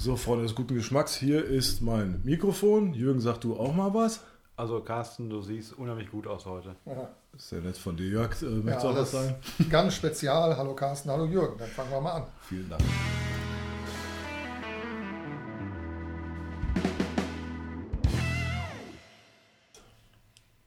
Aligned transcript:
So, 0.00 0.14
Freunde 0.14 0.44
des 0.44 0.54
guten 0.54 0.76
Geschmacks, 0.76 1.16
hier 1.16 1.44
ist 1.44 1.82
mein 1.82 2.20
Mikrofon. 2.22 2.94
Jürgen, 2.94 3.20
sag 3.20 3.40
du 3.40 3.56
auch 3.58 3.74
mal 3.74 3.92
was? 3.94 4.20
Also 4.54 4.78
Carsten, 4.78 5.28
du 5.28 5.42
siehst 5.42 5.76
unheimlich 5.76 6.08
gut 6.08 6.28
aus 6.28 6.46
heute. 6.46 6.76
Ja. 6.86 7.08
Sehr 7.36 7.60
nett 7.60 7.76
von 7.76 7.96
dir, 7.96 8.06
Jörg. 8.06 8.40
Äh, 8.40 8.44
möchtest 8.44 8.84
du 8.84 8.88
auch 8.90 8.94
was 8.94 9.10
sagen? 9.10 9.34
Ganz 9.68 9.96
spezial. 9.96 10.56
Hallo 10.56 10.76
Carsten, 10.76 11.10
hallo 11.10 11.24
Jürgen. 11.24 11.58
Dann 11.58 11.68
fangen 11.70 11.90
wir 11.90 12.00
mal 12.00 12.12
an. 12.12 12.22
Vielen 12.48 12.70
Dank. 12.70 12.80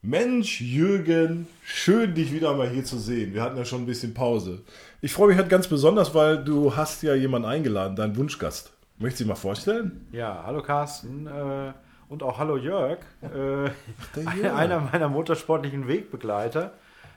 Mensch, 0.01 0.59
Jürgen, 0.59 1.47
schön 1.63 2.15
dich 2.15 2.33
wieder 2.33 2.53
mal 2.53 2.69
hier 2.69 2.83
zu 2.83 2.99
sehen. 2.99 3.33
Wir 3.33 3.43
hatten 3.43 3.55
ja 3.55 3.63
schon 3.63 3.83
ein 3.83 3.85
bisschen 3.85 4.13
Pause. 4.13 4.63
Ich 4.99 5.13
freue 5.13 5.29
mich 5.29 5.37
halt 5.37 5.47
ganz 5.47 5.69
besonders, 5.69 6.13
weil 6.13 6.43
du 6.43 6.75
hast 6.75 7.01
ja 7.01 7.15
jemanden 7.15 7.47
eingeladen, 7.47 7.95
deinen 7.95 8.17
Wunschgast. 8.17 8.73
Möchtest 9.01 9.21
du 9.21 9.23
dich 9.23 9.29
mal 9.29 9.35
vorstellen? 9.35 10.07
Ja, 10.11 10.43
hallo 10.45 10.61
Carsten 10.61 11.25
äh, 11.25 11.73
und 12.07 12.21
auch 12.21 12.37
hallo 12.37 12.55
Jörg. 12.55 12.99
Äh, 13.23 13.71
Ach, 14.25 14.55
einer 14.55 14.79
meiner 14.79 15.09
motorsportlichen 15.09 15.87
Wegbegleiter. 15.87 16.73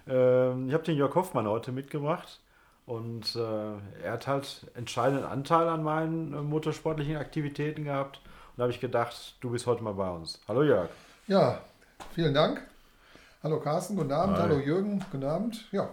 Äh, 0.08 0.66
ich 0.66 0.72
habe 0.72 0.82
den 0.82 0.96
Jörg 0.96 1.14
Hoffmann 1.14 1.46
heute 1.46 1.72
mitgebracht 1.72 2.40
und 2.86 3.36
äh, 3.36 4.02
er 4.02 4.12
hat 4.12 4.26
halt 4.26 4.66
entscheidenden 4.74 5.26
Anteil 5.26 5.68
an 5.68 5.82
meinen 5.82 6.32
äh, 6.32 6.40
motorsportlichen 6.40 7.18
Aktivitäten 7.18 7.84
gehabt. 7.84 8.16
Und 8.16 8.58
da 8.58 8.62
habe 8.62 8.72
ich 8.72 8.80
gedacht, 8.80 9.36
du 9.42 9.50
bist 9.50 9.66
heute 9.66 9.84
mal 9.84 9.92
bei 9.92 10.08
uns. 10.08 10.40
Hallo 10.48 10.62
Jörg. 10.62 10.88
Ja, 11.26 11.60
vielen 12.14 12.32
Dank. 12.32 12.62
Hallo 13.42 13.60
Carsten, 13.60 13.96
guten 13.96 14.12
Abend. 14.12 14.38
Hi. 14.38 14.44
Hallo 14.44 14.58
Jürgen, 14.58 15.04
guten 15.12 15.24
Abend. 15.24 15.70
Ja, 15.70 15.90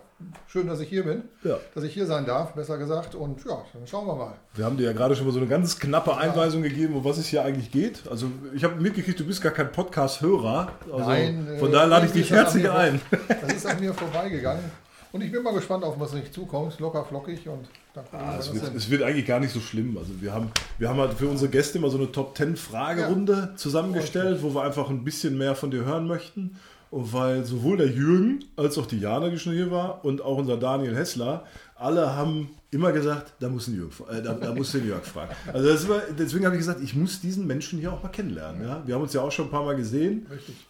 schön, 0.47 0.67
dass 0.67 0.79
ich 0.79 0.89
hier 0.89 1.03
bin. 1.03 1.23
Ja. 1.43 1.57
Dass 1.73 1.83
ich 1.83 1.93
hier 1.93 2.05
sein 2.05 2.25
darf, 2.25 2.53
besser 2.53 2.77
gesagt. 2.77 3.15
Und 3.15 3.43
ja, 3.45 3.63
dann 3.73 3.87
schauen 3.87 4.07
wir 4.07 4.15
mal. 4.15 4.33
Wir 4.53 4.65
haben 4.65 4.77
dir 4.77 4.85
ja 4.85 4.93
gerade 4.93 5.15
schon 5.15 5.25
mal 5.25 5.31
so 5.31 5.39
eine 5.39 5.47
ganz 5.47 5.79
knappe 5.79 6.15
Einweisung 6.17 6.63
ja. 6.63 6.69
gegeben, 6.69 6.95
um 6.95 7.03
was 7.03 7.17
es 7.17 7.27
hier 7.27 7.43
eigentlich 7.43 7.71
geht. 7.71 8.07
Also 8.09 8.27
ich 8.53 8.63
habe 8.63 8.75
mitgekriegt, 8.81 9.19
du 9.19 9.25
bist 9.25 9.41
gar 9.41 9.51
kein 9.51 9.71
Podcast-Hörer. 9.71 10.71
Also 10.91 11.09
Nein. 11.09 11.47
Von 11.59 11.71
daher 11.71 11.87
lade 11.87 12.05
ich 12.07 12.11
dich 12.11 12.29
herzlich 12.31 12.69
ein. 12.69 13.01
Das 13.41 13.53
ist 13.53 13.65
an 13.65 13.79
mir 13.79 13.93
vorbeigegangen. 13.93 14.63
Und 15.11 15.21
ich 15.21 15.31
bin 15.31 15.43
mal 15.43 15.53
gespannt, 15.53 15.83
auf 15.83 15.99
was 15.99 16.13
nicht 16.13 16.33
zukommt. 16.33 16.79
Locker, 16.79 17.03
flockig 17.03 17.47
und 17.49 17.67
dann 17.93 18.05
ah, 18.13 18.37
es, 18.39 18.53
wird, 18.53 18.75
es, 18.75 18.89
wird, 18.89 19.03
eigentlich 19.03 19.25
gar 19.25 19.41
nicht 19.41 19.51
so 19.51 19.59
schlimm. 19.59 19.97
Also 19.97 20.21
wir 20.21 20.31
haben, 20.33 20.51
wir 20.77 20.87
haben 20.87 20.99
halt 20.99 21.13
für 21.15 21.27
unsere 21.27 21.51
Gäste 21.51 21.79
immer 21.79 21.89
so 21.89 21.97
eine 21.97 22.11
Top 22.11 22.37
10 22.37 22.55
Fragerunde 22.55 23.49
ja. 23.51 23.55
zusammengestellt, 23.55 24.41
wo 24.41 24.53
wir 24.53 24.63
einfach 24.63 24.89
ein 24.89 25.03
bisschen 25.03 25.37
mehr 25.37 25.55
von 25.55 25.69
dir 25.71 25.83
hören 25.83 26.07
möchten 26.07 26.57
weil 26.91 27.45
sowohl 27.45 27.77
der 27.77 27.87
Jürgen 27.87 28.43
als 28.57 28.77
auch 28.77 28.85
die 28.85 28.99
Jana, 28.99 29.29
die 29.29 29.39
schon 29.39 29.53
hier 29.53 29.71
war, 29.71 30.03
und 30.03 30.21
auch 30.21 30.37
unser 30.37 30.57
Daniel 30.57 30.95
Hessler, 30.95 31.45
alle 31.75 32.15
haben 32.15 32.49
immer 32.69 32.91
gesagt, 32.91 33.33
da 33.39 33.49
muss, 33.49 33.67
ein 33.67 33.75
Jürg, 33.75 33.91
äh, 34.09 34.21
da, 34.21 34.33
da 34.33 34.53
muss 34.53 34.71
den 34.73 34.87
Jörg 34.87 35.03
fragen. 35.03 35.33
Also 35.51 35.89
war, 35.89 36.01
deswegen 36.17 36.45
habe 36.45 36.55
ich 36.55 36.59
gesagt, 36.59 36.81
ich 36.81 36.95
muss 36.95 37.19
diesen 37.19 37.47
Menschen 37.47 37.79
hier 37.79 37.91
auch 37.91 38.03
mal 38.03 38.09
kennenlernen. 38.09 38.61
Ja? 38.61 38.83
Wir 38.85 38.95
haben 38.95 39.01
uns 39.01 39.13
ja 39.13 39.21
auch 39.21 39.31
schon 39.31 39.45
ein 39.45 39.51
paar 39.51 39.65
Mal 39.65 39.75
gesehen, 39.75 40.27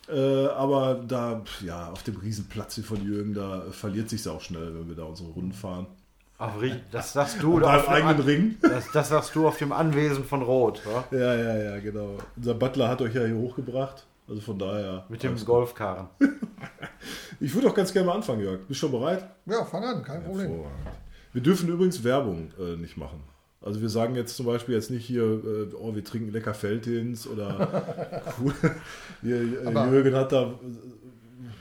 äh, 0.09 0.45
aber 0.47 1.03
da, 1.07 1.41
ja, 1.65 1.89
auf 1.89 2.03
dem 2.03 2.15
Riesenplatz 2.17 2.75
hier 2.75 2.83
von 2.83 3.03
Jürgen, 3.03 3.33
da 3.33 3.63
verliert 3.71 4.09
sich 4.09 4.27
auch 4.27 4.41
schnell, 4.41 4.73
wenn 4.73 4.87
wir 4.87 4.95
da 4.95 5.03
unsere 5.03 5.29
Runden 5.29 5.53
fahren. 5.53 5.87
Ach, 6.37 6.53
das 6.91 7.13
sagst 7.13 7.43
du. 7.43 7.63
Auf 7.63 7.87
eigenen 7.87 8.15
An 8.15 8.21
Ring. 8.21 8.55
Das, 8.61 8.91
das 8.91 9.09
sagst 9.09 9.35
du 9.35 9.47
auf 9.47 9.59
dem 9.59 9.71
Anwesen 9.71 10.23
von 10.23 10.41
Rot. 10.41 10.81
Wa? 10.85 11.03
Ja, 11.15 11.35
ja, 11.35 11.57
ja, 11.57 11.79
genau. 11.79 12.17
Unser 12.35 12.55
Butler 12.55 12.89
hat 12.89 12.99
euch 13.03 13.13
ja 13.13 13.25
hier 13.25 13.35
hochgebracht. 13.35 14.07
Also 14.27 14.41
von 14.41 14.57
daher. 14.57 15.05
Mit 15.09 15.23
dem 15.23 15.35
Golfkarren. 15.43 16.07
ich 17.39 17.53
würde 17.53 17.69
auch 17.69 17.75
ganz 17.75 17.91
gerne 17.91 18.07
mal 18.07 18.15
anfangen, 18.15 18.41
Jörg. 18.41 18.59
Bist 18.59 18.69
du 18.81 18.87
schon 18.87 18.91
bereit? 18.91 19.25
Ja, 19.45 19.65
fang 19.65 19.83
an, 19.83 20.03
kein 20.03 20.23
Problem. 20.23 20.63
Wir 21.33 21.41
dürfen 21.41 21.69
übrigens 21.69 22.03
Werbung 22.03 22.51
äh, 22.59 22.75
nicht 22.77 22.97
machen. 22.97 23.23
Also 23.61 23.79
wir 23.79 23.89
sagen 23.89 24.15
jetzt 24.15 24.35
zum 24.35 24.47
Beispiel 24.47 24.73
jetzt 24.73 24.89
nicht 24.89 25.05
hier, 25.05 25.23
äh, 25.23 25.75
oh, 25.75 25.93
wir 25.93 26.03
trinken 26.03 26.31
lecker 26.31 26.53
Feldins 26.53 27.27
oder 27.27 28.23
cool. 28.41 28.53
äh, 29.23 29.27
Jürgen 29.27 30.15
hat 30.15 30.31
da. 30.31 30.53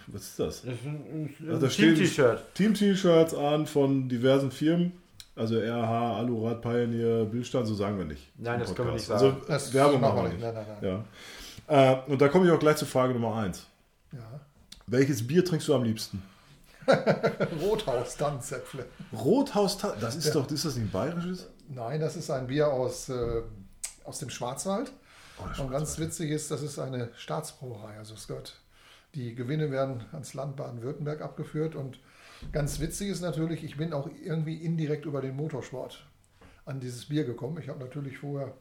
Was 0.06 0.22
ist 0.22 0.38
das? 0.38 0.62
das 0.62 0.74
ist 0.74 0.86
ein, 0.86 1.34
ein 1.40 1.50
also 1.50 1.68
Team-T-Shirt. 1.68 2.54
Team-T-Shirts 2.54 3.34
an 3.34 3.66
von 3.66 4.08
diversen 4.08 4.50
Firmen. 4.50 4.92
Also 5.36 5.58
RH, 5.58 6.18
Alurad, 6.18 6.60
Pioneer, 6.62 7.24
Bildstand, 7.24 7.66
so 7.66 7.74
sagen 7.74 7.96
wir 7.98 8.04
nicht. 8.04 8.30
Nein, 8.36 8.60
das 8.60 8.74
können 8.74 8.88
wir 8.88 8.94
nicht 8.94 9.06
sagen. 9.06 9.24
Also 9.24 9.36
das 9.46 9.72
Werbung 9.72 10.00
machen 10.00 10.22
wir 10.24 10.28
nicht. 10.30 10.40
Nein, 10.40 10.54
nein, 10.54 10.66
nein. 10.68 10.90
Ja. 10.90 11.04
Äh, 11.70 12.02
und 12.08 12.20
da 12.20 12.28
komme 12.28 12.46
ich 12.46 12.52
auch 12.52 12.58
gleich 12.58 12.76
zur 12.76 12.88
Frage 12.88 13.14
Nummer 13.14 13.36
eins. 13.36 13.64
Ja. 14.12 14.40
Welches 14.88 15.24
Bier 15.24 15.44
trinkst 15.44 15.68
du 15.68 15.74
am 15.74 15.84
liebsten? 15.84 16.20
Rothaus 17.62 18.16
Tanzäpfle. 18.16 18.86
Rothaus 19.12 19.78
das 19.78 20.16
ist 20.16 20.26
ja. 20.26 20.32
doch, 20.32 20.50
ist 20.50 20.64
das 20.64 20.74
nicht 20.74 20.86
ein 20.86 20.90
bayerisches? 20.90 21.48
Nein, 21.68 22.00
das 22.00 22.16
ist 22.16 22.28
ein 22.28 22.48
Bier 22.48 22.66
aus, 22.66 23.08
äh, 23.08 23.42
aus 24.02 24.18
dem 24.18 24.30
Schwarzwald. 24.30 24.90
Oh, 24.90 25.42
Schwarzwald. 25.42 25.60
Und 25.60 25.70
ganz 25.70 25.98
witzig 26.00 26.32
ist, 26.32 26.50
das 26.50 26.62
ist 26.62 26.80
eine 26.80 27.10
Staatsbrauerei. 27.16 27.98
Also 27.98 28.14
es 28.14 28.26
gehört, 28.26 28.56
die 29.14 29.36
Gewinne 29.36 29.70
werden 29.70 30.02
ans 30.10 30.34
Land 30.34 30.56
Baden-Württemberg 30.56 31.22
abgeführt. 31.22 31.76
Und 31.76 32.00
ganz 32.50 32.80
witzig 32.80 33.10
ist 33.10 33.20
natürlich, 33.20 33.62
ich 33.62 33.76
bin 33.76 33.92
auch 33.92 34.10
irgendwie 34.24 34.56
indirekt 34.56 35.04
über 35.04 35.20
den 35.20 35.36
Motorsport 35.36 36.04
an 36.64 36.80
dieses 36.80 37.06
Bier 37.06 37.22
gekommen. 37.22 37.58
Ich 37.62 37.68
habe 37.68 37.78
natürlich 37.78 38.18
vorher 38.18 38.54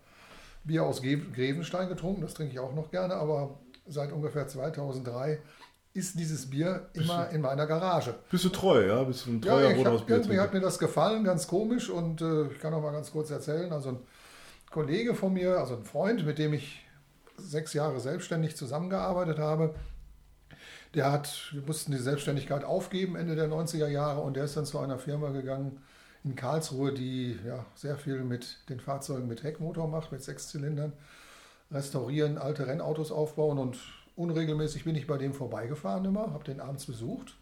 Bier 0.63 0.83
aus 0.83 1.01
Grevenstein 1.01 1.89
getrunken, 1.89 2.21
das 2.21 2.33
trinke 2.33 2.53
ich 2.53 2.59
auch 2.59 2.73
noch 2.73 2.91
gerne, 2.91 3.15
aber 3.15 3.59
seit 3.87 4.11
ungefähr 4.11 4.47
2003 4.47 5.39
ist 5.93 6.19
dieses 6.19 6.49
Bier 6.49 6.89
immer 6.93 7.25
du, 7.25 7.35
in 7.35 7.41
meiner 7.41 7.65
Garage. 7.65 8.15
Bist 8.29 8.45
du 8.45 8.49
treu, 8.49 8.87
ja? 8.87 9.03
Bist 9.03 9.25
du 9.25 9.31
ein 9.31 9.41
treuer 9.41 9.71
ja, 9.71 9.75
Rothausbier? 9.75 10.17
Irgendwie 10.17 10.39
hat 10.39 10.53
mir 10.53 10.61
das 10.61 10.77
gefallen, 10.77 11.23
ganz 11.23 11.47
komisch 11.47 11.89
und 11.89 12.21
äh, 12.21 12.47
ich 12.47 12.59
kann 12.59 12.73
auch 12.73 12.81
mal 12.81 12.91
ganz 12.91 13.11
kurz 13.11 13.31
erzählen. 13.31 13.71
Also 13.73 13.89
ein 13.89 13.99
Kollege 14.69 15.15
von 15.15 15.33
mir, 15.33 15.57
also 15.57 15.75
ein 15.75 15.83
Freund, 15.83 16.25
mit 16.25 16.37
dem 16.37 16.53
ich 16.53 16.85
sechs 17.37 17.73
Jahre 17.73 17.99
selbstständig 17.99 18.55
zusammengearbeitet 18.55 19.39
habe, 19.39 19.73
der 20.93 21.11
hat, 21.11 21.49
wir 21.51 21.61
mussten 21.63 21.91
die 21.91 21.97
Selbstständigkeit 21.97 22.63
aufgeben 22.63 23.15
Ende 23.15 23.35
der 23.35 23.47
90er 23.47 23.87
Jahre 23.87 24.21
und 24.21 24.35
der 24.35 24.45
ist 24.45 24.57
dann 24.57 24.65
zu 24.65 24.79
einer 24.79 24.97
Firma 24.97 25.29
gegangen, 25.29 25.81
in 26.23 26.35
Karlsruhe, 26.35 26.93
die 26.93 27.39
ja, 27.45 27.65
sehr 27.75 27.97
viel 27.97 28.23
mit 28.23 28.57
den 28.69 28.79
Fahrzeugen 28.79 29.27
mit 29.27 29.43
Heckmotor 29.43 29.87
macht, 29.87 30.11
mit 30.11 30.21
sechs 30.21 30.49
Zylindern, 30.49 30.93
restaurieren, 31.71 32.37
alte 32.37 32.67
Rennautos 32.67 33.11
aufbauen 33.11 33.57
und 33.57 33.77
unregelmäßig 34.15 34.83
bin 34.83 34.95
ich 34.95 35.07
bei 35.07 35.17
dem 35.17 35.33
vorbeigefahren 35.33 36.05
immer, 36.05 36.33
habe 36.33 36.43
den 36.43 36.59
abends 36.59 36.85
besucht. 36.85 37.37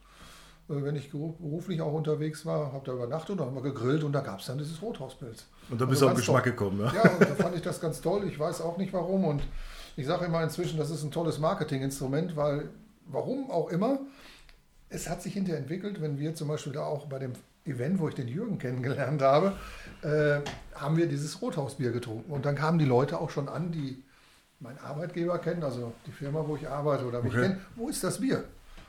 Äh, 0.69 0.83
wenn 0.83 0.95
ich 0.95 1.11
beruflich 1.11 1.81
auch 1.81 1.93
unterwegs 1.93 2.45
war, 2.45 2.71
habe 2.73 2.85
da 2.85 2.93
übernachtet 2.93 3.39
und 3.39 3.45
haben 3.45 3.55
wir 3.55 3.63
gegrillt 3.63 4.03
und 4.03 4.13
da 4.13 4.21
gab 4.21 4.39
es 4.39 4.45
dann 4.45 4.57
dieses 4.57 4.81
Rothauspilz. 4.81 5.45
Und 5.69 5.81
da 5.81 5.85
bist 5.85 6.03
also 6.03 6.07
du 6.07 6.11
auf 6.11 6.17
Geschmack 6.17 6.43
toll. 6.43 6.51
gekommen, 6.51 6.79
ja? 6.81 6.93
Ja, 6.93 7.11
und 7.11 7.21
da 7.21 7.35
fand 7.35 7.55
ich 7.55 7.61
das 7.61 7.81
ganz 7.81 8.01
toll. 8.01 8.27
Ich 8.27 8.37
weiß 8.37 8.61
auch 8.61 8.77
nicht 8.77 8.93
warum 8.93 9.25
und 9.25 9.41
ich 9.95 10.05
sage 10.05 10.25
immer 10.25 10.43
inzwischen, 10.43 10.77
das 10.77 10.91
ist 10.91 11.03
ein 11.03 11.11
tolles 11.11 11.39
Marketinginstrument, 11.39 12.35
weil 12.35 12.69
warum 13.05 13.49
auch 13.49 13.69
immer, 13.69 13.99
es 14.89 15.09
hat 15.09 15.21
sich 15.21 15.33
hinterher 15.33 15.59
entwickelt, 15.59 16.01
wenn 16.01 16.19
wir 16.19 16.35
zum 16.35 16.47
Beispiel 16.47 16.73
da 16.73 16.85
auch 16.85 17.07
bei 17.07 17.19
dem 17.19 17.33
Event, 17.67 17.99
wo 17.99 18.07
ich 18.07 18.15
den 18.15 18.27
Jürgen 18.27 18.57
kennengelernt 18.57 19.21
habe, 19.21 19.53
äh, 20.01 20.39
haben 20.75 20.97
wir 20.97 21.07
dieses 21.07 21.41
Rothausbier 21.41 21.91
getrunken. 21.91 22.31
Und 22.31 22.45
dann 22.45 22.55
kamen 22.55 22.79
die 22.79 22.85
Leute 22.85 23.19
auch 23.19 23.29
schon 23.29 23.49
an, 23.49 23.71
die 23.71 24.03
meinen 24.59 24.79
Arbeitgeber 24.79 25.37
kennen, 25.39 25.63
also 25.63 25.93
die 26.05 26.11
Firma, 26.11 26.43
wo 26.47 26.55
ich 26.55 26.67
arbeite 26.67 27.05
oder 27.05 27.21
mich 27.21 27.33
okay. 27.33 27.43
kennen. 27.43 27.61
Wo 27.75 27.89
ist 27.89 28.03
das 28.03 28.19
Bier? 28.19 28.43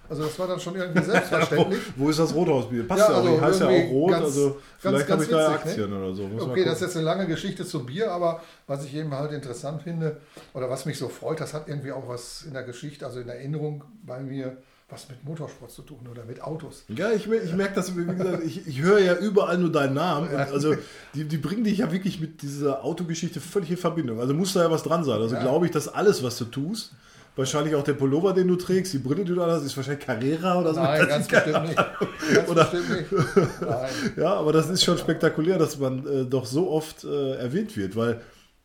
Also 0.09 0.23
das 0.23 0.39
war 0.39 0.47
dann 0.47 0.59
schon 0.59 0.75
irgendwie 0.75 1.03
selbstverständlich. 1.03 1.81
wo, 1.97 2.05
wo, 2.05 2.11
ist 2.11 2.19
das 2.19 2.35
Rothausbier? 2.35 2.89
Passt 2.89 3.09
ja, 3.09 3.15
also 3.15 3.35
ja 3.35 3.41
heißt 3.43 3.61
ja 3.61 3.67
auch 3.67 3.91
rot, 3.91 4.11
ganz, 4.11 4.25
also 4.25 4.57
vielleicht 4.79 5.11
habe 5.11 5.23
ich 5.23 5.29
da 5.29 5.53
Aktien 5.53 5.91
ne? 5.91 5.99
oder 5.99 6.15
so. 6.15 6.27
Muss 6.27 6.43
okay, 6.43 6.65
das 6.65 6.77
ist 6.77 6.81
jetzt 6.81 6.97
eine 6.97 7.05
lange 7.05 7.27
Geschichte 7.27 7.67
zum 7.67 7.85
Bier, 7.85 8.11
aber 8.11 8.43
was 8.67 8.85
ich 8.85 8.95
eben 8.95 9.13
halt 9.13 9.33
interessant 9.33 9.83
finde 9.83 10.19
oder 10.55 10.71
was 10.71 10.87
mich 10.87 10.97
so 10.97 11.09
freut, 11.09 11.41
das 11.41 11.53
hat 11.53 11.69
irgendwie 11.69 11.93
auch 11.93 12.09
was 12.09 12.43
in 12.43 12.55
der 12.55 12.63
Geschichte, 12.63 13.05
also 13.05 13.21
in 13.21 13.29
Erinnerung 13.29 13.85
bei 14.03 14.21
mir 14.21 14.57
was 14.91 15.09
mit 15.11 15.23
Motorsport 15.23 15.71
zu 15.71 15.83
tun 15.83 15.99
oder 16.11 16.25
mit 16.25 16.43
Autos. 16.43 16.85
Ja, 16.89 17.13
ich, 17.13 17.31
ich 17.31 17.53
merke 17.53 17.75
das, 17.75 17.95
wie 17.95 18.07
gesagt, 18.07 18.43
ich, 18.45 18.67
ich 18.67 18.81
höre 18.81 19.01
ja 19.01 19.15
überall 19.17 19.59
nur 19.59 19.71
deinen 19.71 19.95
Namen. 19.95 20.35
also 20.35 20.75
die, 21.15 21.25
die 21.25 21.37
bringen 21.37 21.65
dich 21.65 21.79
ja 21.79 21.93
wirklich 21.93 22.21
mit 22.21 22.41
dieser 22.41 22.83
Autogeschichte 22.85 23.41
völlig 23.41 23.71
in 23.71 23.77
Verbindung. 23.77 24.19
Also 24.19 24.33
muss 24.33 24.55
da 24.55 24.63
ja 24.63 24.71
was 24.71 24.83
dran 24.83 25.05
sein. 25.05 25.21
Also 25.21 25.35
ja. 25.35 25.43
glaube 25.43 25.67
ich, 25.67 25.73
dass 25.73 25.89
alles, 25.89 26.23
was 26.23 26.39
du 26.39 26.47
tust, 26.47 26.93
wahrscheinlich 27.37 27.75
auch 27.75 27.85
der 27.85 27.93
Pullover, 27.93 28.33
den 28.33 28.49
du 28.49 28.57
trägst, 28.57 28.95
die 28.95 28.99
Brille, 28.99 29.25
die 29.27 29.35
du 29.35 29.43
hast, 29.43 29.63
ist 29.63 29.77
wahrscheinlich 29.77 30.07
Carrera 30.07 30.59
oder 30.59 30.73
so. 30.73 30.81
Nein, 30.81 31.07
ganz 31.07 31.29
bestimmt 31.29 31.63
nicht. 31.65 31.77
Ganz 31.77 32.49
oder, 32.49 32.65
bestimmt 32.65 32.91
nicht. 32.91 33.61
Nein. 33.61 33.91
Ja, 34.17 34.35
aber 34.35 34.53
das 34.55 34.71
ist 34.71 34.83
schon 34.83 34.97
spektakulär, 34.97 35.59
dass 35.59 35.79
man 35.79 36.07
äh, 36.07 36.25
doch 36.25 36.47
so 36.47 36.71
oft 36.71 37.05
äh, 37.05 37.35
erwähnt 37.35 37.77
wird, 37.77 37.95
weil 37.95 38.23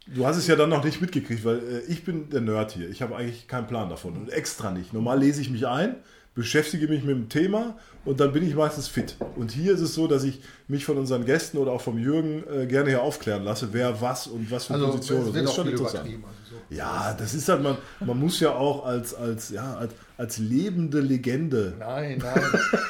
Du 0.08 0.26
hast 0.26 0.38
es 0.38 0.48
ja 0.48 0.56
dann 0.56 0.70
noch 0.70 0.84
nicht 0.84 1.02
mitgekriegt, 1.02 1.46
weil 1.46 1.58
äh, 1.58 1.80
ich 1.88 2.04
bin 2.04 2.30
der 2.30 2.42
Nerd 2.42 2.74
hier. 2.74 2.90
Ich 2.90 3.02
habe 3.02 3.16
eigentlich 3.16 3.48
keinen 3.48 3.68
Plan 3.68 3.90
davon 3.90 4.18
und 4.18 4.30
extra 4.30 4.72
nicht. 4.72 4.94
Normal 4.94 5.20
lese 5.20 5.42
ich 5.42 5.50
mich 5.50 5.66
ein, 5.66 5.96
beschäftige 6.36 6.88
mich 6.88 7.04
mit 7.04 7.16
dem 7.16 7.30
Thema 7.30 7.78
und 8.04 8.20
dann 8.20 8.34
bin 8.34 8.46
ich 8.46 8.54
meistens 8.54 8.88
fit. 8.88 9.16
Und 9.38 9.52
hier 9.52 9.74
ist 9.74 9.80
es 9.80 9.94
so, 9.94 10.08
dass 10.08 10.24
ich 10.24 10.42
mich 10.68 10.84
von 10.84 10.98
unseren 10.98 11.26
Gästen 11.26 11.58
oder 11.58 11.72
auch 11.72 11.82
vom 11.82 11.98
Jürgen 11.98 12.44
äh, 12.52 12.66
gerne 12.66 12.90
hier 12.90 13.02
aufklären 13.02 13.44
lasse, 13.44 13.70
wer 13.72 14.02
was 14.02 14.28
und 14.28 14.52
was 14.52 14.66
für 14.66 14.74
also, 14.74 14.88
Positionen. 14.88 15.34
Das 15.34 15.44
ist 15.44 15.56
schon 15.56 15.68
interessant. 15.70 16.06
Also 16.06 16.18
so. 16.50 16.76
Ja, 16.76 17.16
das 17.18 17.34
ist 17.34 17.48
halt, 17.48 17.64
man, 17.64 17.78
man 18.02 18.20
muss 18.20 18.40
ja 18.42 18.52
auch 18.52 18.86
als, 18.86 19.14
als, 19.14 19.52
ja, 19.52 19.76
als, 19.76 19.94
als 20.18 20.38
lebende 20.38 21.00
Legende. 21.00 21.76
Nein, 21.80 22.18
nein, 22.22 22.42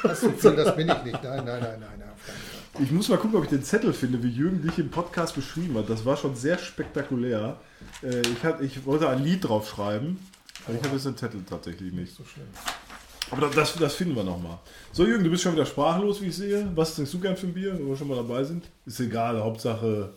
das, 0.02 0.20
das 0.20 0.76
bin 0.76 0.88
ich 0.88 1.04
nicht. 1.04 1.22
Nein, 1.22 1.44
nein, 1.44 1.60
nein, 1.60 1.60
nein. 1.60 1.78
nein 1.98 2.53
Ich 2.80 2.90
muss 2.90 3.08
mal 3.08 3.18
gucken, 3.18 3.36
ob 3.36 3.44
ich 3.44 3.50
den 3.50 3.62
Zettel 3.62 3.92
finde, 3.92 4.22
wie 4.22 4.28
Jürgen 4.28 4.60
dich 4.60 4.78
im 4.78 4.90
Podcast 4.90 5.36
beschrieben 5.36 5.76
hat. 5.78 5.88
Das 5.88 6.04
war 6.04 6.16
schon 6.16 6.34
sehr 6.34 6.58
spektakulär. 6.58 7.56
Äh, 8.02 8.20
ich, 8.22 8.42
hat, 8.42 8.60
ich 8.60 8.84
wollte 8.84 9.08
ein 9.08 9.22
Lied 9.22 9.46
drauf 9.48 9.68
schreiben, 9.68 10.18
aber 10.66 10.76
ich 10.76 10.82
habe 10.82 10.94
jetzt 10.94 11.06
den 11.06 11.16
Zettel 11.16 11.44
tatsächlich 11.48 11.92
nicht. 11.92 12.14
So 12.14 12.24
schlimm. 12.24 12.48
Aber 13.30 13.48
das, 13.48 13.74
das 13.76 13.94
finden 13.94 14.16
wir 14.16 14.24
nochmal. 14.24 14.58
So, 14.92 15.06
Jürgen, 15.06 15.22
du 15.22 15.30
bist 15.30 15.44
schon 15.44 15.52
wieder 15.52 15.66
sprachlos, 15.66 16.20
wie 16.20 16.26
ich 16.26 16.36
sehe. 16.36 16.68
Was 16.74 16.96
trinkst 16.96 17.14
du 17.14 17.20
gern 17.20 17.36
für 17.36 17.46
ein 17.46 17.54
Bier, 17.54 17.78
wo 17.80 17.90
wir 17.90 17.96
schon 17.96 18.08
mal 18.08 18.16
dabei 18.16 18.42
sind? 18.42 18.68
Ist 18.86 18.98
egal, 18.98 19.40
Hauptsache. 19.40 20.10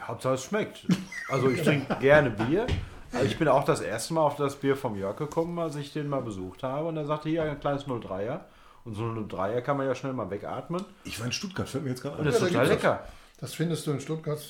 Hauptsache 0.00 0.34
es 0.34 0.44
schmeckt. 0.44 0.86
Also 1.28 1.50
ich 1.50 1.62
trinke 1.62 1.96
gerne 2.00 2.30
Bier. 2.30 2.66
Also 3.12 3.26
ich 3.26 3.38
bin 3.38 3.48
auch 3.48 3.64
das 3.64 3.80
erste 3.80 4.14
Mal 4.14 4.22
auf 4.22 4.36
das 4.36 4.56
Bier 4.56 4.76
vom 4.76 4.96
Jörg 4.96 5.16
gekommen, 5.16 5.58
als 5.58 5.76
ich 5.76 5.92
den 5.92 6.08
mal 6.08 6.22
besucht 6.22 6.62
habe. 6.62 6.88
Und 6.88 6.96
er 6.96 7.04
sagte, 7.04 7.28
hier 7.28 7.42
ein 7.42 7.60
kleines 7.60 7.86
03er. 7.86 8.40
Und 8.90 8.96
so 8.96 9.04
ein 9.04 9.28
03er 9.28 9.60
kann 9.60 9.76
man 9.76 9.86
ja 9.86 9.94
schnell 9.94 10.12
mal 10.12 10.28
wegatmen. 10.30 10.84
Ich 11.04 11.18
war 11.20 11.26
in 11.26 11.32
Stuttgart, 11.32 11.68
fällt 11.68 11.84
mir 11.84 11.90
jetzt 11.90 12.02
gerade 12.02 12.16
Und 12.16 12.22
ein. 12.22 12.32
das 12.32 12.42
ist 12.42 12.48
total 12.48 12.66
lecker. 12.66 13.04
Das 13.40 13.54
findest 13.54 13.86
du 13.86 13.92
in 13.92 14.00
Stuttgart 14.00 14.40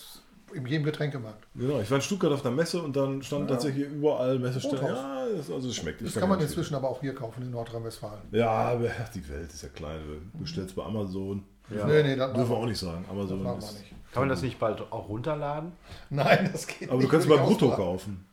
in 0.55 0.65
jedem 0.65 0.85
Getränkemarkt. 0.85 1.47
Genau, 1.55 1.79
ich 1.79 1.91
war 1.91 1.97
in 1.99 2.03
Stuttgart 2.03 2.33
auf 2.33 2.41
der 2.41 2.51
Messe 2.51 2.81
und 2.81 2.97
dann 2.97 3.23
stand 3.23 3.49
tatsächlich 3.51 3.87
überall 3.87 4.39
Messestellen. 4.39 4.79
Rothaus. 4.83 4.97
Ja, 4.99 5.27
das, 5.37 5.51
also 5.51 5.69
es 5.69 5.77
schmeckt. 5.77 6.01
Das 6.01 6.09
Ich 6.09 6.15
kann 6.19 6.29
man 6.31 6.41
inzwischen 6.41 6.75
aber 6.75 6.89
auch 6.89 7.01
hier 7.03 7.15
kaufen 7.15 7.43
in 7.43 7.51
Nordrhein-Westfalen. 7.51 8.21
Ja, 8.33 8.49
aber 8.51 8.89
die 9.15 9.29
Welt 9.29 9.53
ist 9.53 9.63
ja 9.63 9.69
klein. 9.69 10.01
Du 10.33 10.39
bestellst 10.39 10.75
bei 10.75 10.83
Amazon. 10.85 11.45
Ja. 11.69 11.85
Nee, 11.87 12.03
nee, 12.03 12.17
das 12.17 12.33
Dürfen 12.33 12.51
wir 12.51 12.57
auch 12.57 12.65
nicht 12.67 12.79
sagen. 12.81 13.05
Amazon 13.11 13.43
machen 13.43 13.59
ist, 13.59 13.79
nicht. 13.79 13.93
Kann 14.13 14.23
man 14.23 14.29
das 14.31 14.41
nicht 14.43 14.59
bald 14.59 14.81
auch 14.91 15.09
runterladen? 15.09 15.73
Nein, 16.09 16.49
das 16.51 16.67
geht 16.67 16.89
Aber 16.89 16.97
nicht. 16.99 17.07
du 17.09 17.11
kannst 17.13 17.29
Würde 17.29 17.43
bei 17.43 17.49
ich 17.51 17.59
Brutto 17.59 17.77
kaufen. 17.77 18.25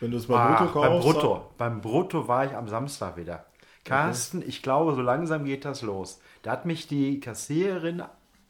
Wenn 0.00 0.12
du 0.12 0.16
es 0.18 0.26
bei 0.26 0.36
Ah, 0.38 0.62
Brutto 0.62 0.80
beim 0.80 0.90
kaufst. 0.92 1.08
Brutto. 1.08 1.50
Beim 1.58 1.80
Brutto 1.80 2.28
war 2.28 2.46
ich 2.46 2.52
am 2.54 2.68
Samstag 2.68 3.16
wieder. 3.16 3.44
Carsten, 3.88 4.42
ich 4.46 4.62
glaube, 4.62 4.94
so 4.94 5.00
langsam 5.00 5.44
geht 5.44 5.64
das 5.64 5.82
los. 5.82 6.20
Da 6.42 6.52
hat 6.52 6.66
mich 6.66 6.86
die 6.86 7.20
Kassiererin 7.20 8.02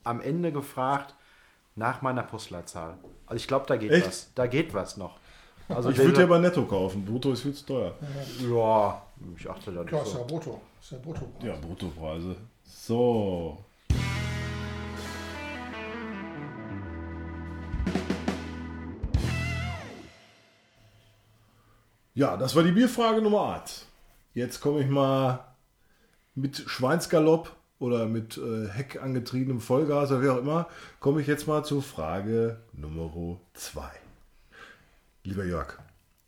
am 0.05 0.20
Ende 0.20 0.52
gefragt 0.52 1.14
nach 1.76 2.02
meiner 2.02 2.23
Postleitzahl. 2.23 2.99
Also 3.26 3.37
ich 3.37 3.46
glaube, 3.46 3.67
da 3.67 3.76
geht 3.76 3.90
Echt? 3.93 4.06
was. 4.06 4.31
Da 4.35 4.46
geht 4.46 4.75
was 4.75 4.96
noch. 4.96 5.19
Also 5.69 5.90
Ich 5.90 5.99
würde 5.99 6.20
ja 6.23 6.26
bei 6.26 6.38
Netto 6.38 6.64
kaufen. 6.64 7.05
Brutto 7.05 7.32
ist 7.32 7.43
viel 7.43 7.52
zu 7.52 7.67
teuer. 7.67 7.94
ja, 8.50 9.02
ich 9.37 9.49
achte 9.49 9.70
da 9.73 9.82
nicht 9.82 9.93
Ja, 9.93 10.02
ist 10.02 10.12
ja 10.14 10.19
so. 10.20 10.25
Brutto. 10.25 10.61
Ist 10.81 10.93
ja 10.93 10.99
Brutto. 10.99 11.29
Ja, 11.43 11.55
Bruttopreise. 11.56 12.37
So. 12.64 13.58
Ja, 22.14 22.37
das 22.37 22.56
war 22.56 22.62
die 22.62 22.73
Bierfrage 22.73 23.23
Nummer 23.23 23.40
8. 23.62 23.87
Jetzt 24.38 24.61
komme 24.61 24.81
ich 24.82 24.88
mal 24.88 25.44
mit 26.37 26.62
Schweinsgalopp 26.69 27.56
oder 27.81 28.06
mit 28.06 28.38
äh, 28.38 28.69
Heck 28.69 29.02
angetriebenem 29.02 29.61
Vollgas 29.61 30.12
oder 30.12 30.23
wie 30.23 30.29
auch 30.29 30.38
immer, 30.38 30.69
komme 31.00 31.20
ich 31.20 31.26
jetzt 31.26 31.49
mal 31.49 31.64
zur 31.64 31.82
Frage 31.82 32.61
Nummer 32.73 33.40
2. 33.55 33.82
Lieber 35.25 35.44
Jörg, 35.44 35.76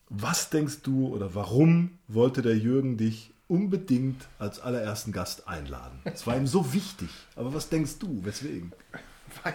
was 0.09 0.51
denkst 0.51 0.83
du 0.83 1.07
oder 1.15 1.37
warum 1.37 2.01
wollte 2.09 2.43
der 2.43 2.59
Jürgen 2.59 2.97
dich 2.97 3.33
unbedingt 3.47 4.27
als 4.41 4.59
allerersten 4.59 5.13
Gast 5.13 5.47
einladen? 5.47 6.01
Es 6.03 6.27
war 6.27 6.37
ihm 6.37 6.49
so 6.49 6.73
wichtig. 6.73 7.11
Aber 7.37 7.55
was 7.55 7.69
denkst 7.69 8.01
du? 8.01 8.25
Weswegen? 8.25 8.73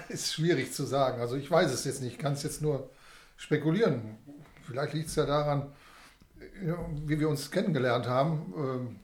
Ist 0.08 0.34
schwierig 0.34 0.72
zu 0.72 0.86
sagen. 0.86 1.20
Also 1.20 1.36
ich 1.36 1.52
weiß 1.52 1.74
es 1.74 1.84
jetzt 1.84 2.02
nicht. 2.02 2.14
Ich 2.14 2.20
kann 2.20 2.32
es 2.32 2.44
jetzt 2.44 2.62
nur 2.62 2.90
spekulieren. 3.36 4.18
Vielleicht 4.66 4.94
liegt 4.94 5.10
es 5.10 5.16
ja 5.16 5.26
daran, 5.26 5.74
wie 7.06 7.20
wir 7.20 7.30
uns 7.30 7.52
kennengelernt 7.52 8.08
haben. 8.08 8.54
Ähm, 8.58 8.96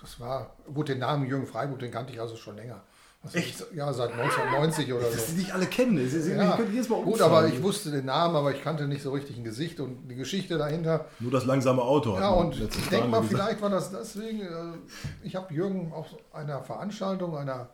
Das 0.00 0.20
war, 0.20 0.56
gut, 0.72 0.88
den 0.88 0.98
Namen 1.00 1.26
Jürgen 1.26 1.46
Freiburg, 1.46 1.78
den 1.78 1.90
kannte 1.90 2.12
ich 2.12 2.20
also 2.20 2.36
schon 2.36 2.56
länger. 2.56 2.82
Was 3.22 3.34
Echt? 3.34 3.64
Ich, 3.72 3.76
ja, 3.76 3.92
seit 3.92 4.12
1990 4.12 4.92
oder 4.92 5.02
Dass 5.02 5.26
so. 5.26 5.32
sie 5.32 5.38
nicht 5.38 5.52
alle 5.52 5.66
kennen. 5.66 5.96
Sie, 6.08 6.20
sie, 6.20 6.32
Ja, 6.32 6.50
ich 6.50 6.56
könnte 6.56 6.72
jedes 6.72 6.88
Mal 6.88 7.02
gut, 7.02 7.20
aber 7.20 7.48
ich 7.48 7.60
wusste 7.62 7.90
den 7.90 8.04
Namen, 8.04 8.36
aber 8.36 8.54
ich 8.54 8.62
kannte 8.62 8.86
nicht 8.86 9.02
so 9.02 9.10
richtig 9.10 9.36
ein 9.36 9.42
Gesicht 9.42 9.80
und 9.80 10.06
die 10.08 10.14
Geschichte 10.14 10.58
dahinter. 10.58 11.06
Nur 11.18 11.32
das 11.32 11.44
langsame 11.44 11.82
Auto. 11.82 12.14
Ja, 12.16 12.30
und 12.30 12.60
ich 12.60 12.88
denke 12.88 13.08
Mal 13.08 13.22
gesagt. 13.22 13.34
vielleicht 13.34 13.62
war 13.62 13.70
das 13.70 13.90
deswegen, 13.90 14.42
äh, 14.42 14.78
ich 15.24 15.34
habe 15.34 15.52
Jürgen 15.52 15.92
auf 15.92 16.06
einer 16.32 16.62
Veranstaltung, 16.62 17.36
einer, 17.36 17.70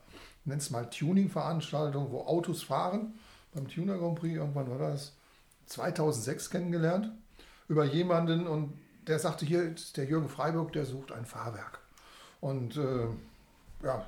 nenn 0.46 0.58
es 0.58 0.70
mal 0.70 0.88
Tuning-Veranstaltung, 0.88 2.10
wo 2.10 2.20
Autos 2.20 2.62
fahren, 2.62 3.14
beim 3.52 3.68
Tuner 3.68 3.98
Grand 3.98 4.18
Prix, 4.18 4.36
irgendwann 4.36 4.70
war 4.70 4.78
das, 4.78 5.12
2006 5.66 6.48
kennengelernt, 6.50 7.10
über 7.68 7.84
jemanden 7.84 8.46
und 8.46 8.72
der 9.06 9.18
sagte, 9.18 9.44
hier 9.44 9.74
der 9.96 10.04
Jürgen 10.04 10.28
Freiburg, 10.28 10.72
der 10.72 10.84
sucht 10.86 11.12
ein 11.12 11.24
Fahrwerk. 11.26 11.80
Und 12.40 12.76
äh, 12.76 13.06
ja, 13.84 14.04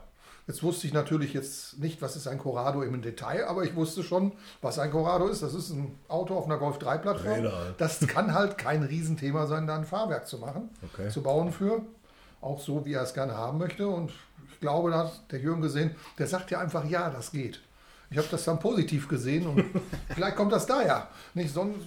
jetzt 0.46 0.62
wusste 0.62 0.87
ich 0.87 0.93
natürlich 0.93 1.32
jetzt 1.32 1.79
nicht, 1.79 2.02
was 2.02 2.17
ist 2.17 2.26
ein 2.26 2.38
Corrado 2.38 2.82
im 2.82 3.00
Detail, 3.02 3.46
aber 3.46 3.64
ich 3.64 3.75
wusste 3.75 4.02
schon, 4.02 4.32
was 4.62 4.79
ein 4.79 4.91
Corrado 4.91 5.26
ist. 5.29 5.43
Das 5.43 5.55
ist 5.55 5.70
ein 5.70 5.99
Auto 6.08 6.37
auf 6.37 6.46
einer 6.46 6.58
Golf 6.58 6.79
3 6.79 6.99
Plattform. 6.99 7.43
Halt. 7.52 7.75
Das 7.79 8.00
kann 8.06 8.35
halt 8.35 8.58
kein 8.58 8.82
Riesenthema 8.82 9.46
sein, 9.46 9.67
da 9.67 9.76
ein 9.76 9.85
Fahrwerk 9.85 10.26
zu 10.26 10.38
machen, 10.38 10.70
Okay. 10.93 11.08
zu 11.11 11.23
bauen 11.23 11.52
für. 11.52 11.82
Auch 12.40 12.61
so, 12.61 12.85
wie 12.85 12.93
er 12.93 13.02
es 13.02 13.14
gerne 13.14 13.37
haben 13.37 13.58
möchte. 13.58 13.88
Und 13.88 14.12
ich 14.52 14.61
glaube, 14.61 14.90
da 14.90 14.99
hat 15.05 15.31
der 15.32 15.40
Jürgen 15.40 15.62
gesehen, 15.62 15.94
der 16.19 16.26
sagt 16.26 16.50
ja 16.50 16.61
einfach, 16.61 16.85
ja, 16.85 17.11
das 17.11 17.31
geht. 17.31 17.61
Ich 18.11 18.19
habe 18.19 18.29
das 18.31 18.44
dann 18.44 18.61
positiv 18.61 19.08
gesehen 19.08 19.47
und 19.47 19.64
vielleicht 20.14 20.37
kommt 20.37 20.52
das 20.52 20.67
daher. 20.67 21.08
Nicht 21.32 21.52
sonst, 21.52 21.81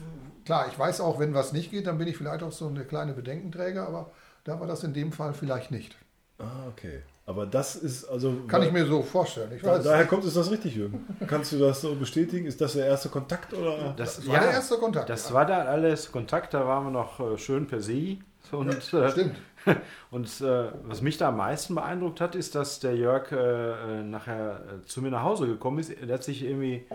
klar, 0.48 0.68
ich 0.72 0.80
weiß 0.80 1.02
auch, 1.02 1.20
wenn 1.20 1.34
was 1.34 1.52
nicht 1.54 1.72
geht, 1.72 1.86
dann 1.86 1.98
bin 1.98 2.08
ich 2.08 2.18
vielleicht 2.18 2.42
auch 2.42 2.54
so 2.54 2.68
eine 2.68 2.86
kleine 2.86 3.14
Bedenkenträger, 3.14 3.86
aber 3.86 4.12
da 4.46 4.60
war 4.60 4.66
das 4.66 4.84
in 4.84 4.94
dem 4.94 5.12
Fall 5.12 5.34
vielleicht 5.34 5.72
nicht. 5.72 5.96
Ah, 6.40 6.68
okay. 6.70 7.02
Aber 7.26 7.46
das 7.46 7.76
ist 7.76 8.06
also. 8.06 8.34
Kann 8.48 8.64
ich 8.64 8.72
mir 8.72 8.86
so 8.86 9.02
vorstellen. 9.04 9.52
Ich 9.54 9.62
weiß, 9.62 9.84
daher 9.84 10.06
kommt, 10.06 10.24
ist 10.24 10.38
das 10.38 10.50
richtig, 10.50 10.76
Jürgen? 10.76 11.06
Kannst 11.28 11.52
du 11.52 11.60
das 11.60 11.82
so 11.82 11.94
bestätigen? 11.96 12.46
Ist 12.46 12.62
das 12.62 12.74
der 12.74 12.86
erste 12.86 13.10
Kontakt 13.10 13.54
oder? 13.54 13.94
Das, 13.98 14.16
das 14.16 14.28
war 14.28 14.40
der 14.40 14.52
erste 14.52 14.78
Kontakt. 14.78 15.10
Das 15.10 15.28
ja. 15.28 15.36
war 15.36 15.46
dann 15.46 15.68
alles 15.68 16.10
Kontakt, 16.10 16.54
da 16.54 16.66
waren 16.66 16.86
wir 16.86 16.92
noch 16.92 17.20
äh, 17.20 17.38
schön 17.38 17.68
per 17.68 17.82
se. 17.82 18.20
Und, 18.54 18.94
äh, 18.94 19.12
Stimmt. 19.12 19.36
und 20.12 20.28
äh, 20.40 20.72
was 20.84 21.02
mich 21.02 21.18
da 21.18 21.28
am 21.28 21.38
meisten 21.38 21.76
beeindruckt 21.76 22.22
hat, 22.22 22.36
ist, 22.36 22.56
dass 22.56 22.80
der 22.80 22.96
Jörg 22.96 23.34
äh, 23.34 23.36
äh, 24.00 24.04
nachher 24.04 24.62
zu 24.86 25.02
mir 25.02 25.12
nach 25.12 25.24
Hause 25.24 25.48
gekommen 25.48 25.80
ist. 25.80 25.90
Er 25.90 26.14
hat 26.14 26.24
sich 26.24 26.44
irgendwie 26.44 26.86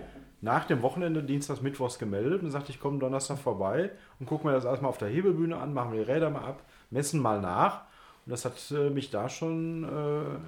nach 0.43 0.65
dem 0.67 0.83
Wochenende, 0.83 1.23
Dienstags, 1.23 1.63
Mittwochs 1.63 1.99
gemeldet 1.99 2.43
und 2.43 2.51
sagte, 2.51 2.71
ich 2.73 2.81
komme 2.81 2.99
Donnerstag 2.99 3.39
vorbei 3.39 3.91
und 4.21 4.27
gucke 4.27 4.47
mir 4.47 4.53
das 4.53 4.65
erstmal 4.65 4.89
auf 4.91 4.99
der 4.99 5.09
Hebelbühne 5.09 5.57
an, 5.57 5.73
machen 5.73 5.93
wir 5.93 6.05
die 6.05 6.11
Räder 6.11 6.29
mal 6.31 6.45
ab, 6.45 6.63
messen 6.91 7.21
mal 7.21 7.41
nach. 7.41 7.83
Und 8.27 8.31
das 8.33 8.45
hat 8.45 8.55
äh, 8.73 8.91
mich 8.91 9.11
da 9.11 9.29
schon, 9.29 9.85
äh, 9.85 10.39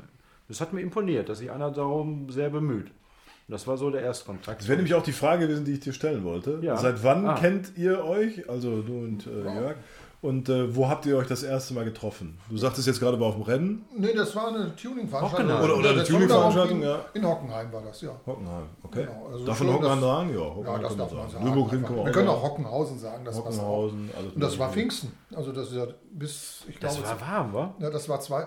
das 0.49 0.61
hat 0.61 0.73
mir 0.73 0.81
imponiert, 0.81 1.29
dass 1.29 1.39
sich 1.39 1.51
einer 1.51 1.71
darum 1.71 2.29
sehr 2.31 2.51
bemüht. 2.51 2.89
Und 3.47 3.53
das 3.53 3.67
war 3.67 3.77
so 3.77 3.91
der 3.91 4.03
Erstkontakt. 4.03 4.61
Das 4.63 4.69
wäre 4.69 4.77
nämlich 4.79 4.95
auch 4.95 5.03
die 5.03 5.13
Frage 5.13 5.47
gewesen, 5.47 5.65
die 5.65 5.73
ich 5.73 5.81
dir 5.81 5.93
stellen 5.93 6.25
wollte. 6.25 6.59
Ja. 6.63 6.77
Seit 6.77 7.03
wann 7.05 7.27
Ah. 7.27 7.35
kennt 7.35 7.77
ihr 7.77 8.05
euch, 8.05 8.49
also 8.49 8.83
du 8.83 8.99
und 8.99 9.27
äh, 9.27 9.43
Jörg? 9.55 9.77
Und 10.25 10.49
äh, 10.49 10.75
wo 10.75 10.89
habt 10.89 11.05
ihr 11.05 11.19
euch 11.19 11.27
das 11.27 11.43
erste 11.43 11.75
Mal 11.75 11.85
getroffen? 11.85 12.39
Du 12.49 12.57
sagtest 12.57 12.87
jetzt 12.87 12.99
gerade 12.99 13.21
war 13.21 13.27
auf 13.29 13.35
dem 13.35 13.43
Rennen. 13.43 13.85
Nee, 13.95 14.15
das 14.15 14.35
war 14.35 14.49
eine 14.49 14.75
Tuning-Veranstaltung. 14.75 15.51
Oder- 15.63 15.77
oder 15.77 15.89
eine 15.91 15.99
Das 15.99 16.09
Tuning-Veranstaltung, 16.09 16.79
in, 16.81 16.83
ja. 16.89 17.05
In 17.13 17.27
Hockenheim 17.29 17.71
war 17.73 17.83
das, 17.83 18.01
ja. 18.01 18.11
Hockenheim, 18.27 18.63
okay. 18.83 19.05
Genau, 19.07 19.27
also 19.31 19.45
Davon 19.45 19.67
schön, 19.67 19.77
Hockenheim 19.77 20.01
dass- 20.01 20.09
sagen? 20.09 20.29
Ja, 20.31 20.35
Ja, 20.37 20.55
Hockenheim 20.55 20.81
das 20.81 20.89
kann 20.89 20.99
darf 20.99 21.11
man 21.13 21.21
man 21.21 21.31
sagen. 21.31 21.45
Man 21.45 21.55
Wir 21.55 21.63
auch 21.63 21.71
können 21.71 22.15
sagen. 22.15 22.29
auch 22.29 22.43
Hockenhausen 22.43 22.99
sagen. 22.99 23.25
Das. 23.27 23.37
Hockenhausen, 23.39 24.11
alles 24.19 24.33
Und 24.33 24.41
das 24.41 24.59
war. 24.59 24.71
Pfingsten. 24.73 25.13
Also 25.37 25.53
das 25.53 25.69
ist 25.69 25.75
ja 25.77 25.87
bis, 26.13 26.65
ich 26.69 26.81
glaube, 26.81 26.97
Das 27.03 27.05
war 27.05 27.21
warm, 27.21 27.53
wa? 27.53 27.75
ja, 27.81 27.91
das 27.91 28.09
war 28.09 28.19
zwei. 28.21 28.47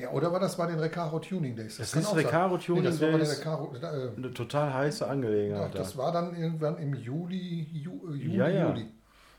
Ja, 0.00 0.10
oder 0.12 0.30
war 0.30 0.38
das 0.40 0.56
bei 0.58 0.66
den 0.66 0.78
Recaro 0.78 1.18
Tuning 1.18 1.56
Days? 1.56 1.78
Das 1.78 1.90
kann 1.90 2.02
ist. 2.02 2.14
Recaro 2.14 2.58
Tuning 2.58 2.82
nee, 2.82 2.88
das 2.90 3.00
war 3.00 3.08
bei 3.12 3.18
Days. 3.18 3.38
Recaro, 3.40 3.72
äh, 3.82 4.10
Eine 4.16 4.32
total 4.34 4.72
heiße 4.74 5.08
Angelegenheit. 5.08 5.74
ja, 5.74 5.80
das 5.80 5.94
da. 5.94 5.98
war 6.02 6.12
dann 6.12 6.36
irgendwann 6.36 6.76
im 6.76 6.94
Juli, 6.94 7.66
Ju, 7.72 7.92
äh, 8.12 8.14
Juli, 8.14 8.36
Ja, 8.36 8.48
ja. 8.48 8.68
Juli. 8.68 8.86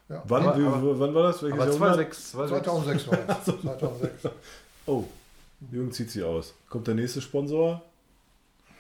Ja. 0.09 0.23
Wann, 0.27 0.43
Aber- 0.45 0.59
wie, 0.59 0.65
aber- 0.65 0.99
wann 0.99 1.13
war 1.13 1.23
das? 1.23 1.43
Welches 1.43 1.59
Aber 1.59 1.71
Jahrhundert? 1.71 2.13
2006, 2.13 2.31
2006. 2.31 3.05
2006 3.05 3.07
war 3.07 3.17
das. 3.27 3.45
2006. 3.61 4.35
Oh, 4.85 5.03
Jürgen 5.71 5.91
zieht 5.91 6.11
sie 6.11 6.23
aus. 6.23 6.53
Kommt 6.69 6.87
der 6.87 6.95
nächste 6.95 7.21
Sponsor? 7.21 7.81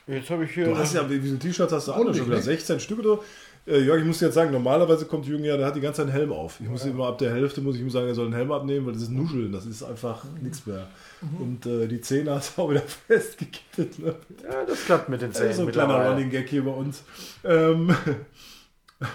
Jetzt 0.07 0.29
habe 0.29 0.45
ich 0.45 0.51
hier. 0.51 0.65
Du 0.65 0.77
hast 0.77 0.93
ja, 0.93 1.09
wie 1.09 1.19
viele 1.19 1.37
T-Shirts 1.37 1.73
hast 1.73 1.87
du 1.89 1.91
an? 1.91 1.97
Ordentlich, 1.99 2.17
Schon 2.19 2.27
wieder 2.27 2.37
ne? 2.37 2.43
16 2.43 2.79
Stück 2.79 2.99
oder? 2.99 3.19
Äh, 3.65 3.79
Jörg, 3.81 3.99
ich 3.99 4.05
muss 4.05 4.21
jetzt 4.21 4.35
sagen, 4.35 4.51
normalerweise 4.53 5.05
kommt 5.05 5.25
Jürgen 5.25 5.43
ja, 5.43 5.57
der 5.57 5.65
hat 5.65 5.75
die 5.75 5.81
ganze 5.81 5.97
Zeit 5.97 6.05
einen 6.07 6.15
Helm 6.17 6.31
auf. 6.31 6.61
Ich 6.61 6.69
muss 6.69 6.85
immer 6.85 7.07
ab 7.07 7.17
der 7.17 7.33
Hälfte 7.33 7.59
muss 7.59 7.75
ich 7.75 7.81
ihm 7.81 7.89
sagen, 7.89 8.07
er 8.07 8.15
soll 8.15 8.27
einen 8.27 8.35
Helm 8.35 8.49
abnehmen, 8.53 8.85
weil 8.85 8.93
das 8.93 9.01
ist 9.01 9.11
Nuscheln, 9.11 9.51
das 9.51 9.65
ist 9.65 9.83
einfach 9.83 10.23
nichts 10.41 10.65
mehr. 10.65 10.87
Und 11.37 11.65
äh, 11.65 11.85
die 11.89 11.99
Zähne 11.99 12.31
hast 12.35 12.57
du 12.57 12.61
auch 12.61 12.69
wieder 12.69 12.79
festgekittet. 13.07 13.99
Ne? 13.99 14.15
ja, 14.49 14.63
das 14.65 14.85
klappt 14.85 15.09
mit 15.09 15.21
den 15.21 15.31
Das 15.31 15.39
Zähnen. 15.39 15.51
ist 15.51 15.57
so 15.57 15.63
ein 15.63 15.71
kleiner. 15.73 16.09
Running 16.11 16.29
Gag 16.29 16.47
hier 16.47 16.63
bei 16.63 16.71
uns. 16.71 17.03
Ähm, 17.43 17.93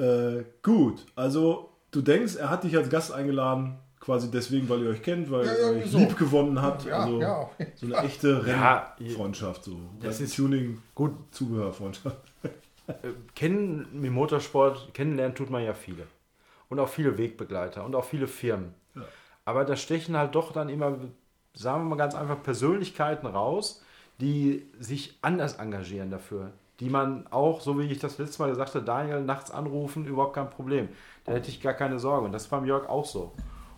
äh, 0.00 0.44
gut, 0.62 1.04
also 1.16 1.70
du 1.90 2.00
denkst, 2.02 2.36
er 2.36 2.50
hat 2.50 2.64
dich 2.64 2.76
als 2.76 2.88
Gast 2.88 3.12
eingeladen, 3.12 3.78
quasi 4.00 4.30
deswegen, 4.30 4.68
weil 4.68 4.82
ihr 4.82 4.90
euch 4.90 5.02
kennt, 5.02 5.30
weil 5.30 5.46
Ja, 5.46 5.52
ihr 5.72 5.82
euch 5.82 5.90
so. 5.90 5.98
lieb 5.98 6.16
gewonnen 6.16 6.60
habt. 6.62 6.86
Ja, 6.86 7.00
also 7.00 7.20
ja. 7.20 7.50
so 7.74 7.86
eine 7.86 7.96
echte 7.98 8.44
Rennfreundschaft. 8.46 9.64
So. 9.64 9.78
das 10.00 10.20
ist 10.20 10.34
Tuning, 10.36 10.80
Gut, 10.94 11.12
Zubehörfreundschaft. 11.32 12.16
äh, 12.86 12.92
kennen 13.34 13.86
im 14.02 14.12
Motorsport, 14.12 14.94
kennenlernen 14.94 15.34
tut 15.34 15.50
man 15.50 15.62
ja 15.62 15.74
viele. 15.74 16.04
Und 16.68 16.78
auch 16.80 16.88
viele 16.88 17.18
Wegbegleiter 17.18 17.84
und 17.84 17.94
auch 17.96 18.04
viele 18.04 18.26
Firmen. 18.28 18.74
Aber 19.44 19.64
da 19.64 19.74
stechen 19.76 20.16
halt 20.16 20.34
doch 20.36 20.52
dann 20.52 20.68
immer, 20.68 20.96
sagen 21.54 21.82
wir 21.84 21.88
mal 21.90 21.96
ganz 21.96 22.14
einfach, 22.14 22.42
Persönlichkeiten 22.42 23.26
raus, 23.26 23.82
die 24.20 24.66
sich 24.78 25.18
anders 25.22 25.54
engagieren 25.54 26.10
dafür. 26.10 26.52
Die 26.80 26.88
man 26.88 27.26
auch, 27.28 27.60
so 27.60 27.78
wie 27.78 27.84
ich 27.84 27.98
das 27.98 28.18
letzte 28.18 28.42
Mal 28.42 28.50
gesagt 28.50 28.74
habe, 28.74 28.84
Daniel 28.84 29.22
nachts 29.22 29.50
anrufen, 29.50 30.06
überhaupt 30.06 30.34
kein 30.34 30.50
Problem. 30.50 30.88
Da 31.24 31.32
hätte 31.32 31.50
ich 31.50 31.60
gar 31.60 31.74
keine 31.74 31.98
Sorge. 31.98 32.26
Und 32.26 32.32
das 32.32 32.44
ist 32.44 32.48
beim 32.48 32.64
Jörg 32.64 32.88
auch 32.88 33.04
so. 33.04 33.32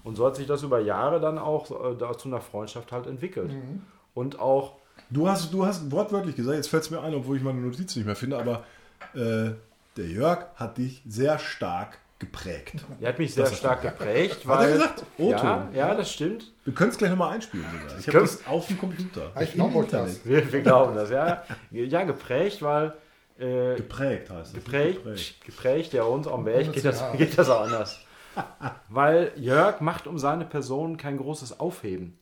Und 0.05 0.17
so 0.17 0.27
hat 0.27 0.37
sich 0.37 0.47
das 0.47 0.63
über 0.63 0.81
Jahre 0.81 1.21
dann 1.21 1.39
auch 1.39 1.71
äh, 1.71 2.17
zu 2.17 2.29
einer 2.29 2.41
Freundschaft 2.41 2.93
halt 2.93 3.07
entwickelt. 3.07 3.53
Mhm. 3.53 3.83
Und 4.15 4.39
auch. 4.39 4.77
Du 5.11 5.29
hast, 5.29 5.53
du 5.53 5.67
hast 5.67 5.91
wortwörtlich 5.91 6.37
gesagt, 6.37 6.57
jetzt 6.57 6.69
fällt 6.69 6.85
es 6.85 6.91
mir 6.91 7.01
ein, 7.01 7.15
obwohl 7.15 7.37
ich 7.37 7.43
meine 7.43 7.61
Notiz 7.61 7.95
nicht 7.97 8.07
mehr 8.07 8.17
finde, 8.17 8.39
aber 8.39 8.65
äh, 9.15 9.53
der 9.97 10.07
Jörg 10.07 10.47
hat 10.57 10.79
dich 10.79 11.03
sehr 11.07 11.39
stark 11.39 11.99
geprägt. 12.23 12.75
Er 13.01 13.09
hat 13.09 13.19
mich 13.19 13.35
sehr 13.35 13.45
das 13.45 13.59
stark 13.59 13.83
geprägt, 13.83 14.47
weil. 14.47 14.59
Hat 14.59 14.67
er 14.67 14.73
gesagt? 14.73 15.05
Otto. 15.19 15.45
Ja, 15.45 15.69
ja, 15.75 15.95
das 15.95 16.13
stimmt. 16.13 16.53
Wir 16.65 16.73
können 16.73 16.91
es 16.91 16.97
gleich 16.97 17.11
nochmal 17.11 17.35
einspielen. 17.35 17.67
Sogar. 17.73 17.99
Ich 17.99 18.07
habe 18.07 18.21
das 18.21 18.47
auf 18.47 18.67
dem 18.69 18.79
Computer. 18.79 19.33
Ich 19.41 19.53
glaube 19.53 19.87
das. 19.91 20.25
Wir, 20.25 20.53
wir, 20.53 20.63
glauben 20.63 20.95
das, 20.95 21.11
ja. 21.11 21.43
Ja, 21.73 22.05
geprägt, 22.05 22.63
weil. 22.63 22.95
Äh, 23.39 23.75
geprägt 23.75 24.31
heißt 24.31 24.49
es. 24.49 24.55
Geprägt, 24.55 25.05
geprägt, 25.05 25.45
geprägt, 25.45 25.93
ja, 25.95 26.05
uns 26.05 26.29
am 26.29 26.45
Berg 26.45 26.73
geht 26.73 26.85
das, 26.85 27.03
geht 27.17 27.37
das 27.37 27.51
auch 27.51 27.63
anders. 27.63 27.99
weil 28.89 29.33
Jörg 29.37 29.81
macht 29.81 30.07
um 30.07 30.19
seine 30.19 30.45
Person 30.45 30.97
kein 30.97 31.19
großes 31.19 31.59
Aufheben. 31.59 32.19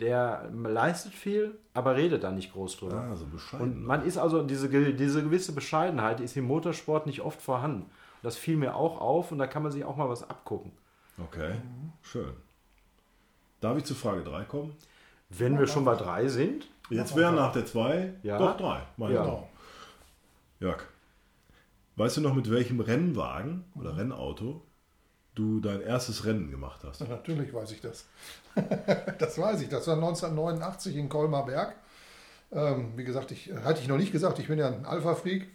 Der 0.00 0.48
leistet 0.52 1.14
viel, 1.14 1.58
aber 1.74 1.96
redet 1.96 2.22
da 2.22 2.30
nicht 2.30 2.52
groß 2.52 2.76
drüber. 2.76 3.08
Ah, 3.10 3.16
so 3.16 3.26
Und 3.56 3.82
man 3.82 4.04
ist 4.04 4.18
also, 4.18 4.42
diese, 4.42 4.68
diese 4.68 5.22
gewisse 5.22 5.52
Bescheidenheit 5.52 6.20
ist 6.20 6.36
im 6.36 6.44
Motorsport 6.44 7.06
nicht 7.06 7.22
oft 7.22 7.40
vorhanden. 7.40 7.86
Das 8.22 8.36
fiel 8.36 8.56
mir 8.56 8.74
auch 8.74 9.00
auf 9.00 9.32
und 9.32 9.38
da 9.38 9.46
kann 9.46 9.62
man 9.62 9.72
sich 9.72 9.84
auch 9.84 9.96
mal 9.96 10.08
was 10.08 10.28
abgucken. 10.28 10.72
Okay, 11.18 11.54
schön. 12.02 12.32
Darf 13.60 13.76
ich 13.76 13.84
zu 13.84 13.94
Frage 13.94 14.22
3 14.22 14.44
kommen? 14.44 14.76
Wenn 15.30 15.58
wir 15.58 15.66
schon 15.66 15.84
bei 15.84 15.94
3 15.94 16.28
sind. 16.28 16.68
Jetzt 16.90 17.16
wäre 17.16 17.32
nach 17.32 17.52
der 17.52 17.66
2 17.66 18.14
ja. 18.22 18.38
doch 18.38 18.56
3. 18.56 18.82
Ja. 19.12 19.44
Jörg, 20.60 20.82
weißt 21.96 22.16
du 22.16 22.20
noch, 22.22 22.34
mit 22.34 22.50
welchem 22.50 22.80
Rennwagen 22.80 23.64
oder 23.74 23.96
Rennauto 23.96 24.62
du 25.34 25.60
dein 25.60 25.80
erstes 25.80 26.24
Rennen 26.24 26.50
gemacht 26.50 26.82
hast? 26.84 27.00
Ja, 27.00 27.06
natürlich 27.06 27.52
weiß 27.52 27.72
ich 27.72 27.80
das. 27.80 28.06
das 29.18 29.38
weiß 29.38 29.60
ich. 29.62 29.68
Das 29.68 29.86
war 29.86 29.94
1989 29.94 30.96
in 30.96 31.08
Colmar 31.08 31.46
Berg. 31.46 31.76
Ähm, 32.50 32.92
wie 32.96 33.04
gesagt, 33.04 33.30
ich 33.30 33.52
hatte 33.52 33.80
ich 33.80 33.88
noch 33.88 33.98
nicht 33.98 34.10
gesagt, 34.10 34.38
ich 34.38 34.48
bin 34.48 34.58
ja 34.58 34.68
ein 34.68 34.86
Alpha-Freak. 34.86 35.46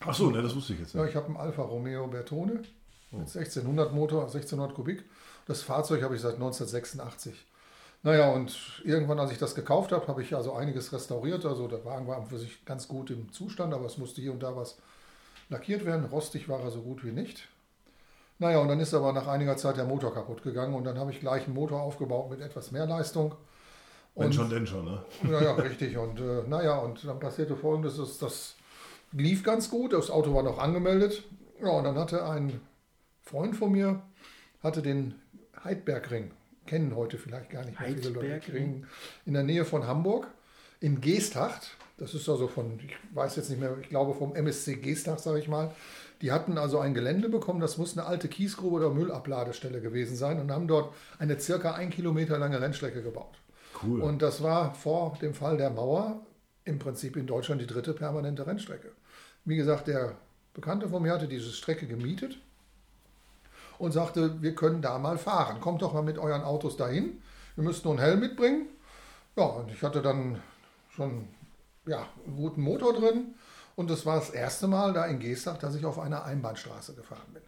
Ach 0.00 0.14
so, 0.14 0.30
ne, 0.30 0.42
das 0.42 0.54
wusste 0.54 0.74
ich 0.74 0.80
jetzt 0.80 0.94
nicht. 0.94 1.02
Ja, 1.02 1.08
ich 1.08 1.16
habe 1.16 1.26
einen 1.26 1.36
Alfa 1.36 1.62
Romeo 1.62 2.06
Bertone 2.06 2.62
oh. 3.12 3.16
mit 3.16 3.26
1600 3.26 3.92
Motor, 3.92 4.22
1600 4.22 4.74
Kubik. 4.74 5.04
Das 5.46 5.62
Fahrzeug 5.62 6.02
habe 6.02 6.14
ich 6.14 6.20
seit 6.20 6.34
1986. 6.34 7.34
Naja, 8.02 8.30
und 8.32 8.82
irgendwann, 8.84 9.18
als 9.18 9.32
ich 9.32 9.38
das 9.38 9.54
gekauft 9.54 9.92
habe, 9.92 10.06
habe 10.08 10.22
ich 10.22 10.34
also 10.34 10.52
einiges 10.52 10.92
restauriert. 10.92 11.46
Also 11.46 11.68
der 11.68 11.84
Wagen 11.84 12.06
war 12.06 12.22
für 12.26 12.38
sich 12.38 12.64
ganz 12.66 12.86
gut 12.86 13.10
im 13.10 13.32
Zustand, 13.32 13.72
aber 13.72 13.86
es 13.86 13.96
musste 13.96 14.20
hier 14.20 14.32
und 14.32 14.42
da 14.42 14.54
was 14.54 14.76
lackiert 15.48 15.86
werden. 15.86 16.04
Rostig 16.04 16.48
war 16.48 16.60
er 16.60 16.70
so 16.70 16.82
gut 16.82 17.04
wie 17.04 17.12
nicht. 17.12 17.48
Naja, 18.38 18.58
und 18.58 18.68
dann 18.68 18.80
ist 18.80 18.92
aber 18.92 19.12
nach 19.12 19.26
einiger 19.26 19.56
Zeit 19.56 19.76
der 19.76 19.84
Motor 19.84 20.12
kaputt 20.12 20.42
gegangen 20.42 20.74
und 20.74 20.84
dann 20.84 20.98
habe 20.98 21.12
ich 21.12 21.20
gleich 21.20 21.44
einen 21.44 21.54
Motor 21.54 21.80
aufgebaut 21.80 22.30
mit 22.30 22.40
etwas 22.40 22.72
mehr 22.72 22.86
Leistung. 22.86 23.34
Wenn 24.16 24.32
schon, 24.32 24.50
denn 24.50 24.66
schon, 24.66 24.84
ne? 24.84 25.02
Ja, 25.28 25.42
ja, 25.42 25.52
richtig. 25.54 25.96
Und 25.96 26.20
äh, 26.20 26.42
naja, 26.46 26.78
und 26.78 27.04
dann 27.04 27.18
passierte 27.18 27.56
folgendes: 27.56 27.98
ist, 27.98 28.22
Das 28.22 28.54
lief 29.14 29.42
ganz 29.42 29.70
gut, 29.70 29.92
das 29.92 30.10
Auto 30.10 30.34
war 30.34 30.42
noch 30.42 30.58
angemeldet. 30.58 31.22
Ja, 31.62 31.70
und 31.70 31.84
dann 31.84 31.96
hatte 31.96 32.26
ein 32.26 32.60
Freund 33.22 33.56
von 33.56 33.72
mir, 33.72 34.02
hatte 34.62 34.82
den 34.82 35.14
Heidbergring, 35.62 36.32
kennen 36.66 36.94
heute 36.94 37.16
vielleicht 37.16 37.50
gar 37.50 37.64
nicht 37.64 37.80
mehr 37.80 37.88
viele 37.88 38.10
Leute, 38.10 38.52
Ring, 38.52 38.86
in 39.24 39.34
der 39.34 39.42
Nähe 39.42 39.64
von 39.64 39.86
Hamburg, 39.86 40.26
in 40.80 41.00
Geesthacht. 41.00 41.76
Das 41.96 42.12
ist 42.12 42.28
also 42.28 42.48
von, 42.48 42.80
ich 42.80 42.94
weiß 43.14 43.36
jetzt 43.36 43.50
nicht 43.50 43.60
mehr, 43.60 43.76
ich 43.80 43.88
glaube 43.88 44.14
vom 44.14 44.34
MSC 44.34 44.76
Geesthacht, 44.76 45.20
sage 45.20 45.38
ich 45.38 45.48
mal. 45.48 45.70
Die 46.22 46.32
hatten 46.32 46.58
also 46.58 46.78
ein 46.78 46.94
Gelände 46.94 47.28
bekommen, 47.28 47.60
das 47.60 47.78
muss 47.78 47.96
eine 47.96 48.06
alte 48.06 48.28
Kiesgrube 48.28 48.76
oder 48.76 48.90
Müllabladestelle 48.90 49.80
gewesen 49.80 50.16
sein 50.16 50.40
und 50.40 50.50
haben 50.50 50.66
dort 50.66 50.92
eine 51.18 51.38
circa 51.38 51.74
ein 51.74 51.90
Kilometer 51.90 52.38
lange 52.38 52.60
Rennstrecke 52.60 53.02
gebaut. 53.02 53.36
Cool. 53.82 54.00
Und 54.00 54.22
das 54.22 54.42
war 54.42 54.74
vor 54.74 55.16
dem 55.20 55.34
Fall 55.34 55.56
der 55.56 55.70
Mauer 55.70 56.20
im 56.64 56.78
Prinzip 56.78 57.16
in 57.16 57.26
Deutschland 57.26 57.60
die 57.60 57.66
dritte 57.66 57.92
permanente 57.92 58.46
Rennstrecke. 58.46 58.92
Wie 59.44 59.56
gesagt, 59.56 59.88
der 59.88 60.16
Bekannte 60.54 60.88
von 60.88 61.02
mir 61.02 61.12
hatte 61.12 61.28
diese 61.28 61.50
Strecke 61.50 61.86
gemietet 61.86 62.38
und 63.78 63.92
sagte, 63.92 64.40
wir 64.40 64.54
können 64.54 64.82
da 64.82 64.98
mal 64.98 65.18
fahren. 65.18 65.60
Kommt 65.60 65.82
doch 65.82 65.92
mal 65.92 66.02
mit 66.02 66.18
euren 66.18 66.42
Autos 66.42 66.76
dahin. 66.76 67.22
Wir 67.56 67.64
müssten 67.64 67.88
nur 67.88 67.98
einen 67.98 68.06
Helm 68.06 68.20
mitbringen. 68.20 68.66
Ja, 69.36 69.44
und 69.44 69.70
ich 69.70 69.82
hatte 69.82 70.00
dann 70.00 70.40
schon 70.90 71.28
ja, 71.86 72.08
einen 72.24 72.36
guten 72.36 72.62
Motor 72.62 72.94
drin. 72.94 73.34
Und 73.76 73.90
das 73.90 74.06
war 74.06 74.16
das 74.16 74.30
erste 74.30 74.68
Mal 74.68 74.92
da 74.92 75.04
in 75.06 75.18
Geestach, 75.18 75.58
dass 75.58 75.74
ich 75.74 75.84
auf 75.84 75.98
einer 75.98 76.24
Einbahnstraße 76.24 76.94
gefahren 76.94 77.32
bin. 77.32 77.42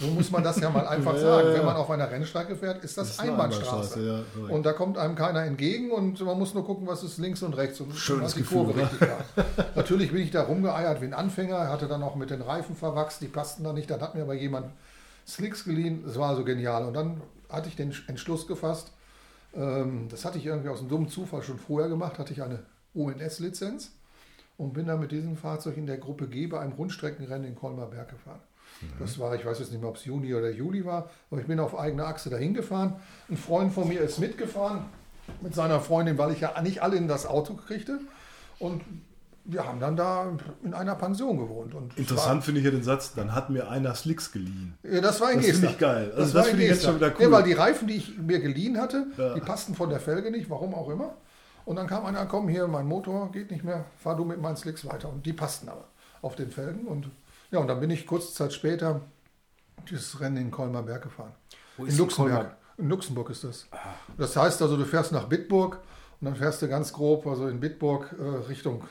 So 0.00 0.06
muss 0.06 0.30
man 0.30 0.42
das 0.42 0.58
ja 0.58 0.70
mal 0.70 0.86
einfach 0.86 1.16
sagen. 1.18 1.48
Wenn 1.52 1.64
man 1.64 1.76
auf 1.76 1.90
einer 1.90 2.10
Rennstrecke 2.10 2.56
fährt, 2.56 2.82
ist 2.82 2.96
das, 2.96 3.08
das 3.08 3.16
ist 3.16 3.20
Einbahnstraße. 3.20 4.00
Einbahnstraße 4.00 4.46
ja, 4.48 4.54
und 4.54 4.64
da 4.64 4.72
kommt 4.72 4.96
einem 4.96 5.14
keiner 5.14 5.44
entgegen 5.44 5.90
und 5.90 6.18
man 6.24 6.38
muss 6.38 6.54
nur 6.54 6.64
gucken, 6.64 6.86
was 6.86 7.02
ist 7.02 7.18
links 7.18 7.42
und 7.42 7.54
rechts 7.54 7.80
und 7.80 7.94
Schönes 7.94 8.34
die 8.34 8.42
Kurve 8.42 8.74
richtig 8.74 9.00
war. 9.02 9.44
Natürlich 9.74 10.10
bin 10.10 10.22
ich 10.22 10.30
da 10.30 10.42
rumgeeiert 10.42 11.02
wie 11.02 11.06
ein 11.06 11.14
Anfänger, 11.14 11.68
hatte 11.68 11.86
dann 11.86 12.02
auch 12.02 12.16
mit 12.16 12.30
den 12.30 12.40
Reifen 12.40 12.74
verwachst, 12.76 13.20
die 13.20 13.28
passten 13.28 13.62
da 13.62 13.74
nicht. 13.74 13.90
Dann 13.90 14.00
hat 14.00 14.14
mir 14.14 14.22
aber 14.22 14.34
jemand 14.34 14.72
Slicks 15.26 15.64
geliehen, 15.64 16.02
das 16.06 16.18
war 16.18 16.34
so 16.34 16.44
genial. 16.44 16.86
Und 16.86 16.94
dann 16.94 17.20
hatte 17.50 17.68
ich 17.68 17.76
den 17.76 17.94
Entschluss 18.06 18.46
gefasst, 18.46 18.92
ähm, 19.54 20.06
das 20.08 20.24
hatte 20.24 20.38
ich 20.38 20.46
irgendwie 20.46 20.70
aus 20.70 20.80
einem 20.80 20.88
dummen 20.88 21.08
Zufall 21.10 21.42
schon 21.42 21.58
vorher 21.58 21.90
gemacht, 21.90 22.18
hatte 22.18 22.32
ich 22.32 22.42
eine 22.42 22.60
ONS-Lizenz 22.94 23.92
und 24.56 24.72
bin 24.72 24.86
dann 24.86 25.00
mit 25.00 25.12
diesem 25.12 25.36
Fahrzeug 25.36 25.76
in 25.76 25.86
der 25.86 25.98
Gruppe 25.98 26.26
G 26.26 26.46
bei 26.46 26.60
einem 26.60 26.72
Rundstreckenrennen 26.72 27.46
in 27.46 27.54
Kolmar 27.54 27.90
Berg 27.90 28.08
gefahren. 28.08 28.40
Das 28.98 29.18
war, 29.18 29.34
ich 29.34 29.44
weiß 29.44 29.58
jetzt 29.58 29.72
nicht 29.72 29.80
mehr, 29.80 29.90
ob 29.90 29.96
es 29.96 30.04
Juni 30.04 30.34
oder 30.34 30.50
Juli 30.50 30.84
war, 30.84 31.10
aber 31.30 31.40
ich 31.40 31.46
bin 31.46 31.60
auf 31.60 31.78
eigener 31.78 32.06
Achse 32.06 32.30
dahin 32.30 32.54
gefahren. 32.54 32.96
Ein 33.28 33.36
Freund 33.36 33.72
von 33.72 33.88
mir 33.88 34.00
ist 34.00 34.18
mitgefahren 34.18 34.84
mit 35.42 35.54
seiner 35.54 35.80
Freundin, 35.80 36.18
weil 36.18 36.32
ich 36.32 36.40
ja 36.40 36.60
nicht 36.62 36.82
alle 36.82 36.96
in 36.96 37.08
das 37.08 37.26
Auto 37.26 37.54
kriegte. 37.54 38.00
Und 38.58 38.82
wir 39.44 39.66
haben 39.66 39.80
dann 39.80 39.96
da 39.96 40.36
in 40.62 40.74
einer 40.74 40.94
Pension 40.94 41.38
gewohnt. 41.38 41.74
Und 41.74 41.96
Interessant 41.98 42.44
finde 42.44 42.60
ich 42.60 42.64
ja 42.64 42.70
den 42.70 42.82
Satz, 42.82 43.14
dann 43.14 43.34
hat 43.34 43.50
mir 43.50 43.68
einer 43.68 43.94
Slicks 43.94 44.32
geliehen. 44.32 44.74
Ja, 44.82 45.00
das 45.00 45.20
war 45.20 45.28
ein 45.28 45.38
Das 45.38 45.46
finde 45.46 45.68
ich 45.68 45.78
geil. 45.78 46.12
Also 46.14 46.22
das, 46.22 46.32
das 46.32 46.48
finde 46.48 46.64
ich 46.64 46.70
jetzt 46.70 46.84
schon 46.84 46.96
wieder 46.96 47.08
cool. 47.18 47.22
Ja, 47.22 47.30
weil 47.30 47.42
die 47.42 47.52
Reifen, 47.52 47.88
die 47.88 47.96
ich 47.96 48.18
mir 48.18 48.40
geliehen 48.40 48.78
hatte, 48.78 49.06
ja. 49.16 49.34
die 49.34 49.40
passten 49.40 49.74
von 49.74 49.90
der 49.90 50.00
Felge 50.00 50.30
nicht, 50.30 50.50
warum 50.50 50.74
auch 50.74 50.88
immer. 50.88 51.14
Und 51.64 51.76
dann 51.76 51.86
kam 51.86 52.04
einer, 52.04 52.26
komm 52.26 52.48
hier, 52.48 52.66
mein 52.66 52.86
Motor 52.86 53.30
geht 53.32 53.50
nicht 53.50 53.64
mehr, 53.64 53.84
fahr 53.98 54.16
du 54.16 54.24
mit 54.24 54.40
meinen 54.40 54.56
Slicks 54.56 54.84
weiter. 54.86 55.08
Und 55.08 55.24
die 55.26 55.32
passten 55.32 55.68
aber 55.68 55.84
auf 56.22 56.36
den 56.36 56.50
Felgen. 56.50 56.86
Und 56.86 57.10
ja, 57.50 57.58
und 57.58 57.68
dann 57.68 57.80
bin 57.80 57.90
ich 57.90 58.06
kurze 58.06 58.32
Zeit 58.32 58.52
später 58.52 59.00
dieses 59.90 60.20
Rennen 60.20 60.36
in 60.36 60.50
Colmar 60.50 60.82
Berg 60.82 61.02
gefahren. 61.02 61.32
Wo 61.76 61.84
in 61.84 61.96
Luxemburg. 61.96 62.56
In 62.76 62.88
Luxemburg 62.88 63.30
ist 63.30 63.44
das. 63.44 63.66
Ah. 63.72 63.78
Das 64.16 64.36
heißt 64.36 64.62
also, 64.62 64.76
du 64.76 64.84
fährst 64.84 65.12
nach 65.12 65.24
Bitburg 65.24 65.78
und 66.20 66.26
dann 66.26 66.36
fährst 66.36 66.62
du 66.62 66.68
ganz 66.68 66.92
grob, 66.92 67.26
also 67.26 67.48
in 67.48 67.60
Bitburg 67.60 68.14
äh, 68.18 68.46
Richtung 68.48 68.84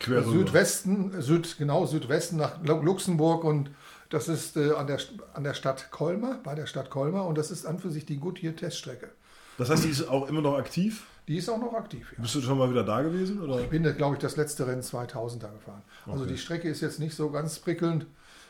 Quer 0.00 0.24
Südwesten, 0.24 1.20
Süd, 1.20 1.56
genau 1.58 1.84
Südwesten 1.84 2.36
nach 2.36 2.62
Luxemburg 2.64 3.44
und 3.44 3.70
das 4.08 4.28
ist 4.28 4.56
äh, 4.56 4.72
an, 4.72 4.86
der, 4.86 4.98
an 5.34 5.44
der 5.44 5.54
Stadt 5.54 5.90
Colmar, 5.90 6.40
bei 6.42 6.54
der 6.54 6.66
Stadt 6.66 6.90
Colmar 6.90 7.26
und 7.26 7.36
das 7.36 7.50
ist 7.50 7.66
an 7.66 7.78
für 7.78 7.90
sich 7.90 8.06
die 8.06 8.18
Goodyear-Teststrecke. 8.18 9.10
Das 9.58 9.68
heißt, 9.68 9.84
die 9.84 9.90
ist 9.90 10.08
auch 10.08 10.26
immer 10.28 10.40
noch 10.40 10.56
aktiv? 10.56 11.04
Die 11.30 11.36
ist 11.36 11.48
auch 11.48 11.58
noch 11.58 11.72
aktiv. 11.74 12.12
Ja. 12.16 12.22
Bist 12.22 12.34
du 12.34 12.40
schon 12.40 12.58
mal 12.58 12.68
wieder 12.68 12.82
da 12.82 13.02
gewesen? 13.02 13.40
Oder? 13.40 13.60
Ich 13.60 13.68
bin, 13.68 13.84
glaube 13.96 14.16
ich, 14.16 14.20
das 14.20 14.34
letzte 14.34 14.66
Rennen 14.66 14.82
2000 14.82 15.40
da 15.40 15.46
gefahren. 15.46 15.80
Also 16.04 16.24
okay. 16.24 16.32
die 16.32 16.38
Strecke 16.38 16.68
ist 16.68 16.80
jetzt 16.80 16.98
nicht 16.98 17.14
so 17.14 17.30
ganz 17.30 17.60
prickelnd. 17.60 18.04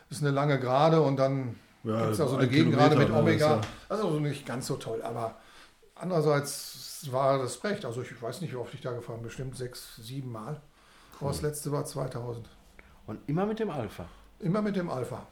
Ist 0.08 0.22
eine 0.22 0.30
lange 0.30 0.58
Gerade 0.58 1.02
und 1.02 1.18
dann 1.18 1.56
ja, 1.84 2.00
gibt 2.00 2.12
es 2.14 2.20
also 2.22 2.36
eine 2.38 2.48
Gegengrade 2.48 2.96
mit 2.96 3.10
Omega. 3.10 3.56
Ja. 3.56 3.60
Also 3.90 4.18
nicht 4.18 4.46
ganz 4.46 4.66
so 4.66 4.76
toll. 4.76 5.02
Aber 5.02 5.34
andererseits 5.94 7.06
war 7.10 7.36
das 7.36 7.62
recht. 7.64 7.84
Also 7.84 8.00
ich 8.00 8.22
weiß 8.22 8.40
nicht, 8.40 8.54
wie 8.54 8.56
oft 8.56 8.72
ich 8.72 8.80
da 8.80 8.92
gefahren 8.92 9.16
bin. 9.16 9.24
Bestimmt 9.24 9.58
sechs, 9.58 9.96
sieben 9.96 10.32
Mal. 10.32 10.62
Cool. 11.20 11.28
das 11.28 11.42
letzte 11.42 11.72
war 11.72 11.84
2000. 11.84 12.48
Und 13.06 13.20
immer 13.26 13.44
mit 13.44 13.58
dem 13.58 13.68
Alpha? 13.68 14.08
Immer 14.38 14.62
mit 14.62 14.76
dem 14.76 14.88
Alpha. 14.88 15.26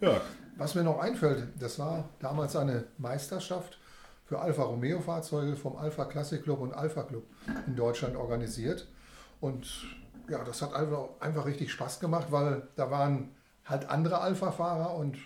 Ja. 0.00 0.20
Was 0.56 0.74
mir 0.74 0.82
noch 0.82 0.98
einfällt, 0.98 1.48
das 1.58 1.78
war 1.78 2.08
damals 2.18 2.56
eine 2.56 2.84
Meisterschaft 2.98 3.78
für 4.26 4.38
Alfa 4.38 4.62
Romeo 4.62 5.00
Fahrzeuge 5.00 5.56
vom 5.56 5.76
Alpha 5.76 6.04
Classic 6.04 6.42
Club 6.42 6.60
und 6.60 6.72
Alpha 6.72 7.02
Club 7.02 7.24
in 7.66 7.76
Deutschland 7.76 8.16
organisiert. 8.16 8.86
Und 9.40 9.66
ja, 10.28 10.44
das 10.44 10.62
hat 10.62 10.74
einfach, 10.74 11.08
einfach 11.18 11.46
richtig 11.46 11.72
Spaß 11.72 11.98
gemacht, 12.00 12.26
weil 12.30 12.62
da 12.76 12.90
waren 12.90 13.34
halt 13.64 13.88
andere 13.88 14.20
Alpha-Fahrer 14.20 14.94
und 14.94 15.16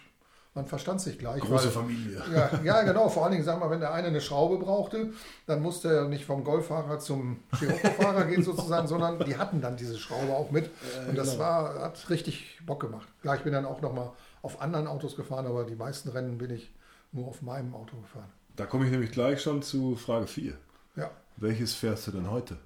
man 0.55 0.67
verstand 0.67 1.01
sich 1.01 1.19
gleich. 1.19 1.41
Große 1.41 1.65
weil, 1.65 1.73
Familie. 1.73 2.23
Ja, 2.33 2.51
ja, 2.63 2.83
genau. 2.83 3.09
Vor 3.09 3.25
allen 3.25 3.33
Dingen, 3.33 3.45
sag 3.45 3.59
mal, 3.59 3.71
wenn 3.71 3.81
der 3.81 3.93
eine 3.93 4.07
eine 4.07 4.21
Schraube 4.21 4.59
brauchte, 4.59 5.13
dann 5.47 5.61
musste 5.61 5.93
er 5.93 6.09
nicht 6.09 6.25
vom 6.25 6.45
Golffahrer 6.45 7.01
zum 7.01 7.41
Scirocco-Fahrer 7.57 8.27
gehen 8.27 8.45
sozusagen, 8.45 8.87
sondern 8.87 9.19
die 9.19 9.37
hatten 9.37 9.61
dann 9.61 9.77
diese 9.77 9.99
Schraube 9.99 10.33
auch 10.33 10.53
mit. 10.53 10.71
Und 11.09 11.19
das 11.19 11.33
genau. 11.33 11.43
war, 11.43 11.81
hat 11.81 12.09
richtig 12.09 12.61
Bock 12.65 12.81
gemacht. 12.81 13.09
Klar, 13.21 13.35
ich 13.37 13.43
bin 13.43 13.53
dann 13.53 13.67
auch 13.67 13.81
nochmal 13.81 14.13
auf 14.45 14.61
anderen 14.61 14.87
Autos 14.87 15.17
gefahren, 15.17 15.47
aber 15.47 15.65
die 15.65 15.75
meisten 15.75 16.11
Rennen 16.11 16.37
bin 16.37 16.51
ich 16.51 16.71
nur 17.13 17.27
auf 17.29 17.41
meinem 17.41 17.75
Auto 17.75 17.97
gefahren. 17.97 18.31
Da 18.57 18.67
komme 18.67 18.85
ich 18.85 18.91
nämlich 18.91 19.11
gleich 19.11 19.41
schon 19.41 19.63
zu 19.63 19.97
Frage 19.97 20.27
4. 20.27 20.53
Ja. 20.97 21.11
Welches 21.37 21.75
fährst 21.75 22.07
du 22.07 22.11
denn 22.13 22.31
heute? 22.31 22.59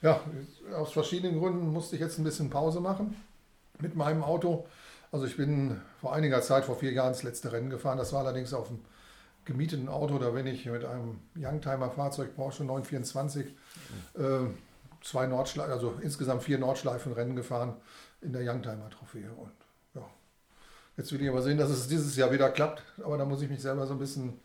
Ja, 0.00 0.20
aus 0.76 0.92
verschiedenen 0.92 1.40
Gründen 1.40 1.72
musste 1.72 1.96
ich 1.96 2.00
jetzt 2.00 2.18
ein 2.18 2.24
bisschen 2.24 2.50
Pause 2.50 2.80
machen 2.80 3.16
mit 3.80 3.96
meinem 3.96 4.22
Auto. 4.22 4.64
Also 5.10 5.26
ich 5.26 5.36
bin 5.36 5.80
vor 6.00 6.14
einiger 6.14 6.40
Zeit, 6.40 6.64
vor 6.64 6.76
vier 6.76 6.92
Jahren, 6.92 7.12
das 7.12 7.24
letzte 7.24 7.50
Rennen 7.50 7.68
gefahren. 7.68 7.98
Das 7.98 8.12
war 8.12 8.20
allerdings 8.20 8.54
auf 8.54 8.68
einem 8.68 8.84
gemieteten 9.44 9.88
Auto. 9.88 10.18
Da 10.18 10.30
bin 10.30 10.46
ich 10.46 10.64
mit 10.66 10.84
einem 10.84 11.20
Youngtimer-Fahrzeug 11.36 12.36
Porsche 12.36 12.64
924 12.64 13.46
äh, 13.46 14.20
zwei 15.02 15.26
Nordschleifen, 15.26 15.72
also 15.72 15.94
insgesamt 16.00 16.44
vier 16.44 16.58
Nordschleifenrennen 16.58 17.34
gefahren 17.34 17.74
in 18.22 18.32
der 18.32 18.42
Youngtimer-Trophäe. 18.42 19.30
Und 19.36 19.52
jetzt 20.96 21.12
will 21.12 21.22
ich 21.22 21.28
aber 21.28 21.42
sehen, 21.42 21.58
dass 21.58 21.70
es 21.70 21.88
dieses 21.88 22.16
Jahr 22.16 22.32
wieder 22.32 22.50
klappt. 22.50 22.82
Aber 23.02 23.18
da 23.18 23.24
muss 23.24 23.42
ich 23.42 23.48
mich 23.48 23.60
selber 23.60 23.86
so 23.86 23.94
ein 23.94 23.98
bisschen 23.98 24.40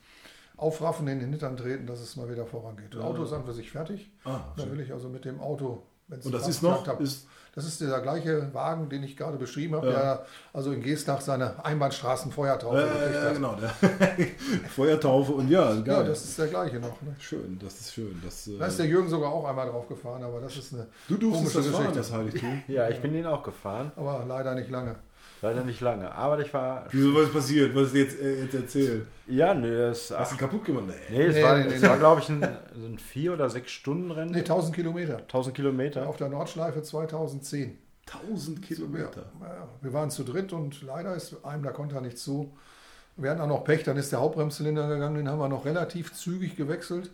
aufraffen, 0.57 1.07
in 1.07 1.19
den 1.19 1.29
Hintern 1.29 1.57
treten, 1.57 1.87
dass 1.87 2.01
es 2.01 2.15
mal 2.15 2.29
wieder 2.29 2.45
vorangeht. 2.45 2.93
Das 2.93 3.01
Auto 3.01 3.23
ist 3.23 3.33
an 3.33 3.45
für 3.45 3.53
sich 3.53 3.71
fertig. 3.71 4.11
Ah, 4.25 4.41
da 4.57 4.69
will 4.69 4.79
ich 4.81 4.91
also 4.91 5.09
mit 5.09 5.25
dem 5.25 5.39
Auto, 5.39 5.83
wenn 6.07 6.19
es 6.19 6.25
Und 6.25 6.33
das 6.33 6.47
ist 6.47 6.61
noch, 6.61 6.85
hab, 6.85 6.99
ist 6.99 7.27
das 7.55 7.65
ist 7.65 7.81
der 7.81 7.99
gleiche 7.99 8.53
Wagen, 8.53 8.89
den 8.89 9.03
ich 9.03 9.17
gerade 9.17 9.37
beschrieben 9.37 9.75
habe, 9.75 9.87
ja. 9.87 9.93
der 9.93 10.25
also 10.53 10.71
in 10.71 10.81
Geestach 10.81 11.19
seine 11.19 11.63
Einbahnstraßenfeuertaufe 11.65 12.77
äh, 12.77 12.83
gekriegt 12.83 13.15
hat. 13.15 13.23
Ja, 13.23 13.33
genau, 13.33 13.55
der 13.55 13.69
Feuertaufe 14.69 15.33
und 15.33 15.49
ja, 15.49 15.73
geil. 15.73 15.83
Ja, 15.85 16.03
das 16.03 16.23
ist 16.23 16.37
der 16.37 16.47
gleiche 16.47 16.79
noch. 16.79 17.01
Ne? 17.01 17.15
Schön, 17.19 17.59
das 17.61 17.79
ist 17.79 17.93
schön. 17.93 18.21
Das, 18.23 18.49
da 18.57 18.65
ist 18.67 18.79
der 18.79 18.85
Jürgen 18.85 19.09
sogar 19.09 19.31
auch 19.31 19.45
einmal 19.45 19.67
drauf 19.67 19.87
gefahren, 19.87 20.23
aber 20.23 20.39
das 20.41 20.55
ist 20.57 20.73
eine 20.73 20.87
du 21.07 21.17
komische 21.17 21.43
das 21.45 21.53
Geschichte. 21.53 21.83
Fahren, 21.83 21.95
das 21.95 22.11
Heiligtum. 22.13 22.63
Ja, 22.67 22.89
ich 22.89 23.01
bin 23.01 23.13
den 23.13 23.25
auch 23.25 23.43
gefahren. 23.43 23.91
Aber 23.95 24.23
leider 24.27 24.53
nicht 24.55 24.69
lange. 24.69 24.95
Leider 25.41 25.63
nicht 25.63 25.79
lange, 25.79 26.11
aber 26.11 26.39
ich 26.39 26.53
war. 26.53 26.85
Wieso 26.91 27.15
was 27.15 27.23
ist 27.23 27.33
passiert? 27.33 27.75
Was 27.75 27.87
ist 27.87 27.95
jetzt, 27.95 28.19
äh, 28.19 28.41
jetzt 28.43 28.53
erzählt? 28.53 29.07
Ja, 29.27 29.53
nee, 29.53 29.71
das. 29.71 30.11
Hast 30.11 30.33
du 30.33 30.37
kaputt 30.37 30.65
gemacht? 30.65 30.85
Nee, 30.87 31.17
nee 31.17 31.25
es 31.25 31.35
nee, 31.35 31.43
war, 31.43 31.57
nee, 31.57 31.65
nee, 31.69 31.81
war 31.81 31.97
glaube 31.97 32.21
ich, 32.21 32.29
ein, 32.29 32.43
ein 32.43 32.99
vier 32.99 33.33
oder 33.33 33.49
sechs 33.49 33.71
Stunden 33.71 34.11
Rennen. 34.11 34.31
Nee, 34.31 34.39
1000 34.39 34.75
Kilometer. 34.75 35.17
1000 35.17 35.55
Kilometer. 35.55 36.07
Auf 36.09 36.17
der 36.17 36.29
Nordschleife 36.29 36.81
2010. 36.81 37.77
1000 38.11 38.61
Kilometer. 38.61 39.31
Ja, 39.41 39.67
wir 39.81 39.93
waren 39.93 40.09
zu 40.09 40.23
dritt 40.23 40.51
und 40.51 40.81
leider 40.81 41.15
ist 41.15 41.45
einem 41.45 41.63
der 41.63 41.71
Konter 41.71 42.01
nicht 42.01 42.17
zu. 42.17 42.53
Wir 43.15 43.31
hatten 43.31 43.41
auch 43.41 43.47
noch 43.47 43.63
Pech, 43.63 43.83
dann 43.83 43.97
ist 43.97 44.11
der 44.11 44.21
Hauptbremszylinder 44.21 44.87
gegangen, 44.87 45.15
den 45.15 45.29
haben 45.29 45.39
wir 45.39 45.49
noch 45.49 45.65
relativ 45.65 46.13
zügig 46.13 46.55
gewechselt 46.55 47.11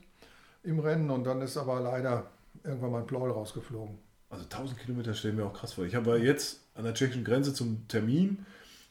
im 0.63 0.79
Rennen 0.79 1.09
und 1.09 1.25
dann 1.25 1.41
ist 1.41 1.57
aber 1.57 1.79
leider 1.79 2.27
irgendwann 2.63 2.91
mal 2.91 2.99
ein 2.99 3.07
Plaul 3.07 3.31
rausgeflogen. 3.31 3.97
Also 4.35 4.45
1000 4.49 4.79
Kilometer 4.79 5.13
stellen 5.13 5.37
mir 5.37 5.45
auch 5.45 5.53
krass 5.53 5.73
vor. 5.73 5.85
Ich 5.85 5.95
habe 5.95 6.17
jetzt 6.17 6.59
an 6.75 6.83
der 6.83 6.93
tschechischen 6.93 7.23
Grenze 7.23 7.53
zum 7.53 7.87
Termin 7.87 8.45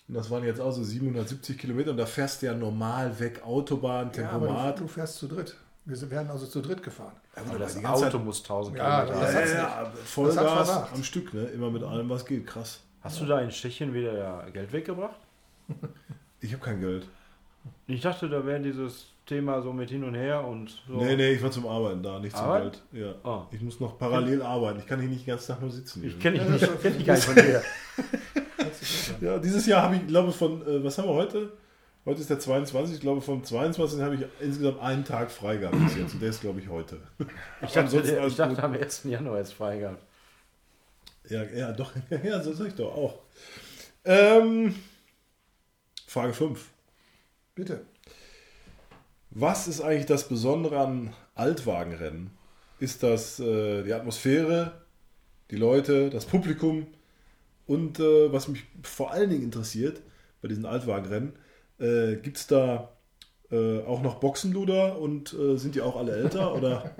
und 0.08 0.14
das 0.14 0.30
waren 0.30 0.42
jetzt 0.42 0.58
auch 0.58 0.72
so 0.72 0.82
770 0.82 1.58
Kilometer 1.58 1.90
und 1.90 1.98
da 1.98 2.06
fährst 2.06 2.40
du 2.40 2.46
ja 2.46 2.54
normal 2.54 3.18
weg, 3.20 3.42
Autobahn, 3.44 4.10
Tempomat. 4.10 4.50
Ja, 4.50 4.72
du, 4.72 4.82
du, 4.82 4.88
fährst 4.88 5.16
zu 5.18 5.28
dritt. 5.28 5.54
Wir 5.84 6.10
werden 6.10 6.30
also 6.30 6.46
zu 6.46 6.62
dritt 6.62 6.82
gefahren. 6.82 7.12
Ja, 7.36 7.42
aber 7.42 7.58
das 7.58 7.76
Auto 7.84 8.10
Zeit, 8.10 8.24
muss 8.24 8.40
1000 8.40 8.78
ja, 8.78 9.04
Kilometer. 9.04 9.26
Das 9.26 9.34
ja, 9.34 9.56
ja, 9.56 9.92
Vollgas 10.04 10.70
am 10.94 11.04
Stück, 11.04 11.34
ne? 11.34 11.44
immer 11.44 11.70
mit 11.70 11.82
allem, 11.82 12.08
was 12.08 12.24
geht. 12.24 12.46
Krass. 12.46 12.80
Hast 13.02 13.20
du 13.20 13.26
da 13.26 13.40
in 13.40 13.50
Tschechien 13.50 13.92
wieder 13.92 14.46
Geld 14.50 14.72
weggebracht? 14.72 15.20
Ich 16.40 16.52
habe 16.52 16.62
kein 16.62 16.80
Geld. 16.80 17.06
Ich 17.86 18.02
dachte, 18.02 18.28
da 18.28 18.44
wäre 18.44 18.60
dieses 18.60 19.06
Thema 19.26 19.62
so 19.62 19.72
mit 19.72 19.88
hin 19.88 20.04
und 20.04 20.14
her 20.14 20.44
und 20.46 20.70
so. 20.86 20.94
Nee, 20.94 21.16
nee, 21.16 21.32
ich 21.32 21.42
war 21.42 21.50
zum 21.50 21.66
Arbeiten 21.66 22.02
da, 22.02 22.18
nicht 22.18 22.36
zum 22.36 22.44
Arbeit? 22.44 22.82
Geld. 22.92 23.04
Ja. 23.04 23.14
Oh. 23.24 23.42
Ich 23.52 23.60
muss 23.62 23.80
noch 23.80 23.98
parallel 23.98 24.42
arbeiten. 24.42 24.80
Ich 24.80 24.86
kann 24.86 25.00
hier 25.00 25.08
nicht 25.08 25.26
den 25.26 25.32
ganzen 25.32 25.52
Tag 25.52 25.62
nur 25.62 25.70
sitzen. 25.70 26.04
Ich 26.04 26.18
kenne 26.20 26.38
dich 26.38 26.48
nicht, 26.48 26.82
kenn 26.82 27.00
ich 27.00 27.06
gar 27.06 27.14
nicht 27.14 27.24
von 27.24 27.34
dir. 27.34 27.62
ja, 29.20 29.38
dieses 29.38 29.66
Jahr 29.66 29.82
habe 29.84 29.96
ich, 29.96 30.06
glaube 30.06 30.28
ich, 30.28 30.36
von, 30.36 30.60
äh, 30.66 30.84
was 30.84 30.98
haben 30.98 31.08
wir 31.08 31.14
heute? 31.14 31.52
Heute 32.04 32.20
ist 32.20 32.28
der 32.28 32.38
22. 32.38 32.96
Ich 32.96 33.00
glaube, 33.00 33.22
vom 33.22 33.42
22. 33.42 34.00
habe 34.02 34.14
ich 34.16 34.26
insgesamt 34.40 34.80
einen 34.80 35.06
Tag 35.06 35.30
frei 35.30 35.56
gehabt 35.56 35.78
bis 35.82 35.96
jetzt. 35.96 36.12
Und 36.12 36.20
der 36.20 36.28
ist, 36.28 36.42
glaube 36.42 36.60
ich, 36.60 36.68
heute. 36.68 37.00
Ich 37.62 37.72
dachte, 37.72 38.02
der, 38.02 38.26
ich 38.26 38.36
dachte 38.36 38.62
am 38.62 38.74
1. 38.74 39.04
Januar 39.04 39.40
ist 39.40 39.54
frei 39.54 39.78
gehabt. 39.78 40.04
Ja, 41.30 41.44
ja, 41.44 41.72
doch. 41.72 41.92
Ja, 42.22 42.42
so 42.42 42.52
sag 42.52 42.68
ich 42.68 42.74
doch 42.74 42.94
auch. 42.94 43.20
Ähm, 44.04 44.74
Frage 46.06 46.34
5. 46.34 46.68
Bitte. 47.54 47.86
Was 49.34 49.66
ist 49.66 49.80
eigentlich 49.80 50.06
das 50.06 50.28
Besondere 50.28 50.78
an 50.78 51.12
Altwagenrennen? 51.34 52.30
Ist 52.78 53.02
das 53.02 53.40
äh, 53.40 53.82
die 53.82 53.92
Atmosphäre, 53.92 54.72
die 55.50 55.56
Leute, 55.56 56.08
das 56.08 56.24
Publikum 56.24 56.86
und 57.66 57.98
äh, 57.98 58.32
was 58.32 58.46
mich 58.46 58.64
vor 58.82 59.10
allen 59.10 59.30
Dingen 59.30 59.42
interessiert 59.42 60.02
bei 60.40 60.48
diesen 60.48 60.66
Altwagenrennen, 60.66 61.32
äh, 61.80 62.16
Gibt 62.16 62.36
es 62.36 62.46
da 62.46 62.90
äh, 63.50 63.82
auch 63.84 64.00
noch 64.02 64.20
Boxenluder 64.20 64.98
und 64.98 65.32
äh, 65.32 65.56
sind 65.56 65.74
die 65.74 65.80
auch 65.80 65.96
alle 65.96 66.12
älter? 66.12 66.54
oder? 66.54 66.92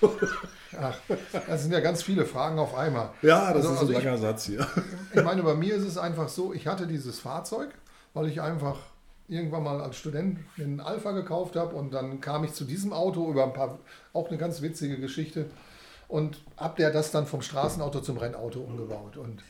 Ach, 0.78 0.96
das 1.48 1.62
sind 1.62 1.72
ja 1.72 1.80
ganz 1.80 2.04
viele 2.04 2.24
Fragen 2.24 2.58
auf 2.60 2.74
einmal. 2.74 3.10
Ja, 3.22 3.52
das 3.52 3.66
also, 3.66 3.68
ist 3.68 3.74
ein 3.74 3.78
also 3.78 3.92
langer 3.92 4.14
ich, 4.14 4.20
Satz 4.20 4.46
hier. 4.46 4.66
Ich 5.12 5.22
meine, 5.22 5.42
bei 5.42 5.54
mir 5.54 5.74
ist 5.74 5.84
es 5.84 5.98
einfach 5.98 6.28
so, 6.28 6.52
ich 6.52 6.68
hatte 6.68 6.86
dieses 6.86 7.18
Fahrzeug, 7.18 7.70
weil 8.14 8.28
ich 8.28 8.40
einfach 8.40 8.78
irgendwann 9.32 9.64
mal 9.64 9.80
als 9.80 9.96
Student 9.96 10.38
den 10.56 10.80
Alpha 10.80 11.12
gekauft 11.12 11.56
habe 11.56 11.74
und 11.74 11.92
dann 11.92 12.20
kam 12.20 12.44
ich 12.44 12.52
zu 12.52 12.64
diesem 12.64 12.92
Auto 12.92 13.30
über 13.30 13.44
ein 13.44 13.52
paar, 13.52 13.78
auch 14.12 14.28
eine 14.28 14.38
ganz 14.38 14.62
witzige 14.62 14.98
Geschichte 14.98 15.46
und 16.08 16.42
habe 16.56 16.76
der 16.76 16.90
das 16.90 17.10
dann 17.10 17.26
vom 17.26 17.42
Straßenauto 17.42 18.00
zum 18.00 18.18
Rennauto 18.18 18.60
umgebaut. 18.60 19.16
Und 19.16 19.42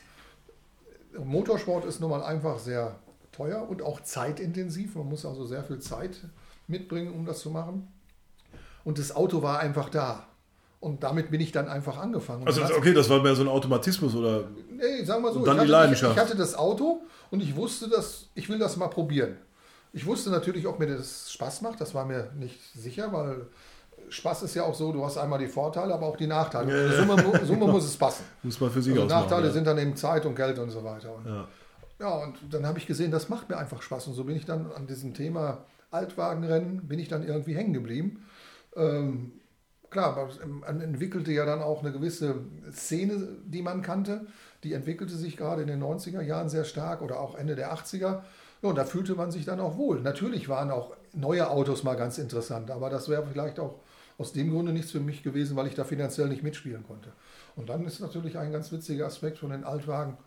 Motorsport 1.23 1.85
ist 1.85 1.99
nun 1.99 2.09
mal 2.09 2.23
einfach 2.23 2.57
sehr 2.57 2.95
teuer 3.31 3.67
und 3.67 3.81
auch 3.81 4.01
zeitintensiv. 4.01 4.95
Man 4.95 5.09
muss 5.09 5.25
also 5.25 5.45
sehr 5.45 5.63
viel 5.63 5.79
Zeit 5.79 6.15
mitbringen, 6.67 7.13
um 7.13 7.25
das 7.25 7.39
zu 7.39 7.49
machen. 7.49 7.87
Und 8.83 8.99
das 8.99 9.15
Auto 9.15 9.41
war 9.41 9.59
einfach 9.59 9.89
da. 9.89 10.27
Und 10.79 11.03
damit 11.03 11.31
bin 11.31 11.39
ich 11.39 11.53
dann 11.53 11.69
einfach 11.69 11.97
angefangen. 11.97 12.45
Also, 12.45 12.61
okay, 12.75 12.93
das 12.93 13.09
war 13.09 13.21
mehr 13.21 13.35
so 13.35 13.41
ein 13.41 13.47
Automatismus 13.47 14.13
oder? 14.15 14.49
Nee, 14.69 15.03
sagen 15.05 15.23
wir 15.23 15.31
so. 15.31 15.39
Und 15.39 15.45
dann 15.45 15.59
die 15.59 15.67
Leidenschaft. 15.67 16.11
Ich, 16.11 16.17
ich, 16.17 16.29
hatte 16.29 16.37
das 16.37 16.55
Auto 16.55 17.01
und 17.31 17.41
ich 17.41 17.55
wusste, 17.55 17.87
dass 17.87 18.27
ich 18.35 18.49
will 18.49 18.59
das 18.59 18.75
mal 18.75 18.89
probieren. 18.89 19.37
Ich 19.93 20.05
wusste 20.05 20.31
natürlich, 20.31 20.67
ob 20.67 20.79
mir 20.79 20.87
das 20.87 21.31
Spaß 21.31 21.61
macht. 21.61 21.79
Das 21.79 21.93
war 21.93 22.05
mir 22.05 22.31
nicht 22.35 22.59
sicher, 22.73 23.13
weil 23.13 23.47
Spaß 24.09 24.43
ist 24.43 24.55
ja 24.55 24.63
auch 24.63 24.73
so, 24.73 24.91
du 24.91 25.05
hast 25.05 25.17
einmal 25.17 25.39
die 25.39 25.47
Vorteile, 25.47 25.93
aber 25.93 26.07
auch 26.07 26.17
die 26.17 26.27
Nachteile. 26.27 26.87
Ja, 26.87 27.05
Summe, 27.05 27.45
Summe 27.45 27.67
muss 27.67 27.85
es 27.85 27.95
passen. 27.95 28.23
Muss 28.41 28.59
man 28.59 28.71
für 28.71 28.81
sich 28.81 28.93
also 28.93 29.05
Nachteile 29.05 29.47
ja. 29.47 29.53
sind 29.53 29.65
dann 29.65 29.77
eben 29.77 29.95
Zeit 29.95 30.25
und 30.25 30.35
Geld 30.35 30.57
und 30.59 30.71
so 30.71 30.83
weiter. 30.83 31.15
Und 31.15 31.25
ja. 31.27 31.47
Ja, 31.99 32.09
und 32.15 32.35
dann 32.51 32.65
habe 32.65 32.79
ich 32.79 32.87
gesehen, 32.87 33.11
das 33.11 33.29
macht 33.29 33.49
mir 33.49 33.57
einfach 33.57 33.81
Spaß. 33.81 34.07
Und 34.07 34.15
so 34.15 34.23
bin 34.23 34.35
ich 34.35 34.45
dann 34.45 34.71
an 34.71 34.87
diesem 34.87 35.13
Thema 35.13 35.65
Altwagenrennen, 35.91 36.87
bin 36.87 36.99
ich 36.99 37.07
dann 37.07 37.25
irgendwie 37.25 37.55
hängen 37.55 37.73
geblieben. 37.73 38.25
Ähm, 38.75 39.33
klar, 39.89 40.27
man 40.45 40.81
entwickelte 40.81 41.31
ja 41.31 41.45
dann 41.45 41.61
auch 41.61 41.81
eine 41.81 41.91
gewisse 41.91 42.41
Szene, 42.71 43.27
die 43.45 43.61
man 43.61 43.81
kannte. 43.83 44.25
Die 44.63 44.73
entwickelte 44.73 45.15
sich 45.15 45.37
gerade 45.37 45.61
in 45.61 45.67
den 45.67 45.83
90er 45.83 46.21
Jahren 46.21 46.49
sehr 46.49 46.63
stark 46.63 47.01
oder 47.01 47.19
auch 47.19 47.35
Ende 47.35 47.55
der 47.55 47.73
80er. 47.73 48.21
Ja, 48.63 48.69
und 48.69 48.77
da 48.77 48.85
fühlte 48.85 49.13
man 49.13 49.29
sich 49.29 49.45
dann 49.45 49.59
auch 49.59 49.77
wohl. 49.77 49.99
Natürlich 49.99 50.49
waren 50.49 50.71
auch 50.71 50.95
neue 51.13 51.49
Autos 51.49 51.83
mal 51.83 51.95
ganz 51.95 52.17
interessant, 52.17 52.71
aber 52.71 52.89
das 52.89 53.09
wäre 53.09 53.25
vielleicht 53.31 53.59
auch 53.59 53.75
aus 54.17 54.31
dem 54.31 54.51
Grunde 54.51 54.71
nichts 54.71 54.91
für 54.91 54.99
mich 54.99 55.21
gewesen, 55.21 55.55
weil 55.55 55.67
ich 55.67 55.75
da 55.75 55.83
finanziell 55.83 56.29
nicht 56.29 56.43
mitspielen 56.43 56.83
konnte. 56.83 57.11
Und 57.55 57.69
dann 57.69 57.85
ist 57.85 57.99
natürlich 57.99 58.37
ein 58.37 58.51
ganz 58.51 58.71
witziger 58.71 59.05
Aspekt 59.05 59.37
von 59.37 59.49
den 59.49 59.63
Altwagen, 59.63 60.17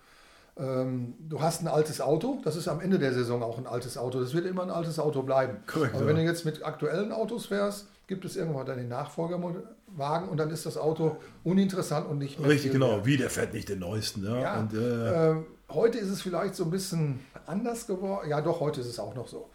ähm, 0.58 1.14
du 1.18 1.40
hast 1.40 1.62
ein 1.62 1.68
altes 1.68 2.00
Auto, 2.00 2.40
das 2.42 2.56
ist 2.56 2.66
am 2.68 2.80
Ende 2.80 2.98
der 2.98 3.12
Saison 3.12 3.42
auch 3.42 3.58
ein 3.58 3.66
altes 3.66 3.98
Auto. 3.98 4.20
Das 4.20 4.32
wird 4.32 4.46
immer 4.46 4.62
ein 4.62 4.70
altes 4.70 4.98
Auto 4.98 5.22
bleiben. 5.22 5.58
Korrekt, 5.66 5.94
Aber 5.94 6.06
wenn 6.06 6.16
du 6.16 6.22
jetzt 6.22 6.46
mit 6.46 6.64
aktuellen 6.64 7.12
Autos 7.12 7.46
fährst, 7.46 7.88
gibt 8.06 8.24
es 8.24 8.36
irgendwann 8.36 8.64
dann 8.64 8.78
den 8.78 8.88
Nachfolgerwagen 8.88 10.28
und 10.30 10.36
dann 10.38 10.50
ist 10.50 10.64
das 10.64 10.78
Auto 10.78 11.16
uninteressant 11.44 12.08
und 12.08 12.18
nicht 12.18 12.38
mehr. 12.38 12.48
Richtig, 12.48 12.72
genau. 12.72 12.96
Mehr. 12.96 13.06
Wie, 13.06 13.16
der 13.16 13.28
fährt 13.28 13.52
nicht 13.52 13.68
den 13.68 13.80
neuesten. 13.80 14.24
Ja? 14.24 14.40
ja 14.40 14.60
und, 14.60 14.72
äh, 14.72 15.30
äh, 15.30 15.36
heute 15.70 15.98
ist 15.98 16.10
es 16.10 16.22
vielleicht 16.22 16.54
so 16.54 16.64
ein 16.64 16.70
bisschen 16.70 17.20
anders 17.46 17.86
geworden. 17.86 18.28
Ja, 18.28 18.40
doch, 18.40 18.60
heute 18.60 18.80
ist 18.80 18.86
es 18.86 18.98
auch 18.98 19.14
noch 19.14 19.28
so. 19.28 19.50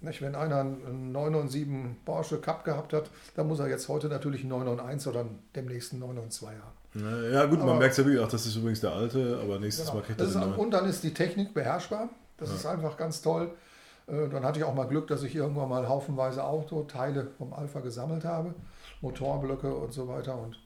Nicht? 0.00 0.20
Wenn 0.20 0.34
einer 0.34 0.60
einen 0.60 1.12
997 1.12 2.04
Porsche 2.04 2.38
Cup 2.38 2.64
gehabt 2.64 2.92
hat, 2.92 3.10
dann 3.36 3.46
muss 3.46 3.60
er 3.60 3.68
jetzt 3.68 3.88
heute 3.88 4.08
natürlich 4.08 4.40
einen 4.40 4.50
991 4.50 5.08
oder 5.08 5.26
demnächst 5.54 5.92
einen 5.92 6.00
992 6.00 6.62
haben. 6.62 7.32
Ja, 7.32 7.46
gut, 7.46 7.60
aber, 7.60 7.70
man 7.70 7.78
merkt 7.78 7.96
ja 7.96 8.04
wirklich, 8.04 8.22
ach, 8.22 8.28
das 8.28 8.44
ist 8.44 8.56
übrigens 8.56 8.80
der 8.80 8.92
alte, 8.92 9.38
aber 9.42 9.58
nächstes 9.58 9.86
genau. 9.86 9.98
Mal 9.98 10.04
kriegt 10.04 10.20
er 10.20 10.26
den 10.26 10.40
neuen. 10.40 10.54
Und 10.54 10.70
dann 10.72 10.86
ist 10.86 11.02
die 11.02 11.14
Technik 11.14 11.54
beherrschbar. 11.54 12.10
Das 12.36 12.50
ja. 12.50 12.56
ist 12.56 12.66
einfach 12.66 12.96
ganz 12.96 13.22
toll. 13.22 13.50
Äh, 14.08 14.28
dann 14.28 14.44
hatte 14.44 14.58
ich 14.58 14.64
auch 14.64 14.74
mal 14.74 14.86
Glück, 14.86 15.06
dass 15.06 15.22
ich 15.22 15.34
irgendwann 15.34 15.68
mal 15.68 15.88
haufenweise 15.88 16.44
Autoteile 16.44 17.28
vom 17.38 17.52
Alpha 17.52 17.80
gesammelt 17.80 18.24
habe, 18.24 18.54
Motorblöcke 19.00 19.72
und 19.72 19.92
so 19.92 20.08
weiter. 20.08 20.36
Und 20.36 20.58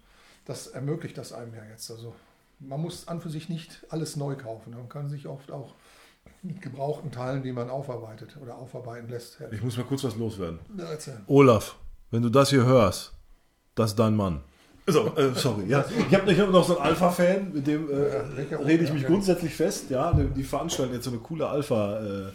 das 0.47 0.69
ermöglicht 0.69 1.19
das 1.19 1.33
einem 1.33 1.55
ja 1.55 1.63
jetzt. 1.71 1.91
Also 1.91 2.15
man 2.59 2.81
muss 2.81 3.09
an 3.09 3.21
für 3.21 3.31
sich 3.31 3.49
nicht 3.49 3.87
alles 3.91 4.17
neu 4.17 4.37
kaufen. 4.37 4.75
Man 4.75 4.89
kann 4.89 5.09
sich 5.09 5.27
oft 5.27 5.51
auch 5.51 5.75
mit 6.43 6.63
gebrauchten 6.63 7.11
Teilen, 7.11 7.43
die 7.43 7.53
man 7.53 7.71
aufarbeitet 7.71 8.37
oder 8.41 8.57
aufarbeiten 8.57 9.09
lässt. 9.09 9.39
Ich 9.51 9.63
muss 9.63 9.77
mal 9.77 9.85
kurz 9.85 10.05
was 10.05 10.17
loswerden. 10.17 10.59
Ja. 10.77 10.87
Olaf, 11.27 11.77
wenn 12.11 12.23
du 12.23 12.29
das 12.29 12.51
hier 12.51 12.65
hörst, 12.65 13.13
das 13.75 13.91
ist 13.91 13.99
dein 13.99 14.15
Mann. 14.15 14.43
So, 14.89 15.17
äh, 15.17 15.35
sorry, 15.35 15.65
ja. 15.67 15.85
Ich 16.09 16.15
habe 16.15 16.39
hab 16.39 16.51
noch 16.51 16.65
so 16.65 16.79
einen 16.79 16.87
Alpha-Fan, 16.87 17.53
mit 17.53 17.67
dem 17.67 17.91
äh, 17.91 18.55
rede 18.55 18.85
ich 18.85 18.93
mich 18.93 19.03
okay. 19.03 19.13
grundsätzlich 19.13 19.53
fest. 19.53 19.91
Ja, 19.91 20.13
die, 20.13 20.45
veranstalten 20.45 20.95
jetzt 20.95 21.05
so 21.05 21.11
eine 21.11 21.19
coole 21.19 21.49
Alpha, 21.49 21.99
äh, 21.99 22.27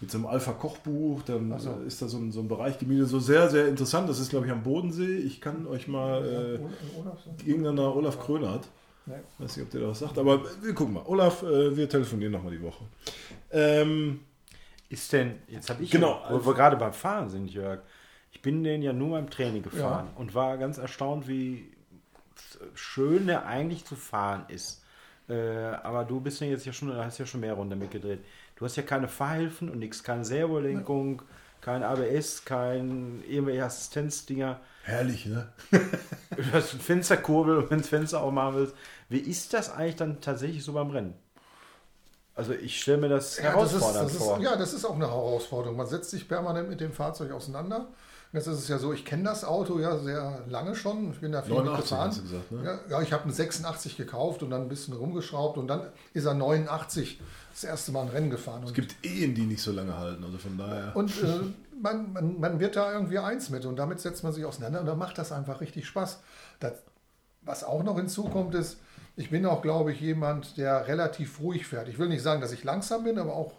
mit 0.00 0.10
so 0.10 0.18
einem 0.18 0.26
Alpha-Kochbuch. 0.26 1.22
Dann 1.22 1.58
so. 1.58 1.70
äh, 1.70 1.86
ist 1.86 2.00
da 2.00 2.06
so 2.06 2.18
ein, 2.18 2.30
so 2.30 2.40
ein 2.40 2.48
Bereich 2.48 2.78
gemietet. 2.78 3.08
So 3.08 3.18
sehr, 3.18 3.50
sehr 3.50 3.66
interessant. 3.66 4.08
Das 4.08 4.20
ist, 4.20 4.30
glaube 4.30 4.46
ich, 4.46 4.52
am 4.52 4.62
Bodensee. 4.62 5.16
Ich 5.16 5.40
kann 5.40 5.66
euch 5.66 5.88
mal 5.88 6.24
äh, 6.24 6.98
Olaf, 7.00 7.18
so? 7.24 7.34
irgendeiner 7.44 7.96
Olaf 7.96 8.20
Krönert. 8.20 8.68
Nee. 9.06 9.14
Weiß 9.38 9.56
nicht, 9.56 9.66
ob 9.66 9.70
der 9.70 9.80
da 9.82 9.88
was 9.88 9.98
sagt, 10.00 10.18
aber 10.18 10.42
wir 10.62 10.74
gucken 10.74 10.94
mal. 10.94 11.04
Olaf, 11.06 11.42
äh, 11.42 11.76
wir 11.76 11.88
telefonieren 11.88 12.32
nochmal 12.32 12.52
die 12.52 12.62
Woche. 12.62 12.84
Ähm, 13.52 14.20
Ist 14.88 15.12
denn, 15.12 15.36
jetzt 15.48 15.70
habe 15.70 15.82
ich, 15.82 15.90
Genau, 15.90 16.20
ja, 16.24 16.32
wo 16.32 16.44
wir 16.46 16.54
gerade 16.54 16.76
beim 16.76 16.92
Fahren 16.92 17.28
sind, 17.30 17.48
Jörg, 17.50 17.80
ich 18.32 18.42
bin 18.42 18.62
den 18.64 18.82
ja 18.82 18.92
nur 18.92 19.10
beim 19.10 19.30
Training 19.30 19.62
gefahren 19.62 20.08
Ja. 20.12 20.20
und 20.20 20.34
war 20.34 20.58
ganz 20.58 20.78
erstaunt, 20.78 21.26
wie 21.28 21.72
schön 22.74 23.26
der 23.26 23.46
eigentlich 23.46 23.84
zu 23.84 23.96
fahren 23.96 24.44
ist. 24.48 24.82
Äh, 25.28 25.34
aber 25.82 26.04
du 26.04 26.20
bist 26.20 26.40
ja 26.40 26.46
jetzt 26.46 26.66
ja 26.66 26.72
schon, 26.72 26.94
hast 26.94 27.18
ja 27.18 27.26
schon 27.26 27.40
mehr 27.40 27.54
Runden 27.54 27.78
mitgedreht. 27.78 28.20
Du 28.56 28.64
hast 28.64 28.76
ja 28.76 28.82
keine 28.82 29.08
Fahrhilfen 29.08 29.68
und 29.68 29.78
nichts, 29.78 30.02
keine 30.02 30.24
Servolenkung, 30.24 31.22
kein 31.60 31.82
ABS, 31.82 32.44
kein 32.44 33.22
irgendwelche 33.28 33.64
Assistenzdinger. 33.64 34.60
herrlich, 34.84 35.26
ne? 35.26 35.48
Du 36.36 36.52
hast 36.52 36.74
eine 36.74 36.82
Fensterkurbel 36.82 37.56
und 37.56 37.70
wenn 37.70 37.78
du 37.78 37.82
das 37.82 37.88
Fenster 37.88 38.20
auch 38.22 38.30
machen 38.30 38.56
willst. 38.56 38.74
Wie 39.08 39.18
ist 39.18 39.52
das 39.54 39.70
eigentlich 39.70 39.96
dann 39.96 40.20
tatsächlich 40.20 40.64
so 40.64 40.72
beim 40.72 40.90
Rennen? 40.90 41.14
Also 42.34 42.52
ich 42.52 42.80
stelle 42.82 42.98
mir 42.98 43.08
das 43.08 43.38
Ja, 43.38 43.54
das 43.54 43.72
ist, 43.72 43.80
herausfordernd 43.80 44.10
das 44.10 44.16
vor. 44.18 44.36
ist, 44.36 44.42
ja, 44.44 44.56
das 44.56 44.72
ist 44.74 44.84
auch 44.84 44.94
eine 44.94 45.06
Herausforderung. 45.06 45.76
Man 45.76 45.86
setzt 45.86 46.10
sich 46.10 46.28
permanent 46.28 46.68
mit 46.68 46.80
dem 46.80 46.92
Fahrzeug 46.92 47.32
auseinander. 47.32 47.88
Jetzt 48.32 48.48
ist 48.48 48.58
es 48.58 48.68
ja 48.68 48.76
so, 48.78 48.92
ich 48.92 49.06
kenne 49.06 49.22
das 49.22 49.44
Auto 49.44 49.78
ja 49.78 49.96
sehr 49.98 50.42
lange 50.46 50.74
schon. 50.74 51.12
Ich 51.12 51.20
bin 51.20 51.32
da 51.32 51.40
viel 51.40 51.54
89 51.54 51.80
mitgefahren. 51.80 52.08
hast 52.10 52.18
du 52.18 52.22
gesagt, 52.22 52.52
ne? 52.52 52.64
Ja, 52.64 52.98
ja, 52.98 53.02
ich 53.02 53.12
habe 53.12 53.22
einen 53.22 53.32
86 53.32 53.96
gekauft 53.96 54.42
und 54.42 54.50
dann 54.50 54.62
ein 54.62 54.68
bisschen 54.68 54.92
rumgeschraubt 54.94 55.56
und 55.56 55.68
dann 55.68 55.86
ist 56.12 56.26
er 56.26 56.34
89 56.34 57.20
das 57.52 57.64
erste 57.64 57.92
Mal 57.92 58.02
ein 58.02 58.08
Rennen 58.08 58.28
gefahren. 58.28 58.60
Und 58.60 58.66
Es 58.68 58.74
gibt 58.74 58.96
Ehen, 59.06 59.34
die 59.34 59.46
nicht 59.46 59.62
so 59.62 59.72
lange 59.72 59.96
halten, 59.96 60.22
also 60.22 60.36
von 60.36 60.58
daher. 60.58 60.94
Und 60.94 61.10
äh, 61.22 61.40
man, 61.80 62.12
man, 62.12 62.38
man 62.38 62.60
wird 62.60 62.76
da 62.76 62.92
irgendwie 62.92 63.18
eins 63.18 63.48
mit 63.48 63.64
und 63.64 63.76
damit 63.76 64.00
setzt 64.00 64.22
man 64.24 64.34
sich 64.34 64.44
auseinander 64.44 64.80
und 64.80 64.86
dann 64.86 64.98
macht 64.98 65.16
das 65.16 65.32
einfach 65.32 65.62
richtig 65.62 65.86
Spaß. 65.86 66.18
Das, 66.60 66.72
was 67.42 67.64
auch 67.64 67.82
noch 67.84 67.96
hinzukommt 67.96 68.54
ist, 68.54 68.76
ich 69.16 69.30
bin 69.30 69.46
auch, 69.46 69.62
glaube 69.62 69.92
ich, 69.92 70.00
jemand, 70.00 70.58
der 70.58 70.86
relativ 70.86 71.40
ruhig 71.40 71.66
fährt. 71.66 71.88
Ich 71.88 71.98
will 71.98 72.08
nicht 72.08 72.22
sagen, 72.22 72.40
dass 72.40 72.52
ich 72.52 72.64
langsam 72.64 73.04
bin, 73.04 73.18
aber 73.18 73.34
auch, 73.34 73.52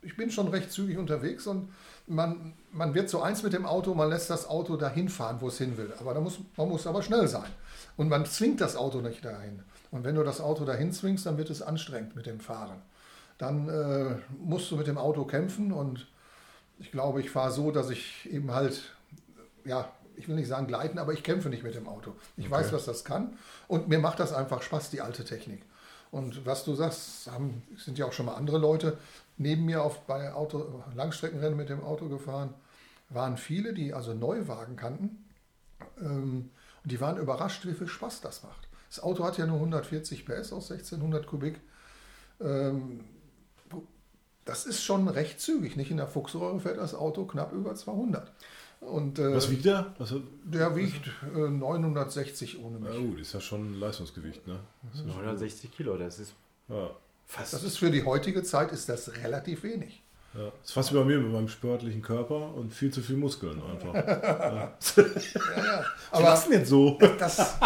ich 0.00 0.16
bin 0.16 0.30
schon 0.30 0.48
recht 0.48 0.72
zügig 0.72 0.98
unterwegs 0.98 1.46
und 1.46 1.72
man, 2.06 2.54
man 2.72 2.94
wird 2.94 3.08
so 3.08 3.22
eins 3.22 3.42
mit 3.42 3.52
dem 3.52 3.66
Auto, 3.66 3.94
man 3.94 4.08
lässt 4.08 4.30
das 4.30 4.48
Auto 4.48 4.76
dahin 4.76 5.08
fahren, 5.08 5.36
wo 5.40 5.48
es 5.48 5.58
hin 5.58 5.76
will. 5.76 5.92
Aber 6.00 6.14
da 6.14 6.20
muss, 6.20 6.38
man 6.56 6.68
muss 6.68 6.86
aber 6.86 7.02
schnell 7.02 7.28
sein. 7.28 7.50
Und 7.96 8.08
man 8.08 8.24
zwingt 8.24 8.60
das 8.60 8.74
Auto 8.74 9.00
nicht 9.00 9.24
dahin. 9.24 9.62
Und 9.90 10.04
wenn 10.04 10.14
du 10.14 10.24
das 10.24 10.40
Auto 10.40 10.64
dahin 10.64 10.92
zwingst, 10.92 11.26
dann 11.26 11.36
wird 11.36 11.50
es 11.50 11.60
anstrengend 11.60 12.16
mit 12.16 12.26
dem 12.26 12.40
Fahren. 12.40 12.80
Dann 13.36 13.68
äh, 13.68 14.16
musst 14.38 14.70
du 14.70 14.76
mit 14.76 14.86
dem 14.86 14.98
Auto 14.98 15.24
kämpfen 15.24 15.72
und 15.72 16.08
ich 16.78 16.90
glaube, 16.90 17.20
ich 17.20 17.30
fahre 17.30 17.52
so, 17.52 17.70
dass 17.70 17.90
ich 17.90 18.28
eben 18.32 18.52
halt, 18.52 18.82
ja, 19.64 19.88
ich 20.16 20.28
will 20.28 20.36
nicht 20.36 20.48
sagen 20.48 20.66
gleiten, 20.66 20.98
aber 20.98 21.12
ich 21.12 21.22
kämpfe 21.22 21.48
nicht 21.48 21.62
mit 21.62 21.74
dem 21.74 21.88
Auto. 21.88 22.14
Ich 22.36 22.50
weiß, 22.50 22.72
was 22.72 22.84
das 22.84 23.04
kann 23.04 23.36
und 23.68 23.88
mir 23.88 23.98
macht 23.98 24.20
das 24.20 24.32
einfach 24.32 24.62
Spaß, 24.62 24.90
die 24.90 25.00
alte 25.00 25.24
Technik. 25.24 25.62
Und 26.10 26.44
was 26.44 26.64
du 26.64 26.74
sagst, 26.74 27.30
haben, 27.30 27.62
sind 27.76 27.98
ja 27.98 28.06
auch 28.06 28.12
schon 28.12 28.26
mal 28.26 28.34
andere 28.34 28.58
Leute 28.58 28.98
neben 29.38 29.64
mir 29.64 29.82
auf, 29.82 30.02
bei 30.02 30.32
Auto, 30.32 30.82
Langstreckenrennen 30.94 31.56
mit 31.56 31.70
dem 31.70 31.82
Auto 31.82 32.08
gefahren. 32.08 32.54
Waren 33.08 33.36
viele, 33.38 33.72
die 33.72 33.94
also 33.94 34.12
Neuwagen 34.12 34.76
kannten. 34.76 35.24
Ähm, 36.00 36.50
und 36.82 36.92
die 36.92 37.00
waren 37.00 37.16
überrascht, 37.16 37.66
wie 37.66 37.74
viel 37.74 37.88
Spaß 37.88 38.20
das 38.20 38.42
macht. 38.42 38.68
Das 38.88 39.02
Auto 39.02 39.24
hat 39.24 39.38
ja 39.38 39.46
nur 39.46 39.56
140 39.56 40.26
PS 40.26 40.52
aus 40.52 40.70
1600 40.70 41.26
Kubik. 41.26 41.60
Ähm, 42.40 43.00
das 44.44 44.66
ist 44.66 44.82
schon 44.82 45.08
recht 45.08 45.40
zügig. 45.40 45.76
Nicht 45.76 45.90
in 45.90 45.96
der 45.96 46.08
Fuchsröhre 46.08 46.60
fährt 46.60 46.78
das 46.78 46.94
Auto 46.94 47.24
knapp 47.24 47.52
über 47.52 47.74
200. 47.74 48.32
Und 48.82 49.18
äh, 49.18 49.34
Was 49.34 49.50
wiegt 49.50 49.64
der? 49.64 49.94
Was, 49.98 50.14
der 50.44 50.74
wiegt 50.74 51.06
äh, 51.34 51.48
960 51.48 52.62
ohne 52.62 52.78
mich. 52.78 52.92
ja, 52.92 53.00
gut, 53.00 53.20
ist 53.20 53.32
ja 53.32 53.40
schon 53.40 53.72
ein 53.72 53.80
Leistungsgewicht, 53.80 54.46
ne? 54.46 54.58
Das 54.90 55.00
ist, 55.00 55.06
960 55.06 55.72
Kilo, 55.72 55.96
das 55.96 56.18
ist 56.18 56.34
ja. 56.68 56.90
fast. 57.26 57.52
Das 57.52 57.62
ist 57.62 57.78
für 57.78 57.90
die 57.90 58.04
heutige 58.04 58.42
Zeit 58.42 58.72
ist 58.72 58.88
das 58.88 59.14
relativ 59.22 59.62
wenig. 59.62 60.02
Ja. 60.34 60.44
Das 60.46 60.70
ist 60.70 60.72
fast 60.72 60.92
wie 60.92 60.96
bei 60.96 61.04
mir 61.04 61.18
mit 61.20 61.32
meinem 61.32 61.48
sportlichen 61.48 62.02
Körper 62.02 62.54
und 62.54 62.72
viel 62.72 62.90
zu 62.90 63.02
viel 63.02 63.16
Muskeln 63.16 63.62
einfach. 63.62 63.94
Ja, 63.94 65.64
ja. 65.64 65.84
Aber 66.10 66.18
Aber 66.18 66.24
was 66.24 66.44
denn 66.44 66.58
jetzt 66.60 66.68
so? 66.68 66.98
das, 67.18 67.56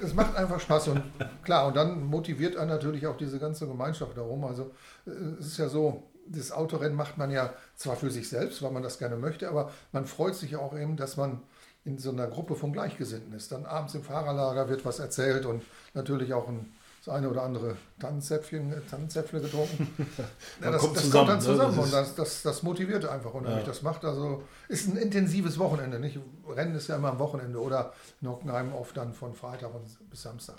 es 0.00 0.14
macht 0.14 0.34
einfach 0.36 0.60
Spaß 0.60 0.88
und 0.88 1.02
klar, 1.44 1.66
und 1.66 1.76
dann 1.76 2.02
motiviert 2.04 2.56
einen 2.56 2.70
natürlich 2.70 3.06
auch 3.06 3.16
diese 3.16 3.38
ganze 3.38 3.66
Gemeinschaft 3.66 4.16
darum. 4.16 4.44
Also 4.44 4.70
äh, 5.06 5.10
es 5.38 5.48
ist 5.48 5.58
ja 5.58 5.68
so, 5.68 6.04
das 6.32 6.52
Autorennen 6.52 6.96
macht 6.96 7.18
man 7.18 7.30
ja 7.30 7.52
zwar 7.76 7.96
für 7.96 8.10
sich 8.10 8.28
selbst, 8.28 8.62
weil 8.62 8.70
man 8.70 8.82
das 8.82 8.98
gerne 8.98 9.16
möchte, 9.16 9.48
aber 9.48 9.70
man 9.92 10.06
freut 10.06 10.34
sich 10.34 10.56
auch 10.56 10.76
eben, 10.76 10.96
dass 10.96 11.16
man 11.16 11.42
in 11.84 11.98
so 11.98 12.10
einer 12.10 12.26
Gruppe 12.28 12.54
von 12.54 12.72
Gleichgesinnten 12.72 13.32
ist. 13.34 13.50
Dann 13.52 13.66
abends 13.66 13.94
im 13.94 14.02
Fahrerlager 14.02 14.68
wird 14.68 14.84
was 14.84 14.98
erzählt 14.98 15.46
und 15.46 15.62
natürlich 15.94 16.32
auch 16.32 16.48
ein, 16.48 16.72
das 17.04 17.12
eine 17.12 17.28
oder 17.28 17.42
andere 17.42 17.76
Tannenzäpfchen, 17.98 18.72
Tannenzäpfle 18.88 19.40
getrunken. 19.40 19.88
Ja, 20.62 20.70
das 20.70 20.80
kommt 20.80 20.96
das 20.96 21.04
zusammen, 21.04 21.26
kommt 21.26 21.30
dann 21.30 21.38
ne? 21.38 21.58
zusammen 21.58 21.76
Das 21.76 21.84
und 21.84 21.92
das, 21.92 22.14
das, 22.14 22.42
das 22.42 22.62
motiviert 22.62 23.04
einfach 23.04 23.34
unheimlich. 23.34 23.64
Das 23.64 23.82
macht 23.82 24.04
also, 24.04 24.44
ist 24.68 24.88
ein 24.88 24.96
intensives 24.96 25.58
Wochenende. 25.58 25.98
Nicht? 25.98 26.20
Rennen 26.48 26.76
ist 26.76 26.88
ja 26.88 26.96
immer 26.96 27.10
am 27.10 27.18
Wochenende 27.18 27.60
oder 27.60 27.92
in 28.20 28.28
Hockenheim 28.28 28.72
oft 28.72 28.96
dann 28.96 29.12
von 29.12 29.34
Freitag 29.34 29.70
bis 30.08 30.22
Samstag. 30.22 30.56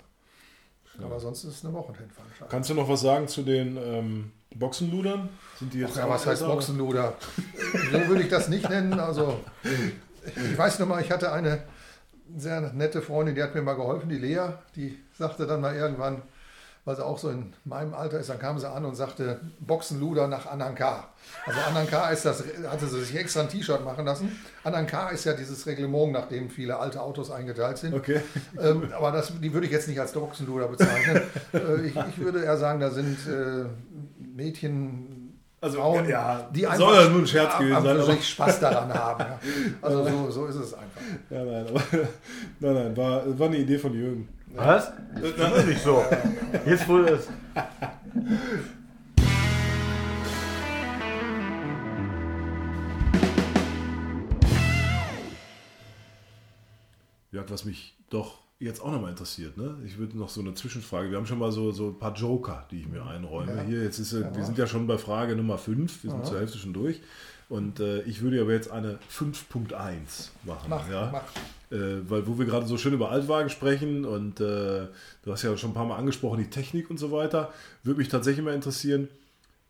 Aber 1.02 1.18
sonst 1.18 1.44
ist 1.44 1.56
es 1.58 1.64
eine 1.64 1.74
Wochenendveranstaltung. 1.74 2.48
Kannst 2.48 2.70
du 2.70 2.74
noch 2.74 2.88
was 2.88 3.00
sagen 3.00 3.26
zu 3.28 3.42
den 3.42 3.76
ähm, 3.76 4.32
Boxenludern? 4.54 5.28
Sind 5.58 5.72
die 5.74 5.80
jetzt 5.80 5.96
Ja, 5.96 6.08
was 6.08 6.26
heißt? 6.26 6.46
Boxenluder? 6.46 7.14
So 7.92 8.06
würde 8.06 8.22
ich 8.22 8.28
das 8.28 8.48
nicht 8.48 8.68
nennen. 8.68 8.98
Also, 9.00 9.40
ich 10.24 10.56
weiß 10.56 10.78
noch 10.78 10.86
mal, 10.86 11.02
ich 11.02 11.10
hatte 11.10 11.32
eine 11.32 11.64
sehr 12.36 12.60
nette 12.72 13.02
Freundin, 13.02 13.34
die 13.34 13.42
hat 13.42 13.54
mir 13.54 13.62
mal 13.62 13.74
geholfen, 13.74 14.08
die 14.08 14.18
Lea, 14.18 14.48
die 14.76 14.98
sagte 15.18 15.46
dann 15.46 15.60
mal 15.60 15.74
irgendwann, 15.74 16.22
weil 16.84 16.96
sie 16.96 17.04
auch 17.04 17.18
so 17.18 17.30
in 17.30 17.52
meinem 17.64 17.94
Alter 17.94 18.18
ist, 18.20 18.28
dann 18.28 18.38
kam 18.38 18.58
sie 18.58 18.68
an 18.70 18.84
und 18.84 18.94
sagte 18.94 19.40
Boxenluder 19.60 20.28
nach 20.28 20.46
Ananka. 20.46 21.08
Also 21.46 21.58
Ananka 21.60 22.10
ist 22.10 22.24
das, 22.26 22.44
hatte 22.70 22.86
sie 22.86 23.02
sich 23.04 23.16
extra 23.16 23.40
ein 23.40 23.48
T-Shirt 23.48 23.82
machen 23.84 24.04
lassen. 24.04 24.38
Ananka 24.64 25.08
ist 25.08 25.24
ja 25.24 25.32
dieses 25.32 25.66
Reglement, 25.66 26.12
nach 26.12 26.28
dem 26.28 26.50
viele 26.50 26.78
alte 26.78 27.00
Autos 27.00 27.30
eingeteilt 27.30 27.78
sind. 27.78 27.94
Okay. 27.94 28.20
Ähm, 28.60 28.92
aber 28.96 29.12
das, 29.12 29.32
die 29.40 29.52
würde 29.54 29.66
ich 29.66 29.72
jetzt 29.72 29.88
nicht 29.88 29.98
als 30.00 30.12
Boxenluder 30.12 30.68
bezeichnen. 30.68 31.22
äh, 31.54 31.86
ich, 31.86 31.96
ich 31.96 32.18
würde 32.18 32.44
eher 32.44 32.56
sagen, 32.58 32.80
da 32.80 32.90
sind 32.90 33.16
äh, 33.26 33.64
Mädchen, 34.36 35.38
Also, 35.60 35.78
Frauen, 35.78 36.06
ja, 36.08 36.48
die 36.54 36.60
soll 36.62 36.72
einfach 36.72 37.02
ja 37.04 37.08
nur 37.08 37.20
ein 37.20 37.26
Scherz 37.26 37.58
gewesen 37.58 37.82
sein, 37.82 38.00
aber- 38.00 38.20
Spaß 38.22 38.60
daran 38.60 38.92
haben. 38.92 39.20
Ja. 39.24 39.38
Also 39.80 40.04
so, 40.08 40.30
so 40.30 40.46
ist 40.46 40.56
es 40.56 40.74
einfach. 40.74 41.00
Ja, 41.30 41.44
nein, 41.44 41.66
aber, 41.68 41.80
nein, 42.60 42.74
nein, 42.74 42.96
war, 42.96 43.38
war 43.38 43.46
eine 43.46 43.56
Idee 43.56 43.78
von 43.78 43.94
Jürgen. 43.94 44.28
Was? 44.54 44.92
Das 45.36 45.58
ist 45.58 45.66
nicht 45.66 45.82
so. 45.82 46.04
Jetzt 46.64 46.88
wohl 46.88 47.08
es. 47.08 47.28
Ja, 57.32 57.42
was 57.48 57.64
mich 57.64 57.94
doch 58.10 58.38
jetzt 58.60 58.80
auch 58.80 58.92
nochmal 58.92 59.10
interessiert, 59.10 59.56
ne? 59.56 59.76
Ich 59.84 59.98
würde 59.98 60.16
noch 60.16 60.28
so 60.28 60.40
eine 60.40 60.54
Zwischenfrage. 60.54 61.10
Wir 61.10 61.16
haben 61.18 61.26
schon 61.26 61.38
mal 61.40 61.50
so, 61.50 61.72
so 61.72 61.88
ein 61.88 61.98
paar 61.98 62.14
Joker, 62.14 62.66
die 62.70 62.80
ich 62.80 62.88
mir 62.88 63.04
einräume. 63.04 63.56
Ja. 63.56 63.62
Hier, 63.62 63.82
jetzt 63.82 63.98
ist 63.98 64.12
äh, 64.12 64.24
wir 64.34 64.44
sind 64.44 64.56
ja 64.56 64.66
schon 64.66 64.86
bei 64.86 64.98
Frage 64.98 65.34
Nummer 65.34 65.58
5, 65.58 66.04
wir 66.04 66.10
sind 66.10 66.20
Ja. 66.20 66.26
zur 66.26 66.38
Hälfte 66.38 66.58
schon 66.58 66.72
durch. 66.72 67.00
Und 67.48 67.80
äh, 67.80 68.02
ich 68.02 68.22
würde 68.22 68.40
aber 68.40 68.52
jetzt 68.52 68.70
eine 68.70 68.98
5.1 69.12 69.74
machen. 70.44 70.66
Mach, 70.68 70.88
ja? 70.88 71.10
mach. 71.12 71.22
Äh, 71.74 72.08
weil 72.08 72.24
wo 72.28 72.38
wir 72.38 72.46
gerade 72.46 72.66
so 72.66 72.78
schön 72.78 72.92
über 72.92 73.10
Altwagen 73.10 73.50
sprechen 73.50 74.04
und 74.04 74.38
äh, 74.38 74.86
du 75.22 75.32
hast 75.32 75.42
ja 75.42 75.56
schon 75.56 75.70
ein 75.70 75.74
paar 75.74 75.84
Mal 75.84 75.96
angesprochen, 75.96 76.38
die 76.38 76.48
Technik 76.48 76.88
und 76.88 76.98
so 76.98 77.10
weiter, 77.10 77.52
würde 77.82 77.98
mich 77.98 78.08
tatsächlich 78.08 78.44
mal 78.44 78.54
interessieren, 78.54 79.08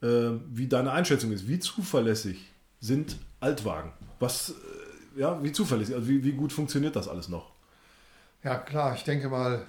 äh, 0.03 0.33
wie 0.51 0.67
deine 0.67 0.93
Einschätzung 0.93 1.33
ist. 1.33 1.49
Wie 1.49 1.59
zuverlässig 1.61 2.53
sind 2.79 3.17
Altwagen? 3.41 3.93
Was, 4.21 4.51
äh, 4.51 5.21
ja, 5.21 5.43
wie 5.43 5.53
zuverlässig, 5.53 5.95
also 5.95 6.07
wie, 6.07 6.23
wie 6.23 6.33
gut 6.33 6.53
funktioniert 6.53 6.95
das 6.95 7.09
alles 7.09 7.31
noch? 7.31 7.53
Ja 8.43 8.59
klar, 8.59 8.95
ich 8.95 9.05
denke 9.05 9.31
mal, 9.31 9.63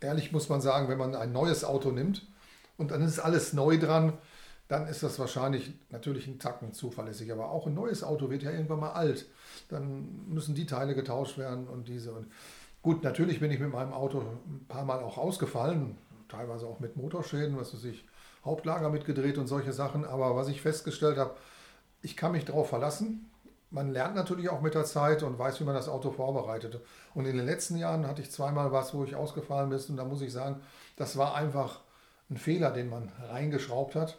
ehrlich 0.00 0.32
muss 0.32 0.48
man 0.48 0.60
sagen, 0.60 0.88
wenn 0.88 0.98
man 0.98 1.14
ein 1.14 1.30
neues 1.30 1.62
Auto 1.62 1.92
nimmt 1.92 2.22
und 2.78 2.90
dann 2.90 3.00
ist 3.00 3.20
alles 3.20 3.52
neu 3.52 3.78
dran, 3.78 4.12
dann 4.68 4.88
ist 4.88 5.02
das 5.02 5.18
wahrscheinlich 5.18 5.72
natürlich 5.90 6.26
ein 6.26 6.38
Tacken 6.38 6.72
zuverlässig. 6.72 7.30
Aber 7.30 7.50
auch 7.50 7.66
ein 7.66 7.74
neues 7.74 8.02
Auto 8.02 8.30
wird 8.30 8.42
ja 8.42 8.50
irgendwann 8.50 8.80
mal 8.80 8.92
alt. 8.92 9.26
Dann 9.68 10.26
müssen 10.28 10.54
die 10.54 10.66
Teile 10.66 10.94
getauscht 10.94 11.38
werden 11.38 11.68
und 11.68 11.88
diese. 11.88 12.12
Und 12.12 12.26
gut, 12.82 13.04
natürlich 13.04 13.40
bin 13.40 13.50
ich 13.50 13.60
mit 13.60 13.72
meinem 13.72 13.92
Auto 13.92 14.20
ein 14.20 14.66
paar 14.68 14.84
Mal 14.84 15.00
auch 15.00 15.18
ausgefallen. 15.18 15.98
teilweise 16.28 16.66
auch 16.66 16.80
mit 16.80 16.96
Motorschäden, 16.96 17.56
was 17.56 17.72
weiß 17.72 17.84
ich, 17.84 18.04
Hauptlager 18.44 18.90
mitgedreht 18.90 19.38
und 19.38 19.46
solche 19.46 19.72
Sachen. 19.72 20.04
Aber 20.04 20.34
was 20.34 20.48
ich 20.48 20.60
festgestellt 20.60 21.18
habe, 21.18 21.36
ich 22.02 22.16
kann 22.16 22.32
mich 22.32 22.44
darauf 22.44 22.68
verlassen. 22.68 23.30
Man 23.70 23.92
lernt 23.92 24.14
natürlich 24.14 24.48
auch 24.48 24.60
mit 24.60 24.74
der 24.74 24.84
Zeit 24.84 25.22
und 25.22 25.38
weiß, 25.38 25.60
wie 25.60 25.64
man 25.64 25.74
das 25.74 25.88
Auto 25.88 26.10
vorbereitet. 26.10 26.80
Und 27.14 27.26
in 27.26 27.36
den 27.36 27.46
letzten 27.46 27.76
Jahren 27.76 28.06
hatte 28.06 28.22
ich 28.22 28.30
zweimal 28.30 28.72
was, 28.72 28.94
wo 28.94 29.04
ich 29.04 29.14
ausgefallen 29.14 29.70
bin. 29.70 29.80
Und 29.88 29.96
da 29.96 30.04
muss 30.04 30.22
ich 30.22 30.32
sagen, 30.32 30.60
das 30.96 31.16
war 31.16 31.34
einfach 31.34 31.80
ein 32.30 32.36
Fehler, 32.36 32.70
den 32.70 32.88
man 32.88 33.12
reingeschraubt 33.28 33.94
hat. 33.94 34.18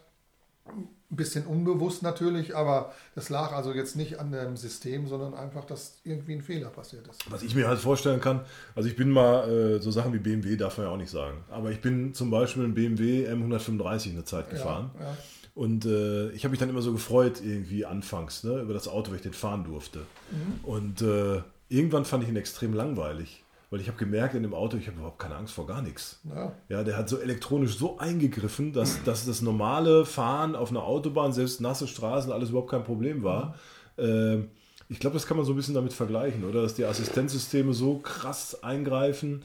Ein 1.10 1.16
bisschen 1.16 1.46
unbewusst 1.46 2.02
natürlich, 2.02 2.54
aber 2.54 2.92
das 3.14 3.30
lag 3.30 3.52
also 3.52 3.72
jetzt 3.72 3.96
nicht 3.96 4.20
an 4.20 4.30
dem 4.30 4.58
System, 4.58 5.06
sondern 5.06 5.32
einfach, 5.32 5.64
dass 5.64 6.00
irgendwie 6.04 6.34
ein 6.34 6.42
Fehler 6.42 6.68
passiert 6.68 7.06
ist. 7.08 7.30
Was 7.30 7.42
ich 7.42 7.54
mir 7.54 7.66
halt 7.66 7.78
vorstellen 7.78 8.20
kann, 8.20 8.42
also 8.74 8.90
ich 8.90 8.96
bin 8.96 9.08
mal, 9.08 9.48
äh, 9.48 9.80
so 9.80 9.90
Sachen 9.90 10.12
wie 10.12 10.18
BMW 10.18 10.56
darf 10.56 10.76
man 10.76 10.86
ja 10.86 10.92
auch 10.92 10.98
nicht 10.98 11.10
sagen, 11.10 11.44
aber 11.50 11.70
ich 11.70 11.80
bin 11.80 12.12
zum 12.12 12.30
Beispiel 12.30 12.64
ein 12.64 12.74
BMW 12.74 13.26
M135 13.26 14.10
eine 14.10 14.24
Zeit 14.24 14.50
gefahren. 14.50 14.90
Ja, 14.98 15.06
ja. 15.06 15.16
Und 15.54 15.86
äh, 15.86 16.30
ich 16.30 16.44
habe 16.44 16.50
mich 16.50 16.60
dann 16.60 16.68
immer 16.68 16.82
so 16.82 16.92
gefreut, 16.92 17.40
irgendwie 17.42 17.84
anfangs, 17.84 18.44
ne, 18.44 18.60
über 18.60 18.74
das 18.74 18.86
Auto, 18.86 19.10
weil 19.10 19.16
ich 19.16 19.22
den 19.22 19.32
fahren 19.32 19.64
durfte. 19.64 20.00
Mhm. 20.30 20.60
Und 20.62 21.02
äh, 21.02 21.42
irgendwann 21.68 22.04
fand 22.04 22.22
ich 22.22 22.28
ihn 22.28 22.36
extrem 22.36 22.74
langweilig. 22.74 23.42
Weil 23.70 23.80
ich 23.80 23.88
habe 23.88 23.98
gemerkt 23.98 24.34
in 24.34 24.42
dem 24.42 24.54
Auto, 24.54 24.78
ich 24.78 24.86
habe 24.86 24.96
überhaupt 24.96 25.18
keine 25.18 25.36
Angst 25.36 25.52
vor 25.52 25.66
gar 25.66 25.82
nichts. 25.82 26.20
Ja. 26.24 26.52
ja, 26.70 26.84
der 26.84 26.96
hat 26.96 27.08
so 27.08 27.18
elektronisch 27.18 27.76
so 27.76 27.98
eingegriffen, 27.98 28.72
dass, 28.72 29.02
dass 29.04 29.26
das 29.26 29.42
normale 29.42 30.06
Fahren 30.06 30.56
auf 30.56 30.70
einer 30.70 30.84
Autobahn, 30.84 31.32
selbst 31.32 31.60
nasse 31.60 31.86
Straßen, 31.86 32.32
alles 32.32 32.50
überhaupt 32.50 32.70
kein 32.70 32.84
Problem 32.84 33.22
war. 33.22 33.56
Mhm. 33.96 34.04
Äh, 34.04 34.48
ich 34.90 35.00
glaube, 35.00 35.14
das 35.14 35.26
kann 35.26 35.36
man 35.36 35.44
so 35.44 35.52
ein 35.52 35.56
bisschen 35.56 35.74
damit 35.74 35.92
vergleichen, 35.92 36.44
oder? 36.44 36.62
Dass 36.62 36.74
die 36.74 36.84
Assistenzsysteme 36.84 37.74
so 37.74 37.98
krass 37.98 38.62
eingreifen. 38.62 39.42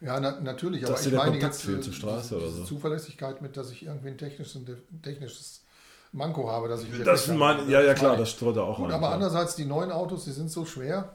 Ja, 0.00 0.18
na, 0.18 0.40
natürlich, 0.40 0.84
aber 0.84 1.00
ich 1.00 1.12
meine 1.12 1.38
jetzt 1.38 1.62
fehlt 1.62 1.84
zur 1.84 1.92
Straße 1.92 2.36
oder 2.36 2.48
so. 2.48 2.64
Zuverlässigkeit 2.64 3.40
mit, 3.40 3.56
dass 3.56 3.70
ich 3.70 3.84
irgendwie 3.84 4.08
ein 4.08 4.18
technisches, 4.18 4.56
ein 4.56 5.02
technisches 5.02 5.62
Manko 6.10 6.50
habe, 6.50 6.68
dass 6.68 6.82
ich 6.82 7.04
das 7.04 7.28
mein, 7.28 7.70
ja, 7.70 7.80
ja 7.80 7.94
klar, 7.94 8.16
das 8.16 8.30
streut 8.30 8.58
auch 8.58 8.78
Gut, 8.78 8.90
aber 8.90 9.10
andererseits 9.10 9.54
die 9.54 9.64
neuen 9.64 9.92
Autos, 9.92 10.24
die 10.24 10.32
sind 10.32 10.50
so 10.50 10.64
schwer, 10.64 11.14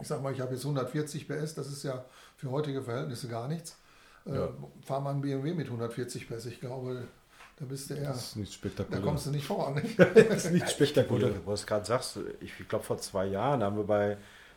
ich 0.00 0.08
sag 0.08 0.22
mal, 0.22 0.32
ich 0.32 0.40
habe 0.40 0.54
jetzt 0.54 0.64
140 0.64 1.28
PS, 1.28 1.54
das 1.54 1.68
ist 1.68 1.82
ja 1.82 2.04
für 2.36 2.50
heutige 2.50 2.82
Verhältnisse 2.82 3.28
gar 3.28 3.48
nichts. 3.48 3.76
Äh, 4.26 4.34
ja. 4.34 4.48
fahr 4.84 5.00
mal 5.00 5.10
einen 5.10 5.22
BMW 5.22 5.54
mit 5.54 5.66
140 5.66 6.28
PS, 6.28 6.46
ich 6.46 6.60
glaube, 6.60 7.06
da 7.58 7.64
bist 7.66 7.90
du 7.90 7.94
eher. 7.94 8.08
Das 8.08 8.28
ist 8.28 8.36
nicht 8.36 8.54
spektakulär. 8.54 9.00
Da 9.00 9.06
kommst 9.06 9.26
du 9.26 9.30
nicht 9.30 9.46
voran. 9.46 9.74
Nicht? 9.74 9.98
das 9.98 10.46
ist 10.46 10.52
nicht 10.52 10.70
spektakulär. 10.70 11.34
Wo 11.44 11.54
du 11.54 11.66
gerade 11.66 11.84
sagst, 11.84 12.18
ich 12.40 12.68
glaube, 12.68 12.84
vor 12.84 12.98
zwei 12.98 13.26
Jahren 13.26 13.62
haben 13.62 13.76
wir 13.76 13.84
bei 13.84 14.16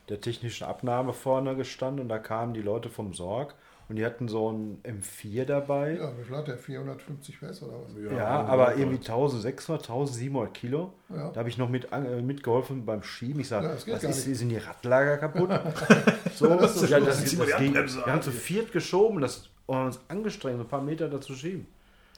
der 0.10 0.22
technischen 0.22 0.66
Abnahme 0.66 1.14
vorne 1.14 1.56
gestanden 1.56 2.02
und 2.02 2.10
da 2.10 2.20
kamen 2.20 2.54
die 2.54 2.62
Leute 2.62 2.90
vom 2.90 3.14
Sorg 3.14 3.56
und 3.90 3.98
die 3.98 4.06
hatten 4.06 4.28
so 4.28 4.52
ein 4.52 4.82
M4 4.84 5.46
dabei. 5.46 5.98
Ja, 5.98 6.18
wie 6.18 6.24
viel 6.24 6.36
hat 6.36 6.48
der? 6.48 6.58
450 6.58 7.40
PS 7.40 7.64
oder 7.64 7.74
was? 7.84 7.94
Ja, 7.96 8.18
ja 8.18 8.44
aber 8.46 8.76
irgendwie 8.76 8.98
1600, 8.98 9.82
1700 9.82 10.54
Kilo. 10.54 10.94
Ja. 11.10 11.30
Da 11.32 11.40
habe 11.40 11.50
ich 11.50 11.58
noch 11.58 11.70
mit, 11.70 11.90
äh, 11.92 12.22
mitgeholfen 12.22 12.86
beim 12.86 13.04
Schieben. 13.04 13.42
Ich 13.42 13.50
sage, 13.50 13.68
ja, 13.86 13.96
was 13.96 14.04
ist, 14.04 14.40
sind 14.40 14.50
die 14.50 14.58
Radlager 14.58 15.18
kaputt? 15.18 15.50
so, 16.34 16.48
das 16.48 16.82
ist, 16.82 16.90
ja, 16.90 17.00
das, 17.00 17.24
das, 17.24 17.36
das 17.36 17.58
ging, 17.58 17.74
wir 17.74 18.06
haben 18.06 18.22
zu 18.22 18.32
viert 18.32 18.72
geschoben, 18.72 19.22
das 19.22 19.50
haben 19.68 19.88
uns 19.88 20.00
angestrengt, 20.08 20.58
so 20.58 20.64
ein 20.64 20.70
paar 20.70 20.82
Meter 20.82 21.10
dazu 21.10 21.34
schieben. 21.34 21.68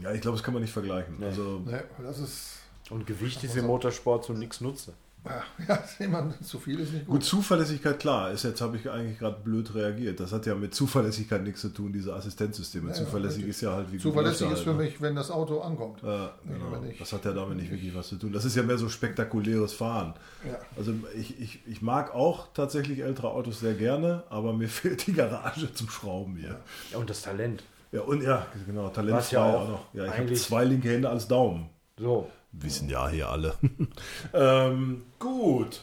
Ja, 0.01 0.11
ich 0.11 0.21
glaube, 0.21 0.37
das 0.37 0.43
kann 0.43 0.53
man 0.53 0.61
nicht 0.61 0.73
vergleichen. 0.73 1.15
Nee. 1.19 1.25
Also, 1.25 1.61
nee, 1.65 1.79
das 2.01 2.19
ist 2.19 2.59
und 2.89 3.07
Gewicht 3.07 3.43
ist 3.43 3.55
im 3.57 3.65
Motorsport 3.65 4.25
so 4.25 4.33
nichts 4.33 4.61
nutze. 4.61 4.93
Ja, 5.25 5.43
ja 5.99 6.29
zu 6.41 6.59
viel 6.59 6.79
ist 6.79 6.93
nicht 6.93 7.05
gut. 7.05 7.15
Gut, 7.15 7.23
Zuverlässigkeit, 7.23 7.99
klar. 7.99 8.31
Ist 8.31 8.43
jetzt 8.43 8.61
habe 8.61 8.77
ich 8.77 8.89
eigentlich 8.89 9.17
gerade 9.17 9.37
blöd 9.43 9.73
reagiert. 9.73 10.19
Das 10.19 10.31
hat 10.31 10.45
ja 10.45 10.55
mit 10.55 10.75
Zuverlässigkeit 10.75 11.43
nichts 11.43 11.61
zu 11.61 11.69
tun, 11.69 11.91
diese 11.91 12.13
Assistenzsysteme. 12.13 12.89
Ja, 12.89 12.93
Zuverlässig 12.93 13.43
ja, 13.43 13.49
ist 13.49 13.61
ja 13.61 13.73
halt 13.73 13.91
wie 13.91 13.97
Zuverlässig 13.97 14.51
ist 14.51 14.61
für 14.61 14.67
halt, 14.67 14.77
ne? 14.77 14.83
mich, 14.85 15.01
wenn 15.01 15.15
das 15.15 15.31
Auto 15.31 15.61
ankommt. 15.61 16.01
Ja, 16.03 16.33
genau. 16.43 16.77
Das 16.99 17.11
hat 17.13 17.25
ja 17.25 17.33
damit 17.33 17.57
nicht 17.57 17.71
wirklich 17.71 17.95
was 17.95 18.09
zu 18.09 18.17
tun. 18.17 18.31
Das 18.31 18.45
ist 18.45 18.55
ja 18.55 18.63
mehr 18.63 18.77
so 18.77 18.89
spektakuläres 18.89 19.73
Fahren. 19.73 20.13
Ja. 20.47 20.59
Also 20.77 20.93
ich, 21.17 21.39
ich, 21.39 21.59
ich 21.65 21.81
mag 21.81 22.13
auch 22.13 22.47
tatsächlich 22.53 22.99
ältere 22.99 23.31
Autos 23.31 23.59
sehr 23.59 23.73
gerne, 23.73 24.23
aber 24.29 24.53
mir 24.53 24.69
fehlt 24.69 25.07
die 25.07 25.13
Garage 25.13 25.73
zum 25.73 25.89
Schrauben 25.89 26.35
hier. 26.35 26.59
Ja, 26.91 26.97
und 26.99 27.09
das 27.09 27.21
Talent. 27.21 27.63
Ja, 27.91 28.01
und 28.01 28.21
ja, 28.21 28.45
genau, 28.65 28.89
Talent 28.89 29.17
Was 29.17 29.31
ja 29.31 29.43
auch, 29.43 29.61
auch 29.61 29.69
noch. 29.69 29.93
Ja, 29.93 30.05
ich 30.05 30.17
habe 30.17 30.33
zwei 30.33 30.65
linke 30.65 30.89
Hände 30.89 31.09
als 31.09 31.27
Daumen. 31.27 31.69
So. 31.97 32.29
Wissen 32.59 32.89
ja 32.89 33.09
hier 33.09 33.29
alle. 33.29 33.55
ähm, 34.33 35.03
gut. 35.19 35.81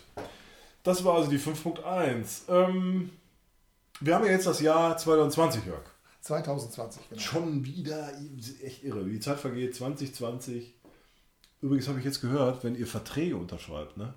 Das 0.83 1.05
war 1.05 1.15
also 1.15 1.31
die 1.31 1.39
5.1. 1.39 2.49
Ähm, 2.49 3.11
wir 4.01 4.15
haben 4.15 4.25
ja 4.25 4.33
jetzt 4.33 4.47
das 4.47 4.61
Jahr 4.61 4.97
2020, 4.97 5.67
Jörg. 5.67 5.85
2020, 6.23 7.09
genau. 7.09 7.21
Schon 7.21 7.65
wieder, 7.65 8.13
echt 8.63 8.85
irre, 8.85 9.07
wie 9.07 9.13
die 9.13 9.21
Zeit 9.21 9.39
vergeht, 9.39 9.75
2020. 9.75 10.75
Übrigens 11.61 11.89
habe 11.89 11.99
ich 11.99 12.05
jetzt 12.05 12.21
gehört, 12.21 12.65
wenn 12.65 12.75
ihr 12.75 12.87
Verträge 12.87 13.37
unterschreibt, 13.37 13.97
ne? 13.97 14.15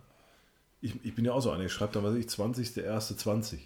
Ich, 0.81 1.03
ich 1.03 1.15
bin 1.15 1.25
ja 1.25 1.33
auch 1.33 1.41
so 1.41 1.51
einer, 1.51 1.65
ich 1.65 1.71
schreibe 1.71 1.93
da, 1.93 2.03
was 2.03 2.15
ich, 2.15 2.25
20.01.20. 2.27 3.57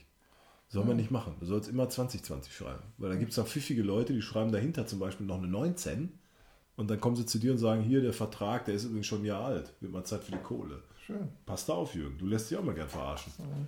Soll 0.69 0.85
man 0.85 0.97
nicht 0.97 1.09
machen. 1.09 1.35
Du 1.39 1.47
sollst 1.47 1.67
immer 1.67 1.89
2020 1.89 2.55
schreiben. 2.55 2.83
Weil 2.97 3.09
da 3.09 3.15
gibt 3.15 3.31
es 3.31 3.39
auch 3.39 3.47
pfiffige 3.47 3.81
Leute, 3.81 4.13
die 4.13 4.21
schreiben 4.21 4.51
dahinter 4.51 4.85
zum 4.85 4.99
Beispiel 4.99 5.25
noch 5.25 5.39
eine 5.39 5.47
19 5.47 6.18
und 6.79 6.89
dann 6.89 7.01
kommen 7.01 7.17
sie 7.17 7.25
zu 7.25 7.39
dir 7.39 7.51
und 7.51 7.57
sagen, 7.57 7.81
hier, 7.81 7.99
der 7.99 8.13
Vertrag, 8.13 8.63
der 8.63 8.73
ist 8.73 8.85
übrigens 8.85 9.05
schon 9.05 9.21
ein 9.21 9.25
Jahr 9.25 9.43
alt. 9.43 9.73
Wird 9.81 9.91
mal 9.91 10.05
Zeit 10.05 10.23
für 10.23 10.31
die 10.31 10.37
Kohle. 10.37 10.81
Schön. 11.05 11.27
Pass 11.45 11.65
da 11.65 11.73
auf, 11.73 11.93
Jürgen. 11.93 12.17
Du 12.17 12.25
lässt 12.25 12.49
dich 12.49 12.57
auch 12.57 12.63
mal 12.63 12.73
gern 12.73 12.87
verarschen. 12.87 13.33
Mhm. 13.37 13.67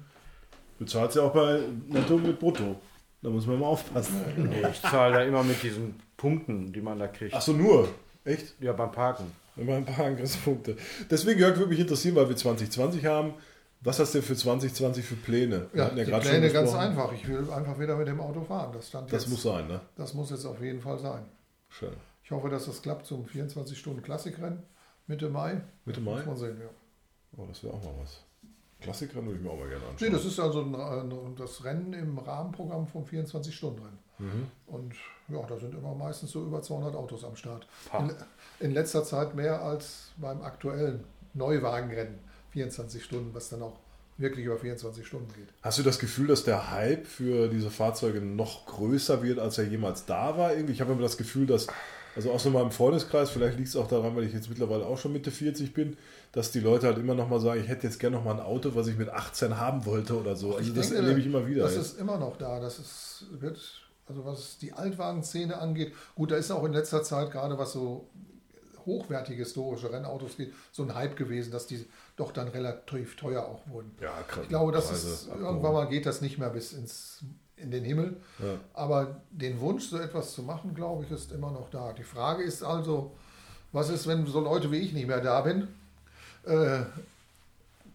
Du 0.80 0.86
zahlst 0.86 1.18
ja 1.18 1.24
auch 1.24 1.34
bei 1.34 1.60
Netto 1.90 2.18
mit 2.18 2.40
Brutto. 2.40 2.80
Da 3.22 3.30
muss 3.30 3.46
man 3.46 3.60
mal 3.60 3.66
aufpassen. 3.66 4.16
Nee, 4.38 4.66
ich 4.72 4.82
zahle 4.82 5.16
da 5.16 5.24
immer 5.24 5.44
mit 5.44 5.62
diesen 5.62 5.96
Punkten, 6.16 6.72
die 6.72 6.80
man 6.80 7.00
da 7.00 7.08
kriegt. 7.08 7.34
Ach 7.34 7.42
so, 7.42 7.52
nur? 7.52 7.90
Echt? 8.24 8.56
Ja, 8.62 8.72
beim 8.72 8.94
Parken. 8.94 9.26
Beim 9.58 9.84
Parken 9.84 10.16
kriegst 10.16 10.36
du 10.36 10.40
Punkte. 10.40 10.78
Deswegen, 11.10 11.38
Jörg, 11.38 11.58
würde 11.58 11.70
mich 11.70 11.82
interessieren, 11.82 12.16
weil 12.16 12.30
wir 12.30 12.38
2020 12.38 13.06
haben. 13.06 13.34
Was 13.82 14.00
hast 14.00 14.16
du 14.16 14.22
für 14.22 14.38
2020 14.38 15.04
für 15.04 15.16
Pläne? 15.16 15.68
Ja, 15.74 15.90
die 15.90 16.00
ja 16.00 16.18
Pläne 16.18 16.50
ganz 16.50 16.74
einfach. 16.74 17.12
Ich 17.12 17.28
will 17.28 17.46
einfach 17.52 17.78
wieder 17.78 17.98
mit 17.98 18.08
dem 18.08 18.22
Auto 18.22 18.42
fahren. 18.42 18.72
Das, 18.72 18.88
stand 18.88 19.12
das 19.12 19.28
muss 19.28 19.44
sein, 19.44 19.68
ne? 19.68 19.82
Das 19.98 20.14
muss 20.14 20.30
jetzt 20.30 20.46
auf 20.46 20.62
jeden 20.62 20.80
Fall 20.80 20.98
sein. 20.98 21.26
Schön. 21.68 21.92
Ich 22.32 22.38
hoffe, 22.38 22.48
dass 22.48 22.66
das 22.66 22.82
klappt 22.82 23.06
zum 23.08 23.26
24-Stunden-Klassikrennen 23.26 24.64
Mitte 25.08 25.28
Mai. 25.28 25.60
Mitte 25.84 26.00
Mai? 26.00 26.16
Muss 26.16 26.26
man 26.26 26.38
sehen, 26.38 26.62
ja. 26.62 26.70
Oh, 27.36 27.46
das 27.46 27.62
wäre 27.62 27.74
auch 27.74 27.84
mal 27.84 27.94
was. 28.02 28.20
Klassikrennen 28.80 29.26
würde 29.26 29.40
ich 29.40 29.44
mir 29.44 29.52
auch 29.52 29.60
mal 29.60 29.68
gerne 29.68 29.84
anschauen. 29.84 29.98
Nee, 30.00 30.16
das 30.16 30.24
ist 30.24 30.40
also 30.40 30.62
ein, 30.62 31.36
das 31.36 31.62
Rennen 31.66 31.92
im 31.92 32.18
Rahmenprogramm 32.18 32.88
vom 32.88 33.04
24-Stunden-Rennen. 33.04 34.00
Mhm. 34.20 34.48
Und 34.68 34.94
ja, 35.28 35.46
da 35.46 35.60
sind 35.60 35.76
immer 35.76 35.94
meistens 35.94 36.32
so 36.32 36.46
über 36.46 36.62
200 36.62 36.96
Autos 36.96 37.26
am 37.26 37.36
Start. 37.36 37.68
In, 38.00 38.14
in, 38.62 38.72
letzter 38.72 39.04
Zeit 39.04 39.36
mehr 39.36 39.62
als 39.62 40.14
beim 40.16 40.42
aktuellen 40.42 41.04
Neuwagenrennen. 41.34 42.18
24 42.52 43.04
Stunden, 43.04 43.34
was 43.34 43.50
dann 43.50 43.62
auch 43.62 43.76
wirklich 44.16 44.46
über 44.46 44.58
24 44.58 45.06
Stunden 45.06 45.34
geht. 45.34 45.50
Hast 45.64 45.80
du 45.80 45.84
das 45.84 46.00
Gefühl, 46.00 46.28
dass 46.28 46.46
der 46.46 46.72
Hype 46.72 47.08
für 47.08 47.50
diese 47.50 47.70
Fahrzeuge 47.70 48.22
noch 48.22 48.68
größer 48.68 49.22
wird, 49.22 49.38
als 49.38 49.58
er 49.58 49.66
jemals 49.66 50.06
da 50.06 50.38
war? 50.38 50.54
Irgendwie? 50.54 50.72
Ich 50.72 50.80
habe 50.80 50.94
immer 50.94 51.02
das 51.02 51.18
Gefühl, 51.18 51.46
dass 51.46 51.68
also 52.16 52.32
auch 52.32 52.40
so 52.40 52.50
mal 52.50 52.62
im 52.62 52.72
Freundeskreis, 52.72 53.30
vielleicht 53.30 53.58
liegt 53.58 53.70
es 53.70 53.76
auch 53.76 53.88
daran, 53.88 54.16
weil 54.16 54.26
ich 54.26 54.34
jetzt 54.34 54.50
mittlerweile 54.50 54.86
auch 54.86 54.98
schon 54.98 55.14
Mitte 55.14 55.32
40 55.32 55.74
bin, 55.74 55.98
dass 56.32 56.52
die 56.52 56.60
Leute 56.60 56.88
halt 56.88 56.98
immer 56.98 57.16
noch 57.16 57.30
mal 57.30 57.40
sagen, 57.40 57.62
ich 57.62 57.68
hätte 57.68 57.88
jetzt 57.88 58.00
gerne 58.00 58.18
noch 58.18 58.26
mal 58.26 58.34
ein 58.34 58.40
Auto, 58.40 58.76
was 58.76 58.88
ich 58.88 58.98
mit 58.98 59.10
18 59.10 59.58
haben 59.58 59.86
wollte 59.86 60.20
oder 60.20 60.36
so. 60.36 60.56
Also 60.56 60.70
ich 60.70 60.76
das 60.76 60.90
denke, 60.90 61.04
erlebe 61.04 61.20
ich 61.20 61.26
immer 61.26 61.48
wieder. 61.48 61.64
Das 61.64 61.76
jetzt. 61.76 61.94
ist 61.94 62.00
immer 62.00 62.18
noch 62.18 62.38
da. 62.38 62.60
Das 62.60 62.80
ist, 62.80 63.26
wird, 63.40 63.60
also 64.08 64.26
was 64.26 64.58
die 64.58 64.74
Altwagenszene 64.74 65.58
angeht, 65.58 65.94
gut, 66.16 66.32
da 66.32 66.36
ist 66.36 66.52
auch 66.52 66.64
in 66.66 66.74
letzter 66.74 67.04
Zeit 67.04 67.32
gerade 67.32 67.58
was 67.58 67.74
so 67.74 68.10
hochwertige 68.86 69.44
historische 69.44 69.92
Rennautos 69.92 70.38
geht, 70.38 70.54
so 70.72 70.84
ein 70.84 70.96
Hype 70.96 71.16
gewesen, 71.16 71.52
dass 71.52 71.68
die 71.68 71.86
doch 72.16 72.32
dann 72.32 72.48
relativ 72.48 73.16
teuer 73.16 73.44
auch 73.44 73.68
wurden. 73.68 73.92
Ja, 74.02 74.14
ich 74.42 74.50
glaube, 74.50 74.72
dass 74.72 74.92
es 74.92 75.28
irgendwann 75.28 75.74
mal 75.74 75.88
geht 75.88 76.06
das 76.06 76.22
nicht 76.22 76.38
mehr 76.40 76.50
bis 76.50 76.74
ins 76.74 77.24
in 77.62 77.72
den 77.72 77.84
Himmel. 77.84 78.18
Ja. 78.40 78.56
Aber 78.74 79.22
den 79.32 79.60
Wunsch, 79.60 79.88
so 79.90 79.98
etwas 79.98 80.34
zu 80.34 80.44
machen, 80.44 80.74
glaube 80.74 81.06
ich, 81.06 81.12
ist 81.12 81.32
immer 81.32 81.52
noch 81.52 81.70
da. 81.70 81.94
Die 81.94 82.04
Frage 82.04 82.44
ist 82.44 82.64
also, 82.64 83.12
was 83.72 83.90
ist, 83.90 84.08
wenn 84.08 84.26
so 84.26 84.40
Leute 84.42 84.72
wie 84.72 84.80
ich 84.80 84.94
nicht 84.94 85.08
mehr 85.08 85.22
da 85.22 85.42
bin? 85.42 85.68
Äh, 86.46 86.82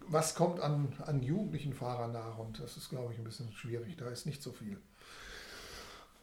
was 0.09 0.35
kommt 0.35 0.59
an, 0.61 0.87
an 1.05 1.21
jugendlichen 1.21 1.73
Fahrern 1.73 2.13
nach? 2.13 2.37
Und 2.37 2.59
das 2.61 2.77
ist, 2.77 2.89
glaube 2.89 3.13
ich, 3.13 3.19
ein 3.19 3.25
bisschen 3.25 3.51
schwierig. 3.51 3.97
Da 3.97 4.07
ist 4.09 4.25
nicht 4.25 4.41
so 4.41 4.51
viel. 4.51 4.77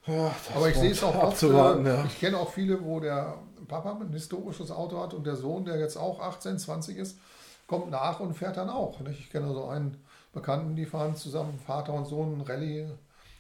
Ja, 0.07 0.35
Aber 0.55 0.69
ich 0.69 0.77
sehe 0.77 0.91
es 0.91 1.03
auch 1.03 1.15
oft. 1.15 1.43
Ja. 1.43 2.05
Ich 2.05 2.21
kenne 2.21 2.39
auch 2.39 2.51
viele, 2.51 2.83
wo 2.85 3.01
der 3.01 3.39
Papa 3.69 3.99
ein 3.99 4.13
historisches 4.13 4.71
Auto 4.71 5.01
hat 5.01 5.15
und 5.15 5.27
der 5.27 5.37
Sohn, 5.37 5.65
der 5.65 5.79
jetzt 5.79 5.97
auch 5.97 6.21
18, 6.21 6.59
20 6.59 6.99
ist, 6.99 7.19
kommt 7.67 7.91
nach 7.91 8.21
und 8.21 8.35
fährt 8.35 8.57
dann 8.57 8.69
auch. 8.69 9.01
Nicht? 9.01 9.21
Ich 9.21 9.31
kenne 9.31 9.53
so 9.55 9.65
einen 9.65 10.03
Bekannten, 10.33 10.77
die 10.77 10.85
fahren 10.85 11.17
zusammen, 11.17 11.59
Vater 11.65 11.95
und 11.95 12.07
Sohn, 12.07 12.41
Rallye 12.43 12.89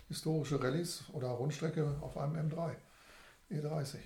historische 0.08 0.62
Rallyes 0.62 1.04
oder 1.12 1.28
Rundstrecke 1.28 1.96
auf 2.00 2.16
einem 2.16 2.36
M3 2.48 2.72
E30. 3.50 3.98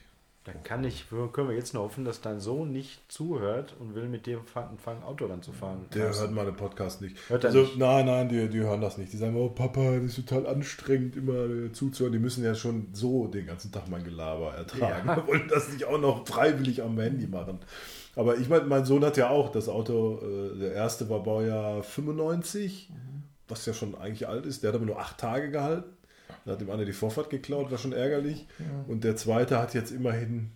Dann 0.44 0.62
kann 0.62 0.82
ich, 0.82 1.04
können 1.32 1.50
wir 1.50 1.56
jetzt 1.56 1.74
nur 1.74 1.82
hoffen, 1.82 2.06
dass 2.06 2.22
dein 2.22 2.40
Sohn 2.40 2.72
nicht 2.72 3.00
zuhört 3.12 3.74
und 3.80 3.94
will 3.94 4.08
mit 4.08 4.24
dir 4.24 4.40
anfangen, 4.54 5.02
Autorennen 5.02 5.42
zu 5.42 5.52
fahren. 5.52 5.84
Der 5.92 6.14
hört 6.14 6.32
meine 6.32 6.52
Podcast 6.52 7.02
nicht. 7.02 7.16
Hört 7.28 7.44
er 7.44 7.48
also, 7.48 7.60
nicht? 7.60 7.76
Nein, 7.76 8.06
nein, 8.06 8.30
die, 8.30 8.48
die 8.48 8.60
hören 8.60 8.80
das 8.80 8.96
nicht. 8.96 9.12
Die 9.12 9.18
sagen, 9.18 9.36
oh 9.36 9.50
Papa, 9.50 9.96
das 9.96 10.16
ist 10.16 10.26
total 10.26 10.46
anstrengend, 10.46 11.16
immer 11.16 11.44
äh, 11.44 11.72
zuzuhören. 11.72 12.14
Die 12.14 12.18
müssen 12.18 12.44
ja 12.44 12.54
schon 12.54 12.88
so 12.94 13.26
den 13.26 13.46
ganzen 13.46 13.72
Tag 13.72 13.90
mein 13.90 14.04
Gelaber 14.04 14.54
ertragen. 14.54 15.08
Ja. 15.08 15.16
Wir 15.16 15.26
wollen 15.26 15.48
das 15.48 15.70
nicht 15.70 15.84
auch 15.84 16.00
noch 16.00 16.26
freiwillig 16.26 16.82
am 16.82 16.98
Handy 16.98 17.26
machen. 17.26 17.58
Aber 18.16 18.38
ich 18.38 18.48
meine, 18.48 18.64
mein 18.64 18.86
Sohn 18.86 19.04
hat 19.04 19.18
ja 19.18 19.28
auch 19.28 19.52
das 19.52 19.68
Auto, 19.68 20.18
äh, 20.22 20.58
der 20.58 20.72
erste 20.72 21.10
war 21.10 21.22
Baujahr 21.22 21.82
95, 21.82 22.88
was 23.48 23.66
ja 23.66 23.72
schon 23.72 23.94
eigentlich 23.94 24.28
alt 24.28 24.46
ist. 24.46 24.62
Der 24.62 24.68
hat 24.68 24.76
aber 24.76 24.86
nur 24.86 24.98
acht 24.98 25.18
Tage 25.18 25.50
gehalten. 25.50 25.90
Da 26.44 26.52
hat 26.52 26.62
ihm 26.62 26.70
einer 26.70 26.84
die 26.84 26.92
Vorfahrt 26.92 27.30
geklaut, 27.30 27.70
war 27.70 27.78
schon 27.78 27.92
ärgerlich. 27.92 28.46
Und 28.86 29.04
der 29.04 29.16
zweite 29.16 29.58
hat 29.58 29.74
jetzt 29.74 29.90
immerhin 29.90 30.50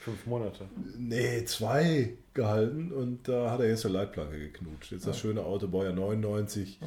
Fünf 0.00 0.24
Monate. 0.24 0.64
Nee, 0.96 1.44
zwei 1.44 2.14
gehalten 2.32 2.90
und 2.90 3.28
da 3.28 3.50
hat 3.50 3.60
er 3.60 3.68
jetzt 3.68 3.84
eine 3.84 3.98
Leitplanke 3.98 4.38
geknutscht. 4.38 4.92
Jetzt 4.92 5.06
das 5.06 5.18
schöne 5.18 5.42
Auto, 5.42 5.68
Baujahr 5.68 5.92
99. 5.92 6.80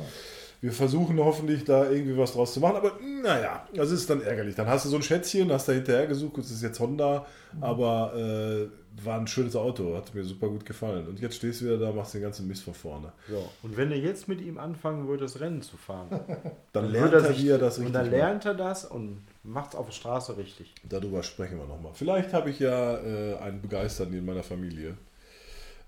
Wir 0.62 0.72
versuchen 0.72 1.20
hoffentlich 1.20 1.64
da 1.64 1.92
irgendwie 1.92 2.18
was 2.18 2.34
draus 2.34 2.56
zu 2.56 2.60
machen, 2.60 2.78
aber 2.78 2.94
naja, 3.22 3.68
das 3.76 3.92
ist 3.92 4.10
dann 4.10 4.24
ärgerlich. 4.24 4.56
Dann 4.56 4.68
hast 4.68 4.86
du 4.86 4.90
so 4.90 4.96
ein 4.96 5.04
Schätzchen, 5.04 5.52
hast 5.52 5.68
da 5.68 5.74
hinterher 5.74 6.08
gesucht, 6.08 6.40
das 6.40 6.50
ist 6.50 6.64
jetzt 6.64 6.80
Honda, 6.80 7.28
aber 7.62 8.16
äh, 8.16 8.68
war 9.02 9.20
ein 9.20 9.28
schönes 9.28 9.56
Auto, 9.56 9.96
hat 9.96 10.14
mir 10.14 10.24
super 10.24 10.50
gut 10.50 10.66
gefallen. 10.66 11.08
Und 11.08 11.20
jetzt 11.20 11.36
stehst 11.38 11.62
du 11.62 11.66
wieder 11.66 11.78
da, 11.78 11.92
machst 11.92 12.14
den 12.14 12.22
ganzen 12.22 12.48
Mist 12.48 12.64
von 12.64 12.74
vorne. 12.74 13.12
So. 13.28 13.50
Und 13.64 13.76
wenn 13.76 13.92
er 13.92 13.98
jetzt 13.98 14.28
mit 14.28 14.42
ihm 14.42 14.58
anfangen 14.58 15.08
würde, 15.08 15.24
das 15.24 15.40
Rennen 15.40 15.62
zu 15.62 15.78
fahren, 15.78 16.10
Dann, 16.74 16.94
würde 16.94 17.10
lernt 17.10 17.14
er, 17.14 17.38
wie 17.38 17.50
er 17.50 17.58
das 17.58 17.78
und 17.78 17.86
richtig 17.86 17.94
dann 17.94 18.06
macht. 18.06 18.12
lernt 18.12 18.46
er 18.46 18.54
das 18.54 18.86
und 18.86 19.26
macht 19.44 19.72
es 19.74 19.76
auf 19.76 19.88
der 19.88 19.94
Straße 19.94 20.38
richtig. 20.38 20.74
Darüber 20.88 21.24
sprechen 21.24 21.58
wir 21.58 21.66
nochmal. 21.66 21.94
Vielleicht 21.96 22.34
habe 22.34 22.50
ich 22.50 22.60
ja 22.60 22.98
äh, 22.98 23.38
einen 23.38 23.62
Begeisterten 23.62 24.14
in 24.14 24.26
meiner 24.26 24.44
Familie. 24.44 24.98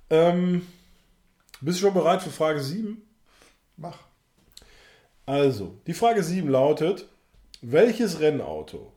Ähm, 0.10 0.66
bist 1.62 1.80
du 1.80 1.86
schon 1.86 1.94
bereit 1.94 2.22
für 2.22 2.30
Frage 2.32 2.60
7? 2.60 3.02
Mach. 3.78 3.98
Also, 5.26 5.78
die 5.88 5.94
Frage 5.94 6.24
7 6.24 6.48
lautet: 6.50 7.08
Welches 7.62 8.20
Rennauto 8.20 8.92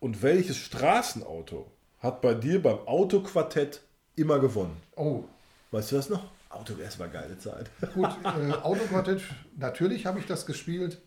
und 0.00 0.22
welches 0.22 0.56
Straßenauto 0.56 1.70
hat 2.00 2.20
bei 2.20 2.34
dir 2.34 2.62
beim 2.62 2.78
Autoquartett 2.86 3.82
immer 4.16 4.38
gewonnen? 4.38 4.76
Oh, 4.96 5.24
Weißt 5.70 5.92
du 5.92 5.96
das 5.96 6.08
noch? 6.08 6.24
Auto 6.48 6.74
erstmal 6.78 7.10
geile 7.10 7.38
Zeit. 7.38 7.70
gut, 7.94 8.08
äh, 8.24 8.52
Autoquartett, 8.52 9.22
natürlich 9.56 10.06
habe 10.06 10.18
ich 10.18 10.26
das 10.26 10.46
gespielt, 10.46 10.98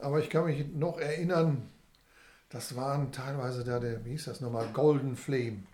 aber 0.00 0.20
ich 0.20 0.30
kann 0.30 0.44
mich 0.44 0.68
noch 0.72 0.98
erinnern, 0.98 1.68
das 2.48 2.76
waren 2.76 3.10
teilweise 3.10 3.64
da 3.64 3.80
der, 3.80 4.04
wie 4.04 4.10
hieß 4.10 4.26
das 4.26 4.40
nochmal, 4.40 4.68
Golden 4.72 5.16
Flame. 5.16 5.64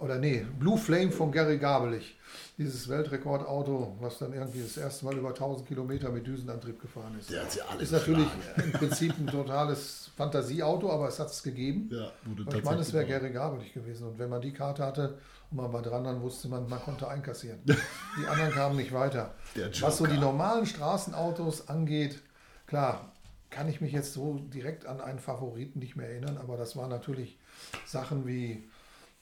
Oder 0.00 0.16
nee, 0.16 0.46
Blue 0.58 0.78
Flame 0.78 1.12
von 1.12 1.30
Gary 1.30 1.58
Gabelich. 1.58 2.16
Dieses 2.56 2.88
Weltrekordauto, 2.88 3.96
was 4.00 4.18
dann 4.18 4.32
irgendwie 4.32 4.62
das 4.62 4.76
erste 4.78 5.04
Mal 5.04 5.16
über 5.16 5.28
1000 5.28 5.68
Kilometer 5.68 6.10
mit 6.10 6.26
Düsenantrieb 6.26 6.80
gefahren 6.80 7.16
ist. 7.18 7.30
Der 7.30 7.42
hat 7.42 7.52
sie 7.52 7.60
alle 7.60 7.82
ist 7.82 7.92
natürlich 7.92 8.26
geschlagen. 8.34 8.62
im 8.62 8.72
Prinzip 8.72 9.18
ein 9.18 9.26
totales 9.26 10.10
Fantasieauto, 10.16 10.90
aber 10.90 11.08
es 11.08 11.18
hat 11.18 11.28
es 11.28 11.42
gegeben. 11.42 11.90
Ja, 11.92 12.12
wurde 12.24 12.58
ich 12.58 12.64
meine, 12.64 12.80
es 12.80 12.92
wäre 12.94 13.04
Gary 13.04 13.30
Gabelich 13.30 13.74
gewesen. 13.74 14.08
Und 14.08 14.18
wenn 14.18 14.30
man 14.30 14.40
die 14.40 14.52
Karte 14.52 14.84
hatte 14.84 15.18
und 15.50 15.58
man 15.58 15.70
war 15.70 15.82
dran, 15.82 16.04
dann 16.04 16.22
wusste 16.22 16.48
man, 16.48 16.66
man 16.66 16.80
konnte 16.80 17.06
einkassieren. 17.06 17.60
Die 17.66 18.26
anderen 18.26 18.52
kamen 18.52 18.76
nicht 18.76 18.92
weiter. 18.92 19.34
Was 19.80 19.98
so 19.98 20.06
die 20.06 20.18
normalen 20.18 20.64
Straßenautos 20.64 21.68
angeht, 21.68 22.22
klar, 22.66 23.12
kann 23.50 23.68
ich 23.68 23.80
mich 23.80 23.92
jetzt 23.92 24.14
so 24.14 24.38
direkt 24.54 24.86
an 24.86 25.00
einen 25.00 25.18
Favoriten 25.18 25.78
nicht 25.78 25.96
mehr 25.96 26.08
erinnern, 26.08 26.38
aber 26.38 26.56
das 26.56 26.76
waren 26.76 26.88
natürlich 26.88 27.38
Sachen 27.84 28.26
wie 28.26 28.68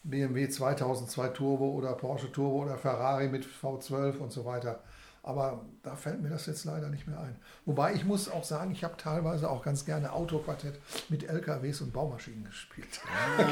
BMW 0.09 0.49
2002 0.49 1.29
Turbo 1.29 1.71
oder 1.71 1.93
Porsche 1.93 2.33
Turbo 2.33 2.63
oder 2.63 2.79
Ferrari 2.79 3.29
mit 3.29 3.47
V12 3.47 4.19
und 4.19 4.33
so 4.33 4.45
weiter. 4.45 4.81
Aber 5.29 5.61
da 5.83 5.95
fällt 5.95 6.23
mir 6.23 6.31
das 6.31 6.47
jetzt 6.47 6.65
leider 6.65 6.89
nicht 6.89 7.07
mehr 7.07 7.21
ein. 7.21 7.37
Wobei 7.67 7.93
ich 7.93 8.07
muss 8.07 8.31
auch 8.31 8.45
sagen, 8.45 8.71
ich 8.71 8.83
habe 8.83 8.95
teilweise 8.97 9.51
auch 9.51 9.63
ganz 9.63 9.85
gerne 9.85 10.11
Autoquartett 10.11 10.81
mit 11.11 11.29
LKWs 11.29 11.83
und 11.83 11.93
Baumaschinen 11.93 12.45
gespielt. 12.45 12.89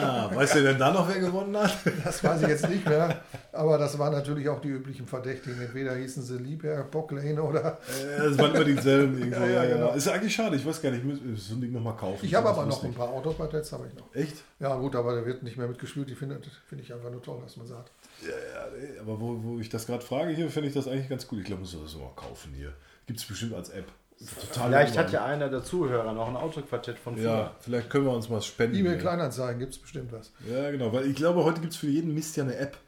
Ah, 0.03 0.31
weißt 0.35 0.55
du 0.55 0.63
denn 0.63 0.79
da 0.79 0.91
noch, 0.91 1.07
wer 1.07 1.21
gewonnen 1.21 1.55
hat? 1.55 1.77
Das 2.03 2.25
weiß 2.25 2.41
ich 2.41 2.49
jetzt 2.49 2.67
nicht 2.71 2.89
mehr, 2.89 3.21
aber 3.53 3.77
das 3.77 3.99
waren 3.99 4.15
natürlich 4.15 4.49
auch 4.49 4.63
die 4.63 4.69
üblichen 4.69 5.07
Verdächtigen. 5.07 5.61
Entweder 5.61 5.95
hießen 5.97 6.23
sie 6.23 6.39
Liebherr, 6.39 6.83
Bocklane 6.85 7.43
oder. 7.43 7.79
Äh, 7.89 8.23
Das 8.31 8.39
waren 8.39 8.55
immer 8.55 8.65
dieselben. 8.65 9.31
Ja, 9.37 9.45
ja, 9.47 9.65
genau. 9.67 9.93
Ist 9.93 10.09
eigentlich 10.09 10.35
schade, 10.35 10.57
ich 10.57 10.65
weiß 10.65 10.81
gar 10.81 10.91
nicht, 10.93 11.05
ich 11.05 11.23
muss 11.27 11.47
so 11.49 11.57
ein 11.57 11.61
Ding 11.61 11.73
nochmal 11.73 11.97
kaufen. 11.97 12.25
Ich 12.25 12.35
habe 12.35 12.49
aber 12.49 12.65
noch 12.65 12.83
ein 12.85 12.95
paar 12.95 13.11
Autoquartetts, 13.11 13.71
habe 13.73 13.87
ich 13.89 13.95
noch. 13.99 14.15
Echt? 14.15 14.43
Ja, 14.61 14.75
gut, 14.77 14.97
aber 14.97 15.15
der 15.15 15.27
wird 15.27 15.43
nicht 15.43 15.59
mehr 15.59 15.69
mitgespielt. 15.69 16.09
Die 16.09 16.15
finde 16.15 16.41
finde 16.67 16.85
ich 16.85 16.95
einfach 16.95 17.11
nur 17.11 17.23
toll, 17.23 17.39
was 17.45 17.59
man 17.59 17.67
sagt. 17.67 17.91
Ja, 18.23 18.29
ja, 18.29 18.67
nee, 18.77 18.99
aber 18.99 19.21
wo, 19.21 19.43
wo 19.43 19.59
ich 19.59 19.69
das 19.69 19.87
gerade 19.87 20.05
frage, 20.05 20.33
hier 20.33 20.51
finde 20.51 20.69
ich 20.69 20.75
das 20.75 20.89
eigentlich 20.89 21.09
ganz 21.09 21.27
gut. 21.27 21.41
Ich 21.41 21.45
glaube, 21.45 21.61
muss 21.61 21.77
das 21.81 21.95
mal 21.97 22.11
kaufen 22.17 22.53
hier. 22.55 22.73
Gibt 23.07 23.21
es 23.21 23.27
bestimmt 23.27 23.55
als 23.55 23.71
App. 23.71 23.87
Total 24.19 24.69
Vielleicht 24.69 24.97
hat 24.97 25.13
ja 25.13 25.27
einer 25.27 25.51
der 25.51 25.63
Zuhörer 25.63 26.15
noch 26.15 26.29
ein 26.29 26.37
Autoquartett 26.37 26.99
von 26.99 27.17
früher. 27.17 27.25
Ja, 27.25 27.55
vielleicht 27.61 27.91
können 27.91 28.07
wir 28.07 28.13
uns 28.13 28.31
mal 28.31 28.41
spenden. 28.41 28.77
E-Mail 28.77 28.93
hier. 28.93 29.01
Kleinanzeigen 29.01 29.59
gibt 29.59 29.75
es 29.75 29.79
bestimmt 29.79 30.11
was. 30.11 30.33
Ja, 30.51 30.71
genau, 30.71 30.91
weil 30.93 31.07
ich 31.07 31.15
glaube, 31.15 31.45
heute 31.45 31.61
gibt 31.61 31.75
es 31.75 31.79
für 31.79 31.89
jeden 31.89 32.15
Mist 32.15 32.35
ja 32.37 32.45
eine 32.45 32.57
App. 32.57 32.79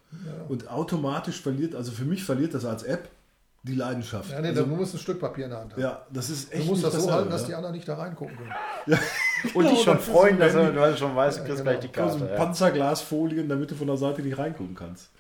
Und 0.49 0.71
automatisch 0.71 1.43
verliert, 1.43 1.75
also 1.75 1.93
für 1.93 2.05
mich 2.05 2.25
verliert 2.25 2.55
das 2.55 2.65
als 2.65 2.83
App 2.83 3.11
die 3.63 3.75
Leidenschaft. 3.75 4.31
Ja, 4.31 4.41
nee, 4.41 4.49
also, 4.49 4.65
du 4.65 4.75
musst 4.75 4.95
ein 4.95 4.99
Stück 4.99 5.21
Papier 5.21 5.45
in 5.45 5.51
der 5.51 5.61
Hand 5.61 5.73
haben. 5.73 5.83
ja 5.83 6.07
das 6.11 6.31
ist 6.31 6.51
du 6.51 6.57
echt 6.57 6.67
musst 6.67 6.83
nicht 6.83 6.95
das 6.95 7.03
so 7.03 7.13
halten, 7.13 7.29
dass 7.29 7.45
die 7.45 7.51
ja. 7.51 7.57
anderen 7.59 7.75
nicht 7.75 7.87
da 7.87 7.97
reingucken 7.97 8.37
können. 8.37 8.53
Und 9.55 9.65
Genau, 9.65 9.71
dich 9.71 9.83
schon 9.83 9.97
das 9.97 10.07
ist 10.07 10.13
freuen, 10.13 10.39
dass 10.39 10.53
du 10.53 10.97
schon 10.97 11.17
weißt, 11.17 11.39
du 11.39 11.43
kriegst 11.45 11.59
genau. 11.59 11.71
gleich 11.71 11.81
die 11.81 11.99
Ja, 11.99 12.09
so 12.09 12.19
Karte. 12.19 12.25
ein 12.25 12.31
ja. 12.31 12.37
Panzerglasfolien, 12.37 13.49
damit 13.49 13.71
du 13.71 13.75
von 13.75 13.87
der 13.87 13.97
Seite 13.97 14.23
nicht 14.23 14.39
reingucken 14.39 14.75
kannst. 14.75 15.11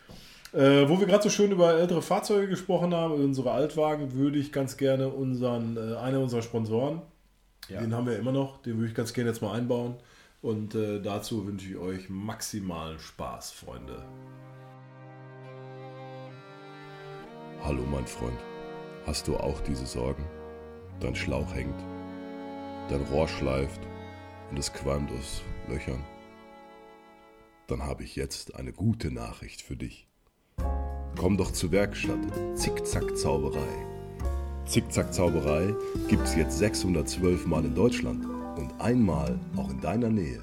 Äh, 0.52 0.88
wo 0.88 0.98
wir 0.98 1.06
gerade 1.06 1.22
so 1.22 1.28
schön 1.28 1.50
über 1.52 1.74
ältere 1.74 2.00
Fahrzeuge 2.00 2.48
gesprochen 2.48 2.94
haben, 2.94 3.12
unsere 3.14 3.50
Altwagen, 3.52 4.14
würde 4.14 4.38
ich 4.38 4.50
ganz 4.50 4.76
gerne 4.78 5.08
unseren, 5.08 5.76
äh, 5.76 5.96
einer 5.96 6.20
unserer 6.20 6.42
Sponsoren, 6.42 7.02
Ja. 7.68 7.80
den 7.80 7.94
haben 7.94 8.06
wir 8.06 8.18
immer 8.18 8.32
noch, 8.32 8.62
den 8.62 8.76
würde 8.78 8.88
ich 8.88 8.94
ganz 8.94 9.12
gerne 9.12 9.30
jetzt 9.30 9.42
mal 9.42 9.52
einbauen. 9.54 9.96
Und 10.40 10.74
äh, 10.74 11.00
dazu 11.02 11.46
wünsche 11.46 11.68
ich 11.68 11.76
euch 11.76 12.08
maximalen 12.08 12.98
Spaß, 12.98 13.50
Freunde. 13.52 14.02
Hallo 17.64 17.82
mein 17.90 18.06
Freund, 18.06 18.38
hast 19.04 19.26
du 19.28 19.36
auch 19.36 19.60
diese 19.62 19.84
Sorgen? 19.84 20.24
Dein 21.00 21.14
Schlauch 21.14 21.52
hängt, 21.54 21.78
dein 22.88 23.02
Rohr 23.12 23.28
schleift 23.28 23.80
und 24.50 24.58
es 24.58 24.72
qualmt 24.72 25.10
aus 25.12 25.42
Löchern? 25.68 26.02
Dann 27.66 27.82
habe 27.82 28.04
ich 28.04 28.16
jetzt 28.16 28.54
eine 28.54 28.72
gute 28.72 29.10
Nachricht 29.12 29.60
für 29.60 29.76
dich. 29.76 30.07
Komm 31.18 31.36
doch 31.36 31.50
zur 31.50 31.72
Werkstatt 31.72 32.20
Zickzack 32.54 33.16
Zauberei. 33.16 33.86
Zickzack 34.66 35.12
Zauberei 35.12 35.74
gibt's 36.08 36.36
jetzt 36.36 36.58
612 36.58 37.46
Mal 37.46 37.64
in 37.64 37.74
Deutschland 37.74 38.24
und 38.56 38.80
einmal 38.80 39.38
auch 39.56 39.70
in 39.70 39.80
deiner 39.80 40.10
Nähe. 40.10 40.42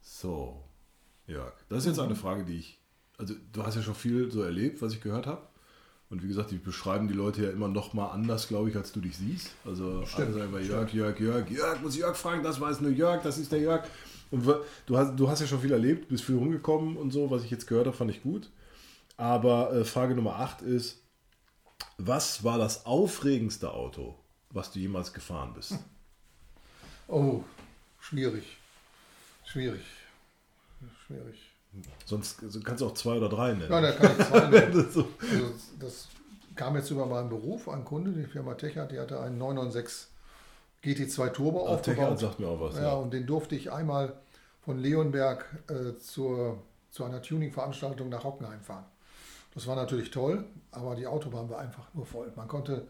So, 0.00 0.64
Jörg, 1.26 1.52
das 1.68 1.80
ist 1.80 1.86
jetzt 1.86 2.00
eine 2.00 2.16
Frage, 2.16 2.44
die 2.44 2.58
ich, 2.58 2.80
also 3.16 3.34
du 3.52 3.62
hast 3.62 3.76
ja 3.76 3.82
schon 3.82 3.94
viel 3.94 4.30
so 4.30 4.42
erlebt, 4.42 4.82
was 4.82 4.92
ich 4.92 5.00
gehört 5.00 5.26
habe. 5.26 5.42
Und 6.10 6.24
wie 6.24 6.28
gesagt, 6.28 6.50
die 6.50 6.58
beschreiben 6.58 7.06
die 7.06 7.14
Leute 7.14 7.44
ja 7.44 7.50
immer 7.50 7.68
noch 7.68 7.94
mal 7.94 8.08
anders, 8.08 8.48
glaube 8.48 8.68
ich, 8.68 8.76
als 8.76 8.90
du 8.90 9.00
dich 9.00 9.16
siehst. 9.16 9.52
Also 9.64 10.02
alle 10.16 10.32
sagen 10.32 10.48
immer 10.48 10.58
Jörg, 10.58 10.92
Jörg, 10.92 11.20
Jörg, 11.20 11.48
Jörg, 11.48 11.80
muss 11.80 11.96
Jörg 11.96 12.16
fragen, 12.16 12.42
das 12.42 12.60
weiß 12.60 12.80
nur 12.80 12.90
Jörg, 12.90 13.22
das 13.22 13.38
ist 13.38 13.52
der 13.52 13.60
Jörg. 13.60 13.84
Und 14.30 14.46
du 14.86 14.96
hast, 14.96 15.16
du 15.16 15.28
hast 15.28 15.40
ja 15.40 15.46
schon 15.46 15.60
viel 15.60 15.72
erlebt, 15.72 16.08
bist 16.08 16.24
viel 16.24 16.36
rumgekommen 16.36 16.96
und 16.96 17.10
so, 17.10 17.30
was 17.30 17.42
ich 17.42 17.50
jetzt 17.50 17.66
gehört 17.66 17.86
habe, 17.86 17.96
fand 17.96 18.10
ich 18.10 18.22
gut. 18.22 18.48
Aber 19.16 19.72
äh, 19.72 19.84
Frage 19.84 20.14
Nummer 20.14 20.36
8 20.36 20.62
ist, 20.62 21.02
was 21.98 22.44
war 22.44 22.58
das 22.58 22.86
aufregendste 22.86 23.72
Auto, 23.72 24.14
was 24.50 24.70
du 24.72 24.78
jemals 24.78 25.12
gefahren 25.12 25.52
bist? 25.54 25.74
Oh, 27.12 27.42
schwierig. 27.98 28.44
Schwierig. 29.44 29.80
Schwierig. 31.04 31.40
Sonst 32.04 32.40
also 32.40 32.60
kannst 32.60 32.82
du 32.82 32.86
auch 32.86 32.94
zwei 32.94 33.16
oder 33.16 33.28
drei 33.28 33.52
nennen. 33.52 33.68
Ja, 33.68 33.80
da 33.80 33.90
kann 33.90 34.12
ich 34.16 34.26
zwei 34.28 34.46
nennen. 34.48 34.72
Also 34.86 35.08
das 35.80 36.06
kam 36.54 36.76
jetzt 36.76 36.88
über 36.90 37.06
meinen 37.06 37.28
Beruf. 37.28 37.68
Ein 37.68 37.84
Kunde, 37.84 38.12
die 38.12 38.26
Firma 38.26 38.54
Techart, 38.54 38.92
die 38.92 39.00
hatte 39.00 39.18
einen 39.18 39.38
996 39.38 40.06
GT2 40.84 41.32
Turbo 41.32 41.66
Ah, 41.66 41.74
aufgebaut. 41.74 42.18
sagt 42.18 42.40
mir 42.40 42.48
auch 42.48 42.60
was. 42.60 42.76
Ja, 42.78 42.94
und 42.94 43.12
den 43.12 43.26
durfte 43.26 43.54
ich 43.54 43.70
einmal 43.72 44.14
von 44.62 44.78
Leonberg 44.78 45.44
äh, 45.68 45.96
zur, 45.98 46.58
zu 46.90 47.04
einer 47.04 47.22
Tuning-Veranstaltung 47.22 48.08
nach 48.08 48.24
Hockenheim 48.24 48.60
fahren. 48.60 48.84
Das 49.54 49.66
war 49.66 49.74
natürlich 49.76 50.10
toll, 50.10 50.44
aber 50.70 50.94
die 50.94 51.06
Autobahn 51.06 51.50
war 51.50 51.58
einfach 51.58 51.92
nur 51.94 52.06
voll. 52.06 52.32
Man 52.36 52.46
konnte 52.48 52.86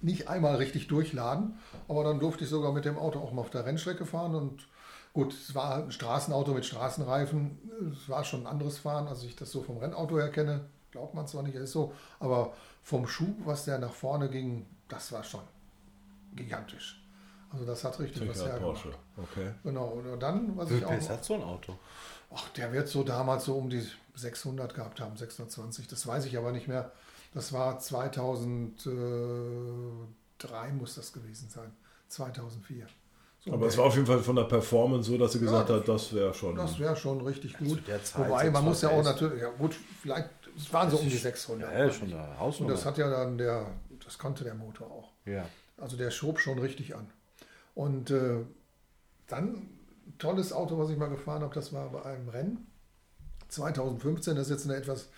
nicht 0.00 0.28
einmal 0.28 0.56
richtig 0.56 0.86
durchladen, 0.88 1.58
aber 1.88 2.04
dann 2.04 2.20
durfte 2.20 2.44
ich 2.44 2.50
sogar 2.50 2.72
mit 2.72 2.84
dem 2.84 2.96
Auto 2.98 3.18
auch 3.18 3.32
mal 3.32 3.40
auf 3.40 3.50
der 3.50 3.64
Rennstrecke 3.66 4.04
fahren 4.06 4.34
und 4.34 4.68
gut, 5.14 5.32
es 5.32 5.54
war 5.54 5.76
ein 5.76 5.90
Straßenauto 5.90 6.52
mit 6.52 6.64
Straßenreifen, 6.66 7.58
es 7.92 8.08
war 8.08 8.22
schon 8.22 8.42
ein 8.42 8.46
anderes 8.46 8.78
Fahren, 8.78 9.08
als 9.08 9.24
ich 9.24 9.34
das 9.36 9.50
so 9.50 9.62
vom 9.62 9.78
Rennauto 9.78 10.18
her 10.18 10.30
kenne, 10.30 10.66
glaubt 10.92 11.14
man 11.14 11.26
zwar 11.26 11.42
nicht, 11.42 11.54
ist 11.54 11.72
so, 11.72 11.92
aber 12.20 12.52
vom 12.82 13.06
Schub, 13.08 13.34
was 13.46 13.64
der 13.64 13.78
nach 13.78 13.92
vorne 13.94 14.28
ging, 14.28 14.66
das 14.88 15.10
war 15.12 15.24
schon 15.24 15.40
gigantisch. 16.34 17.02
Also 17.50 17.64
das 17.64 17.84
hat 17.84 17.98
richtig 18.00 18.28
was 18.28 18.38
Ja, 18.40 18.46
hergemacht. 18.46 18.82
Porsche. 18.82 18.98
Okay. 19.16 19.50
Genau. 19.62 19.86
Und 20.12 20.20
dann, 20.20 20.56
was 20.56 20.70
Wie 20.70 20.74
ich 20.78 20.84
auch... 20.84 20.96
PS 20.98 21.08
hat 21.10 21.24
so 21.24 21.34
ein 21.34 21.42
Auto? 21.42 21.78
Ach, 22.34 22.48
der 22.50 22.72
wird 22.72 22.88
so 22.88 23.02
damals 23.04 23.44
so 23.44 23.54
um 23.54 23.70
die 23.70 23.86
600 24.14 24.74
gehabt 24.74 25.00
haben, 25.00 25.16
620. 25.16 25.86
Das 25.88 26.06
weiß 26.06 26.24
ich 26.26 26.36
aber 26.36 26.52
nicht 26.52 26.68
mehr. 26.68 26.90
Das 27.34 27.52
war 27.52 27.78
2003 27.78 30.72
muss 30.72 30.94
das 30.96 31.12
gewesen 31.12 31.48
sein. 31.48 31.72
2004. 32.08 32.86
So 33.44 33.52
Aber 33.52 33.66
es 33.66 33.76
war 33.78 33.84
auf 33.86 33.94
jeden 33.94 34.06
Fall 34.06 34.18
von 34.20 34.36
der 34.36 34.44
Performance 34.44 35.10
so, 35.10 35.18
dass 35.18 35.32
sie 35.32 35.40
gesagt 35.40 35.68
Ja, 35.68 35.76
hat, 35.76 35.88
das 35.88 36.12
wäre 36.12 36.32
schon. 36.34 36.56
Das 36.56 36.78
wäre 36.78 36.96
schon 36.96 37.20
richtig 37.20 37.56
gut. 37.58 37.86
der 37.86 38.02
Zeit 38.02 38.28
Wobei, 38.28 38.50
man 38.50 38.64
muss 38.64 38.82
ja 38.82 38.88
auch 38.88 39.02
600 39.04 39.20
natürlich, 39.22 39.42
ja 39.42 39.50
gut, 39.50 39.76
vielleicht, 40.02 40.28
es 40.56 40.72
waren 40.72 40.90
so 40.90 40.96
um 40.98 41.08
die 41.08 41.16
600. 41.16 41.72
Ja, 41.72 41.90
schon 41.92 42.12
eine 42.12 42.28
Und 42.30 42.40
Hausnummer. 42.40 42.72
das 42.72 42.84
hat 42.84 42.98
ja 42.98 43.08
dann 43.08 43.38
der, 43.38 43.66
das 44.04 44.18
konnte 44.18 44.42
der 44.44 44.54
Motor 44.54 44.90
auch. 44.90 45.10
ja. 45.24 45.44
Also 45.78 45.98
der 45.98 46.10
schob 46.10 46.40
schon 46.40 46.58
richtig 46.58 46.96
an. 46.96 47.06
Und 47.76 48.10
äh, 48.10 48.38
dann 49.26 49.68
tolles 50.18 50.52
Auto, 50.54 50.78
was 50.78 50.88
ich 50.88 50.96
mal 50.96 51.10
gefahren 51.10 51.42
habe, 51.42 51.54
das 51.54 51.74
war 51.74 51.90
bei 51.90 52.02
einem 52.04 52.30
Rennen. 52.30 52.66
2015, 53.48 54.34
das 54.34 54.46
ist 54.46 54.50
jetzt 54.50 54.64
eine 54.64 54.76
etwas 54.76 55.10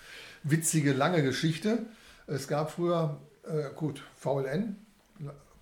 witzige, 0.42 0.92
lange 0.92 1.22
Geschichte. 1.22 1.86
Es 2.26 2.48
gab 2.48 2.72
früher, 2.72 3.20
äh, 3.44 3.72
gut, 3.76 4.02
VLN, 4.16 4.76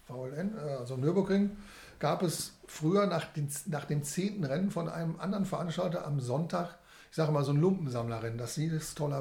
VLN, 0.07 0.57
äh, 0.57 0.71
also 0.79 0.97
Nürburgring, 0.97 1.51
gab 1.99 2.23
es 2.23 2.55
früher 2.67 3.07
nach, 3.07 3.27
den, 3.27 3.49
nach 3.67 3.85
dem 3.85 4.03
zehnten 4.03 4.45
Rennen 4.45 4.71
von 4.71 4.89
einem 4.89 5.21
anderen 5.21 5.45
Veranstalter 5.45 6.07
am 6.07 6.19
Sonntag, 6.19 6.79
ich 7.11 7.17
sage 7.17 7.31
mal 7.31 7.45
so 7.45 7.53
ein 7.53 7.61
Lumpensammlerrennen, 7.61 8.39
das 8.39 8.55
hieß 8.55 8.95
Toller. 8.95 9.21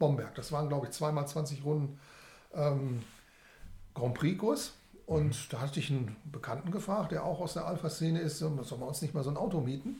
Bomberg. 0.00 0.34
Das 0.34 0.50
waren, 0.50 0.68
glaube 0.68 0.86
ich, 0.86 0.92
zweimal 0.92 1.28
20 1.28 1.64
Runden 1.64 1.98
ähm, 2.54 3.04
Grand 3.94 4.14
Prix-Kurs. 4.14 4.72
Und 5.06 5.52
da 5.52 5.60
hatte 5.60 5.80
ich 5.80 5.90
einen 5.90 6.16
Bekannten 6.24 6.70
gefragt, 6.70 7.12
der 7.12 7.24
auch 7.24 7.40
aus 7.40 7.54
der 7.54 7.66
Alpha-Szene 7.66 8.20
ist, 8.20 8.38
soll 8.38 8.50
man 8.50 8.88
uns 8.88 9.02
nicht 9.02 9.14
mal 9.14 9.22
so 9.22 9.30
ein 9.30 9.36
Auto 9.36 9.60
mieten? 9.60 9.96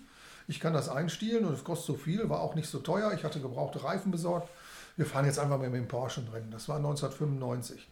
Ich 0.49 0.61
kann 0.61 0.73
das 0.73 0.89
einstielen 0.89 1.45
und 1.45 1.55
es 1.55 1.65
kostet 1.65 1.87
so 1.87 1.95
viel, 1.95 2.29
war 2.29 2.41
auch 2.41 2.55
nicht 2.55 2.69
so 2.69 2.79
teuer. 2.79 3.13
Ich 3.13 3.25
hatte 3.25 3.41
gebrauchte 3.41 3.83
Reifen 3.83 4.11
besorgt. 4.11 4.49
Wir 4.97 5.07
fahren 5.07 5.25
jetzt 5.25 5.39
einfach 5.39 5.59
mal 5.59 5.69
mit 5.69 5.81
dem 5.81 5.89
Porsche 5.89 6.23
Rennen. 6.33 6.51
Das 6.51 6.69
war 6.69 6.77
1995. 6.77 7.89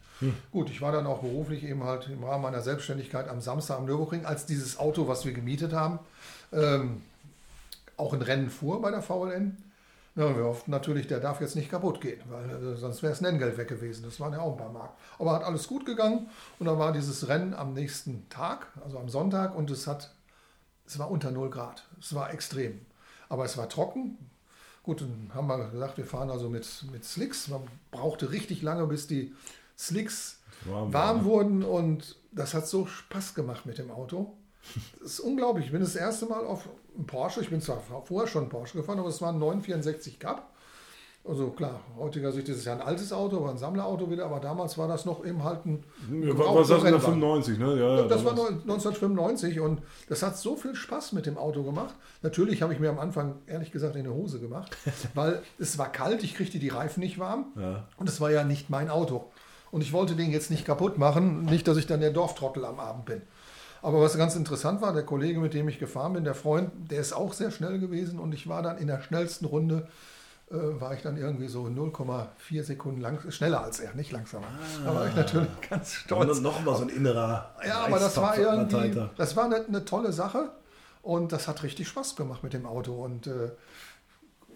Gut, 0.51 0.69
ich 0.69 0.81
war 0.81 0.91
dann 0.91 1.05
auch 1.05 1.19
beruflich 1.19 1.63
eben 1.63 1.83
halt 1.83 2.07
im 2.07 2.23
Rahmen 2.23 2.43
meiner 2.43 2.61
Selbstständigkeit 2.61 3.27
am 3.27 3.41
Samstag 3.41 3.77
am 3.77 3.85
Nürburgring, 3.85 4.25
als 4.25 4.45
dieses 4.45 4.79
Auto, 4.79 5.07
was 5.07 5.25
wir 5.25 5.33
gemietet 5.33 5.73
haben, 5.73 5.99
ähm, 6.53 7.01
auch 7.97 8.13
ein 8.13 8.21
Rennen 8.21 8.49
fuhr 8.49 8.81
bei 8.81 8.91
der 8.91 9.01
VLN. 9.01 9.57
Ja, 10.15 10.35
wir 10.35 10.43
hofften 10.43 10.69
natürlich, 10.69 11.07
der 11.07 11.19
darf 11.19 11.41
jetzt 11.41 11.55
nicht 11.55 11.71
kaputt 11.71 11.99
gehen, 11.99 12.21
weil 12.29 12.49
äh, 12.49 12.75
sonst 12.75 13.01
wäre 13.01 13.11
das 13.11 13.21
Nenngeld 13.21 13.57
weg 13.57 13.67
gewesen. 13.67 14.03
Das 14.03 14.19
waren 14.19 14.33
ja 14.33 14.41
auch 14.41 14.51
ein 14.51 14.57
paar 14.57 14.71
Mark. 14.71 14.91
Aber 15.17 15.33
hat 15.33 15.43
alles 15.43 15.67
gut 15.67 15.85
gegangen 15.85 16.29
und 16.59 16.67
dann 16.67 16.77
war 16.77 16.91
dieses 16.91 17.27
Rennen 17.27 17.55
am 17.55 17.73
nächsten 17.73 18.29
Tag, 18.29 18.67
also 18.83 18.99
am 18.99 19.09
Sonntag, 19.09 19.55
und 19.55 19.71
es 19.71 19.87
hat, 19.87 20.13
es 20.85 20.99
war 20.99 21.09
unter 21.09 21.31
0 21.31 21.49
Grad. 21.49 21.87
Es 21.99 22.13
war 22.13 22.31
extrem. 22.31 22.85
Aber 23.27 23.45
es 23.45 23.57
war 23.57 23.67
trocken. 23.69 24.17
Gut, 24.83 25.01
dann 25.01 25.31
haben 25.33 25.47
wir 25.47 25.69
gesagt, 25.69 25.97
wir 25.97 26.05
fahren 26.05 26.29
also 26.29 26.47
mit, 26.47 26.67
mit 26.91 27.03
Slicks. 27.05 27.47
Man 27.47 27.61
brauchte 27.89 28.31
richtig 28.31 28.61
lange, 28.61 28.85
bis 28.85 29.07
die 29.07 29.33
Slicks 29.77 30.41
Warm 30.65 30.93
warm, 30.93 30.93
waren. 30.93 31.25
wurden 31.25 31.63
und 31.63 32.17
das 32.31 32.53
hat 32.53 32.67
so 32.67 32.85
Spaß 32.85 33.33
gemacht 33.33 33.65
mit 33.65 33.79
dem 33.79 33.89
Auto. 33.89 34.37
Das 35.01 35.13
ist 35.13 35.19
unglaublich. 35.19 35.65
Ich 35.67 35.71
bin 35.71 35.81
das 35.81 35.95
erste 35.95 36.25
Mal 36.25 36.45
auf 36.45 36.67
einem 36.95 37.05
Porsche. 37.05 37.41
Ich 37.41 37.49
bin 37.49 37.61
zwar 37.61 37.81
vorher 38.05 38.27
schon 38.27 38.49
Porsche 38.49 38.77
gefahren, 38.77 38.99
aber 38.99 39.09
es 39.09 39.21
war 39.21 39.29
ein 39.33 39.39
964 39.39 40.19
Cup. 40.19 40.49
Also 41.25 41.51
klar, 41.51 41.79
heutiger 41.97 42.33
Sicht 42.33 42.49
ist 42.49 42.57
es 42.57 42.65
ja 42.65 42.73
ein 42.73 42.81
altes 42.81 43.13
Auto, 43.13 43.41
war 43.41 43.49
ein 43.51 43.57
Sammlerauto 43.57 44.11
wieder, 44.11 44.25
aber 44.25 44.41
damals 44.41 44.77
war 44.77 44.89
das 44.89 45.05
noch 45.05 45.25
eben 45.25 45.41
halt 45.41 45.65
ein. 45.65 45.81
Ja, 46.11 46.37
was 46.37 46.67
sagst 46.67 46.83
du 46.83 46.89
da 46.91 46.97
Rennwagen. 46.97 47.21
95, 47.21 47.59
ne? 47.59 47.79
Ja, 47.79 47.95
ja, 48.01 48.07
Das 48.09 48.25
war 48.25 48.31
damals. 48.35 48.51
1995 48.63 49.61
und 49.61 49.81
das 50.09 50.21
hat 50.21 50.37
so 50.37 50.57
viel 50.57 50.75
Spaß 50.75 51.13
mit 51.13 51.25
dem 51.25 51.37
Auto 51.37 51.63
gemacht. 51.63 51.95
Natürlich 52.23 52.61
habe 52.61 52.73
ich 52.73 52.79
mir 52.81 52.89
am 52.89 52.99
Anfang 52.99 53.35
ehrlich 53.47 53.71
gesagt 53.71 53.95
in 53.95 54.03
die 54.03 54.09
Hose 54.09 54.41
gemacht, 54.41 54.75
weil 55.13 55.41
es 55.57 55.77
war 55.77 55.89
kalt, 55.89 56.23
ich 56.23 56.35
kriegte 56.35 56.59
die 56.59 56.67
Reifen 56.67 56.99
nicht 56.99 57.17
warm 57.19 57.45
Ja. 57.57 57.87
und 57.95 58.09
es 58.09 58.19
war 58.19 58.29
ja 58.29 58.43
nicht 58.43 58.69
mein 58.69 58.89
Auto. 58.89 59.31
Und 59.71 59.81
ich 59.81 59.93
wollte 59.93 60.15
den 60.15 60.29
jetzt 60.29 60.51
nicht 60.51 60.65
kaputt 60.65 60.97
machen, 60.97 61.45
nicht, 61.45 61.67
dass 61.69 61.77
ich 61.77 61.87
dann 61.87 62.01
der 62.01 62.11
Dorftrottel 62.11 62.65
am 62.65 62.81
Abend 62.81 63.05
bin. 63.05 63.21
Aber 63.83 63.99
was 63.99 64.17
ganz 64.17 64.35
interessant 64.35 64.81
war, 64.81 64.93
der 64.93 65.03
Kollege, 65.03 65.41
mit 65.41 65.53
dem 65.53 65.67
ich 65.67 65.77
gefahren 65.77 66.13
bin, 66.13 66.23
der 66.23 66.35
Freund, 66.35 66.71
der 66.89 67.01
ist 67.01 67.11
auch 67.11 67.33
sehr 67.33 67.51
schnell 67.51 67.79
gewesen 67.79 68.17
und 68.17 68.33
ich 68.33 68.47
war 68.47 68.63
dann 68.63 68.77
in 68.77 68.87
der 68.87 69.01
schnellsten 69.01 69.43
Runde, 69.43 69.89
äh, 70.49 70.55
war 70.55 70.93
ich 70.93 71.01
dann 71.01 71.17
irgendwie 71.17 71.49
so 71.49 71.65
0,4 71.65 72.63
Sekunden 72.63 73.01
lang, 73.01 73.19
schneller 73.29 73.61
als 73.61 73.81
er, 73.81 73.93
nicht 73.93 74.13
langsamer. 74.13 74.47
Da 74.85 74.95
war 74.95 75.07
ich 75.07 75.15
natürlich 75.15 75.49
ganz 75.69 75.95
stolz. 75.95 76.37
Und 76.37 76.43
noch 76.43 76.63
mal 76.63 76.77
so 76.77 76.83
ein 76.83 76.89
innerer. 76.89 77.53
Ja, 77.67 77.83
aber 77.85 77.99
das 77.99 78.15
war 78.15 78.37
irgendwie, 78.37 79.01
das 79.17 79.35
war 79.35 79.45
eine, 79.45 79.65
eine 79.65 79.83
tolle 79.83 80.13
Sache 80.13 80.51
und 81.01 81.33
das 81.33 81.49
hat 81.49 81.61
richtig 81.63 81.89
Spaß 81.89 82.15
gemacht 82.15 82.41
mit 82.41 82.53
dem 82.53 82.65
Auto 82.65 83.03
und 83.03 83.27
äh, 83.27 83.51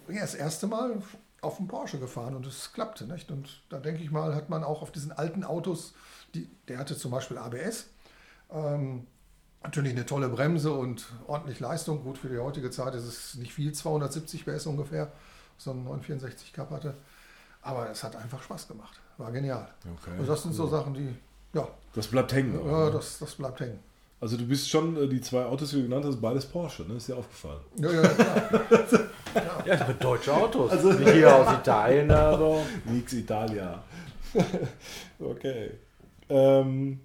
ja, 0.08 0.22
das 0.22 0.36
erste 0.36 0.68
Mal 0.68 1.02
auf 1.42 1.58
dem 1.58 1.68
Porsche 1.68 2.00
gefahren 2.00 2.34
und 2.34 2.46
es 2.46 2.72
klappte, 2.72 3.06
nicht? 3.06 3.30
Und 3.30 3.62
da 3.68 3.80
denke 3.80 4.02
ich 4.02 4.10
mal, 4.10 4.34
hat 4.34 4.50
man 4.50 4.64
auch 4.64 4.82
auf 4.82 4.94
diesen 4.94 5.12
alten 5.12 5.44
Autos, 5.44 5.94
die, 6.34 6.50
der 6.70 6.78
hatte 6.78 6.98
zum 6.98 7.12
Beispiel 7.12 7.38
ABS, 7.38 7.88
ähm, 8.52 9.06
natürlich 9.68 9.92
eine 9.92 10.06
tolle 10.06 10.30
Bremse 10.30 10.72
und 10.72 11.06
ordentlich 11.28 11.60
Leistung. 11.60 12.04
Gut, 12.04 12.18
für 12.18 12.30
die 12.30 12.38
heutige 12.40 12.72
Zeit 12.72 12.96
ist 12.96 13.04
es 13.06 13.36
nicht 13.36 13.54
viel, 13.54 13.74
270 13.74 14.46
PS 14.46 14.66
ungefähr, 14.66 15.12
so 15.58 15.72
ein 15.72 15.84
964 15.84 16.54
Cup 16.54 16.72
hatte. 16.72 16.94
Aber 17.62 17.90
es 17.90 18.04
hat 18.04 18.16
einfach 18.16 18.42
Spaß 18.42 18.68
gemacht. 18.70 19.00
War 19.18 19.32
genial. 19.32 19.68
Okay, 20.00 20.12
also 20.18 20.32
das 20.32 20.44
sind 20.44 20.54
so 20.54 20.68
Sachen, 20.68 20.94
die, 20.94 21.14
ja, 21.54 21.68
Das 21.94 22.08
bleibt 22.08 22.32
hängen. 22.34 22.58
auch, 22.60 22.66
ja 22.66 22.86
ne? 22.86 22.92
das, 22.92 23.20
das 23.20 23.36
bleibt 23.36 23.60
hängen. 23.60 23.80
Also 24.20 24.38
du 24.38 24.48
bist 24.48 24.70
schon, 24.70 24.96
äh, 24.98 25.08
die 25.08 25.22
zwei 25.22 25.46
Autos, 25.46 25.70
die 25.72 25.76
du 25.78 25.84
genannt 25.84 26.06
hast, 26.06 26.20
beides 26.20 26.46
Porsche, 26.46 26.84
ne? 26.84 26.96
Ist 26.96 27.08
dir 27.08 27.18
aufgefallen. 27.18 27.60
Ja, 27.76 27.92
ja. 27.92 28.02
Ja, 29.66 29.76
das 29.76 29.88
sind 29.88 30.04
deutsche 30.04 30.34
Autos. 30.34 30.72
Also, 30.72 30.94
Nicht 30.94 31.12
hier 31.12 31.36
aus 31.36 31.54
Italien. 31.54 32.10
Also. 32.10 32.66
Nix 32.86 33.14
Italia. 33.14 33.84
okay. 35.20 35.72
Ähm, 36.30 37.00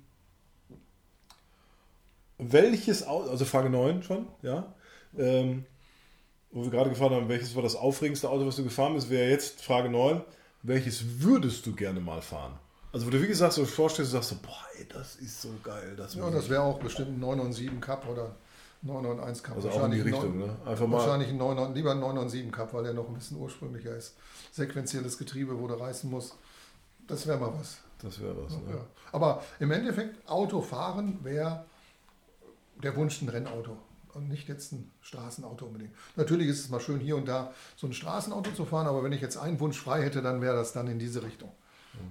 welches 2.51 3.07
Auto, 3.07 3.31
also 3.31 3.45
Frage 3.45 3.71
9 3.71 4.03
schon, 4.03 4.27
ja. 4.43 4.73
Ähm, 5.17 5.67
wo 6.51 6.63
wir 6.65 6.71
gerade 6.71 6.91
gefragt 6.91 7.13
haben, 7.13 7.29
welches 7.29 7.55
war 7.55 7.63
das 7.63 7.77
aufregendste 7.77 8.29
Auto, 8.29 8.47
was 8.47 8.57
du 8.57 8.65
gefahren 8.65 8.95
bist, 8.95 9.11
wäre 9.11 9.31
jetzt 9.31 9.63
Frage 9.63 9.89
9. 9.91 10.23
Welches 10.63 11.21
würdest 11.23 11.67
du 11.67 11.75
gerne 11.75 12.01
mal 12.01 12.23
fahren? 12.23 12.59
Also, 12.93 13.07
wo 13.07 13.11
du 13.11 13.21
wie 13.23 13.27
gesagt 13.27 13.53
so 13.55 13.65
vorstellst, 13.65 14.13
du 14.13 14.17
sagst 14.17 14.31
so, 14.31 14.37
boah, 14.43 14.59
ey, 14.79 14.87
das 14.89 15.17
ist 15.17 15.41
so 15.43 15.49
geil. 15.63 15.95
Das 15.97 16.15
ja 16.15 16.29
das 16.31 16.49
wäre 16.49 16.63
auch 16.63 16.79
bestimmt 16.79 17.09
ein 17.17 17.21
997 17.21 17.81
Cup 17.81 18.07
oder 18.09 18.35
991 18.83 19.43
Cup. 19.43 19.57
also 19.57 19.71
auch 19.71 19.85
in 19.87 19.93
die 19.93 20.01
Richtung, 20.03 20.39
neun- 20.39 20.49
ne? 20.49 20.57
Einfach 20.67 20.87
mal. 20.87 20.99
Wahrscheinlich 20.99 21.29
ein 21.31 21.39
99, 21.39 21.75
lieber 21.77 21.93
ein 21.93 22.01
997 22.01 22.53
Cup, 22.53 22.75
weil 22.75 22.85
der 22.85 22.93
noch 22.95 23.09
ein 23.09 23.15
bisschen 23.15 23.39
ursprünglicher 23.39 23.97
ist. 23.97 24.15
Sequenzielles 24.53 25.17
Getriebe, 25.17 25.59
wo 25.59 25.67
du 25.69 25.75
reißen 25.75 26.11
musst. 26.11 26.35
Das 27.09 27.27
wäre 27.27 27.39
mal 27.39 27.53
was. 27.59 27.79
Das 28.03 28.21
wäre 28.21 28.37
was. 28.45 28.53
Ne? 28.53 28.61
Ja. 28.75 28.85
Aber 29.13 29.43
im 29.59 29.71
Endeffekt, 29.71 30.29
Autofahren 30.29 31.19
wäre 31.25 31.65
der 32.83 32.97
Wunsch 32.97 33.21
ein 33.23 33.29
Rennauto 33.29 33.77
und 34.15 34.29
nicht 34.29 34.49
jetzt 34.49 34.73
ein 34.73 34.91
Straßenauto 35.01 35.67
unbedingt. 35.67 35.93
Natürlich 36.17 36.49
ist 36.49 36.61
es 36.61 36.69
mal 36.69 36.81
schön, 36.81 37.01
hier 37.01 37.17
und 37.17 37.27
da 37.29 37.53
so 37.77 37.87
ein 37.87 37.93
Straßenauto 37.93 38.51
zu 38.53 38.65
fahren, 38.65 38.87
aber 38.87 39.03
wenn 39.05 39.13
ich 39.13 39.21
jetzt 39.21 39.37
einen 39.37 39.59
Wunsch 39.61 39.79
frei 39.81 40.03
hätte, 40.03 40.21
dann 40.23 40.41
wäre 40.41 40.55
das 40.57 40.73
dann 40.73 40.87
in 40.89 40.99
diese 40.99 41.23
Richtung. 41.23 41.51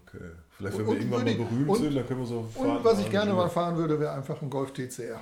Okay. 0.07 0.23
Vielleicht, 0.57 0.77
wenn 0.77 0.85
Und- 0.85 0.93
wir 0.93 0.99
irgendwann 1.01 1.25
mal 1.25 1.35
berühmt 1.35 1.69
und- 1.69 1.77
sind, 1.79 1.95
dann 1.95 2.07
können 2.07 2.19
wir 2.21 2.25
so 2.27 2.47
Und 2.55 2.83
was 2.83 2.99
ich 2.99 3.09
gerne 3.09 3.33
mal 3.33 3.49
fahren 3.49 3.75
würde, 3.77 3.99
wäre 3.99 4.13
einfach 4.13 4.41
ein 4.41 4.49
Golf 4.49 4.71
TCR. 4.73 5.21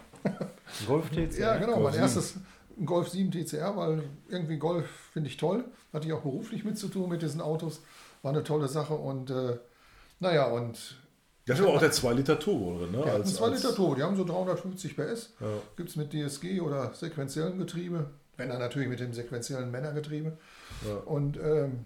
Golf 0.88 1.10
TC. 1.10 1.38
Ja, 1.40 1.58
genau. 1.58 1.74
Golf 1.74 1.84
mein 1.86 1.94
7. 1.94 2.04
erstes 2.04 2.36
ein 2.78 2.86
Golf 2.86 3.10
7 3.10 3.32
TCR, 3.32 3.76
weil 3.76 4.04
irgendwie 4.30 4.58
Golf 4.58 4.86
finde 5.14 5.30
ich 5.30 5.38
toll. 5.38 5.66
Hatte 5.92 6.08
ich 6.08 6.14
auch 6.14 6.22
beruflich 6.22 6.64
mit 6.64 6.78
zu 6.78 6.88
tun 6.88 7.10
mit 7.10 7.22
diesen 7.22 7.42
Autos. 7.42 7.82
War 8.22 8.32
eine 8.32 8.44
tolle 8.44 8.68
Sache 8.68 8.94
und 8.94 9.30
äh, 9.32 9.58
naja, 10.20 10.46
und 10.48 10.98
Da 11.50 11.56
ist 11.56 11.62
aber 11.62 11.74
auch 11.76 11.80
der 11.80 11.92
2 11.92 12.14
Liter 12.14 12.40
Turbo 12.40 12.78
drin, 12.80 12.92
ne? 12.92 12.98
die 13.04 13.10
hatten 13.10 13.22
Als- 13.22 13.36
2 13.36 13.46
als- 13.48 13.64
Liter 13.64 13.76
Turbo, 13.76 13.96
die 13.96 14.04
haben 14.04 14.16
so 14.16 14.24
350 14.26 14.96
PS. 14.96 15.34
Ja. 15.40 15.48
Gibt 15.76 15.90
es 15.90 15.96
mit 15.96 16.14
DSG 16.14 16.62
oder 16.62 16.94
sequenziellem 16.94 17.58
Getriebe, 17.58 18.08
wenn 18.38 18.50
dann 18.50 18.60
natürlich 18.60 18.88
mit 18.90 19.00
dem 19.00 19.14
sequenziellen 19.14 19.72
Männergetriebe. 19.72 20.38
Ja. 20.88 20.96
Und 21.06 21.38
ähm, 21.38 21.86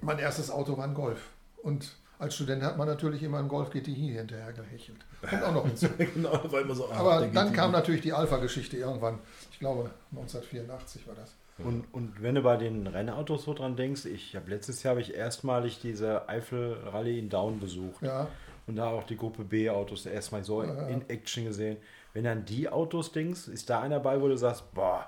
mein 0.00 0.18
erstes 0.18 0.50
Auto 0.50 0.76
war 0.76 0.84
ein 0.84 0.94
Golf. 0.94 1.20
Und 1.62 1.92
als 2.18 2.34
Student 2.34 2.62
hat 2.62 2.76
man 2.78 2.86
natürlich 2.86 3.22
immer 3.22 3.38
einen 3.38 3.48
Golf 3.48 3.70
GTI 3.70 4.12
hinterher 4.14 4.52
gehechelt. 4.52 4.98
Kommt 5.28 5.42
auch 5.42 5.54
noch 5.54 5.66
hinzu. 5.66 5.88
genau, 5.98 6.32
war 6.50 6.60
immer 6.60 6.74
so. 6.74 6.88
ah, 6.90 6.96
Aber 6.96 7.26
dann 7.26 7.46
geht 7.48 7.54
kam 7.56 7.72
natürlich 7.72 8.02
die 8.02 8.12
Alpha-Geschichte 8.12 8.76
irgendwann. 8.76 9.18
Ich 9.50 9.58
glaube, 9.58 9.90
1984 10.12 11.06
war 11.06 11.14
das. 11.14 11.34
Und, 11.58 11.84
und 11.92 12.20
wenn 12.20 12.34
du 12.34 12.42
bei 12.42 12.56
den 12.56 12.86
Rennautos 12.86 13.44
so 13.44 13.54
dran 13.54 13.76
denkst, 13.76 14.06
ich 14.06 14.34
habe 14.34 14.50
letztes 14.50 14.82
Jahr 14.82 14.92
habe 14.92 15.00
ich 15.00 15.14
erstmalig 15.14 15.78
diese 15.80 16.28
Eifel 16.28 16.76
Rallye 16.84 17.18
in 17.20 17.28
Down 17.30 17.60
besucht 17.60 18.02
Ja, 18.02 18.26
und 18.66 18.76
da 18.76 18.86
auch 18.88 19.04
die 19.04 19.16
Gruppe 19.16 19.44
B 19.44 19.68
Autos 19.70 20.06
erstmal 20.06 20.42
so 20.44 20.62
in 20.62 21.08
Action 21.08 21.44
gesehen. 21.44 21.76
Wenn 22.12 22.24
dann 22.24 22.44
die 22.44 22.68
Autos 22.68 23.12
denkst, 23.12 23.48
ist 23.48 23.68
da 23.70 23.80
einer 23.80 24.00
bei, 24.00 24.20
wo 24.20 24.28
du 24.28 24.36
sagst, 24.36 24.72
boah, 24.72 25.06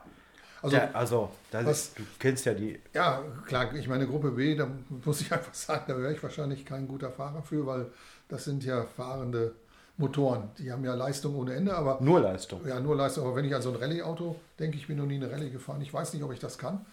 Also, 0.62 0.76
der, 0.76 0.94
also 0.96 1.30
das 1.50 1.64
was- 1.66 1.78
ist, 1.88 1.98
du 1.98 2.02
kennst 2.18 2.44
ja 2.46 2.54
die, 2.54 2.80
ja, 2.94 3.22
klar, 3.46 3.72
ich 3.74 3.86
meine 3.88 4.06
Gruppe 4.06 4.32
B, 4.32 4.54
da 4.56 4.68
muss 5.04 5.20
ich 5.20 5.32
einfach 5.32 5.54
sagen, 5.54 5.84
da 5.88 5.96
wäre 5.98 6.12
ich 6.12 6.22
wahrscheinlich 6.22 6.64
kein 6.66 6.88
guter 6.88 7.10
Fahrer 7.12 7.42
für, 7.42 7.64
weil 7.66 7.86
das 8.28 8.44
sind 8.44 8.64
ja 8.64 8.84
fahrende 8.84 9.54
Motoren. 9.98 10.50
Die 10.58 10.70
haben 10.72 10.84
ja 10.84 10.94
Leistung 10.94 11.36
ohne 11.36 11.54
Ende, 11.54 11.74
aber 11.74 11.98
Nur 12.02 12.20
Leistung. 12.20 12.66
ja, 12.66 12.78
nur 12.80 12.96
Leistung. 12.96 13.24
Aber 13.26 13.36
wenn 13.36 13.44
ich 13.46 13.54
an 13.54 13.62
so 13.62 13.70
ein 13.70 13.76
Rallye-Auto 13.76 14.36
denke, 14.58 14.76
ich 14.76 14.88
bin 14.88 14.98
noch 14.98 15.06
nie 15.06 15.14
eine 15.16 15.30
Rallye 15.30 15.50
gefahren, 15.50 15.80
ich 15.80 15.94
weiß 15.94 16.12
nicht, 16.12 16.22
ob 16.24 16.32
ich 16.32 16.40
das 16.40 16.58
kann, 16.58 16.84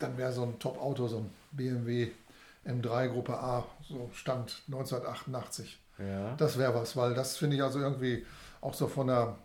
dann 0.00 0.16
wäre 0.18 0.32
so 0.32 0.42
ein 0.42 0.58
Top-Auto, 0.58 1.06
so 1.06 1.18
ein 1.18 1.30
BMW 1.52 2.08
M3 2.66 3.08
Gruppe 3.08 3.34
A, 3.38 3.64
so 3.88 4.10
Stand 4.14 4.62
1988. 4.68 5.78
Ja. 6.06 6.34
Das 6.36 6.58
wäre 6.58 6.74
was, 6.74 6.96
weil 6.96 7.14
das 7.14 7.36
finde 7.36 7.56
ich 7.56 7.62
also 7.62 7.78
irgendwie 7.80 8.24
auch 8.60 8.74
so 8.74 8.86
von 8.88 9.06
der, 9.08 9.36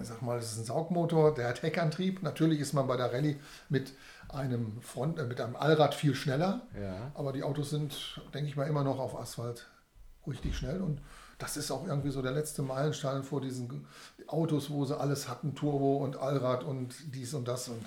ich 0.00 0.06
sag 0.06 0.22
mal, 0.22 0.36
das 0.38 0.52
ist 0.52 0.58
ein 0.58 0.64
Saugmotor, 0.64 1.34
der 1.34 1.48
hat 1.48 1.62
Heckantrieb. 1.62 2.22
Natürlich 2.22 2.60
ist 2.60 2.72
man 2.72 2.86
bei 2.86 2.96
der 2.96 3.12
Rallye 3.12 3.36
mit 3.68 3.92
einem 4.28 4.80
Front, 4.82 5.18
äh, 5.18 5.24
mit 5.24 5.40
einem 5.40 5.56
Allrad 5.56 5.94
viel 5.94 6.14
schneller, 6.14 6.62
Ja. 6.80 7.10
aber 7.14 7.32
die 7.32 7.42
Autos 7.42 7.70
sind, 7.70 8.20
denke 8.32 8.48
ich 8.48 8.56
mal, 8.56 8.66
immer 8.66 8.84
noch 8.84 8.98
auf 8.98 9.18
Asphalt 9.18 9.68
richtig 10.26 10.56
schnell 10.56 10.80
und 10.80 11.00
das 11.38 11.56
ist 11.56 11.70
auch 11.72 11.86
irgendwie 11.86 12.10
so 12.10 12.22
der 12.22 12.30
letzte 12.30 12.62
Meilenstein 12.62 13.24
vor 13.24 13.40
diesen 13.40 13.86
Autos, 14.28 14.70
wo 14.70 14.84
sie 14.84 14.96
alles 14.98 15.28
hatten, 15.28 15.54
Turbo 15.56 15.96
und 15.96 16.16
Allrad 16.16 16.62
und 16.62 16.94
dies 17.12 17.34
und 17.34 17.48
das 17.48 17.68
und 17.68 17.74
und 17.78 17.84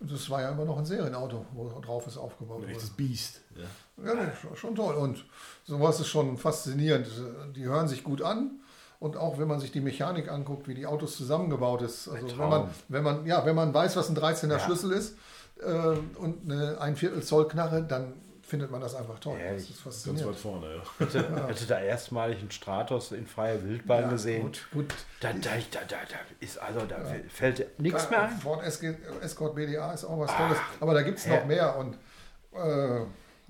das 0.00 0.28
war 0.30 0.40
ja 0.42 0.50
immer 0.50 0.64
noch 0.64 0.78
ein 0.78 0.86
Serienauto, 0.86 1.44
wo 1.52 1.68
drauf 1.80 2.06
es 2.06 2.16
aufgebaut 2.16 2.62
wurde. 2.62 2.72
echtes 2.72 2.90
Biest. 2.90 3.40
Ja. 3.56 4.14
Ja, 4.14 4.32
schon- 4.56 4.74
toll. 4.74 4.94
Und 4.94 5.24
sowas 5.64 6.00
ist 6.00 6.08
schon 6.08 6.38
faszinierend. 6.38 7.06
Die 7.54 7.64
hören 7.64 7.86
sich 7.88 8.02
gut 8.02 8.22
an. 8.22 8.60
Und 8.98 9.16
auch 9.16 9.38
wenn 9.38 9.48
man 9.48 9.60
sich 9.60 9.72
die 9.72 9.80
Mechanik 9.80 10.30
anguckt, 10.30 10.68
wie 10.68 10.74
die 10.74 10.86
Autos 10.86 11.16
zusammengebaut 11.16 11.80
ist. 11.82 12.08
Also 12.08 12.26
wenn 12.38 12.48
man, 12.50 12.70
wenn 12.88 13.02
man, 13.02 13.26
ja, 13.26 13.44
wenn 13.46 13.56
man 13.56 13.72
weiß, 13.72 13.96
was 13.96 14.08
ein 14.10 14.16
13er 14.16 14.58
Schlüssel 14.58 14.92
ist 14.92 15.16
äh, 15.62 15.96
und 16.18 16.50
eine 16.50 16.78
ein 16.80 16.96
Viertel 16.96 17.22
Zoll 17.22 17.48
Knarre, 17.48 17.82
dann 17.82 18.12
findet 18.50 18.70
man 18.70 18.80
das 18.80 18.94
einfach 18.94 19.18
toll. 19.20 19.38
Ja, 19.38 19.52
das 19.52 19.62
ist 19.62 19.68
Ganz 19.68 19.80
faszinierend. 19.80 20.34
weit 20.34 20.40
vorne, 20.40 20.74
ja. 20.98 21.06
Hätte, 21.06 21.46
hätte 21.46 21.66
da 21.66 21.80
erstmalig 21.80 22.40
einen 22.40 22.50
Stratos 22.50 23.12
in 23.12 23.26
freier 23.26 23.62
Wildbahn 23.62 24.02
Ja, 24.02 24.10
gesehen. 24.10 24.42
Gut, 24.42 24.66
gut. 24.72 24.94
Da, 25.20 25.32
da, 25.32 25.50
da, 25.70 25.80
da, 25.88 25.96
da 26.08 26.16
ist 26.40 26.58
also, 26.58 26.80
da 26.80 26.96
fällt 27.28 27.78
nichts 27.80 28.10
mehr 28.10 28.24
ein. 28.24 28.38
Ford 28.38 28.62
SG, 28.64 28.94
Escort 29.22 29.54
BDA 29.54 29.92
ist 29.92 30.04
auch 30.04 30.18
was 30.18 30.36
Tolles. 30.36 30.58
Aber 30.80 30.92
da 30.94 31.02
gibt 31.02 31.18
es 31.18 31.26
noch 31.26 31.44
mehr. 31.46 31.76
Und, 31.76 31.94
äh, 32.54 33.06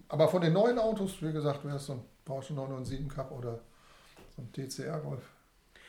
aber 0.09 0.29
von 0.29 0.43
den 0.43 0.53
neuen 0.53 0.79
Autos, 0.79 1.21
wie 1.23 1.33
gesagt, 1.33 1.65
wäre 1.65 1.77
es 1.77 1.87
so 1.87 1.95
ein 1.95 2.05
Porsche 2.25 2.53
997 2.55 3.09
Cup 3.17 3.33
oder 3.33 3.59
so 4.37 4.43
ein 4.43 4.53
TCR 4.53 5.01
Golf. 5.01 5.23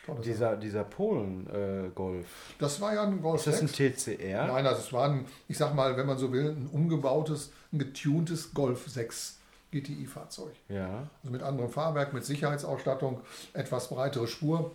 Tolles 0.05 0.21
Dieser, 0.23 0.55
dieser 0.57 0.83
Polen-Golf. 0.83 2.25
Das 2.59 2.81
war 2.81 2.93
ja 2.93 3.03
ein 3.03 3.21
Golf 3.21 3.45
ist 3.45 3.47
das 3.47 3.61
ein 3.61 3.67
6. 3.67 4.05
TCR? 4.05 4.47
Nein, 4.47 4.65
also 4.65 4.79
es 4.81 4.91
war 4.93 5.09
ein, 5.09 5.25
ich 5.47 5.57
sag 5.57 5.75
mal, 5.75 5.95
wenn 5.97 6.07
man 6.07 6.17
so 6.17 6.31
will, 6.31 6.49
ein 6.51 6.69
umgebautes, 6.71 7.51
ein 7.71 7.79
getuntes 7.79 8.53
Golf 8.53 8.87
6 8.87 9.37
GTI-Fahrzeug. 9.71 10.53
Ja. 10.69 11.07
Also 11.21 11.31
mit 11.31 11.43
anderem 11.43 11.69
Fahrwerk, 11.69 12.13
mit 12.13 12.25
Sicherheitsausstattung, 12.25 13.21
etwas 13.53 13.89
breitere 13.89 14.27
Spur, 14.27 14.71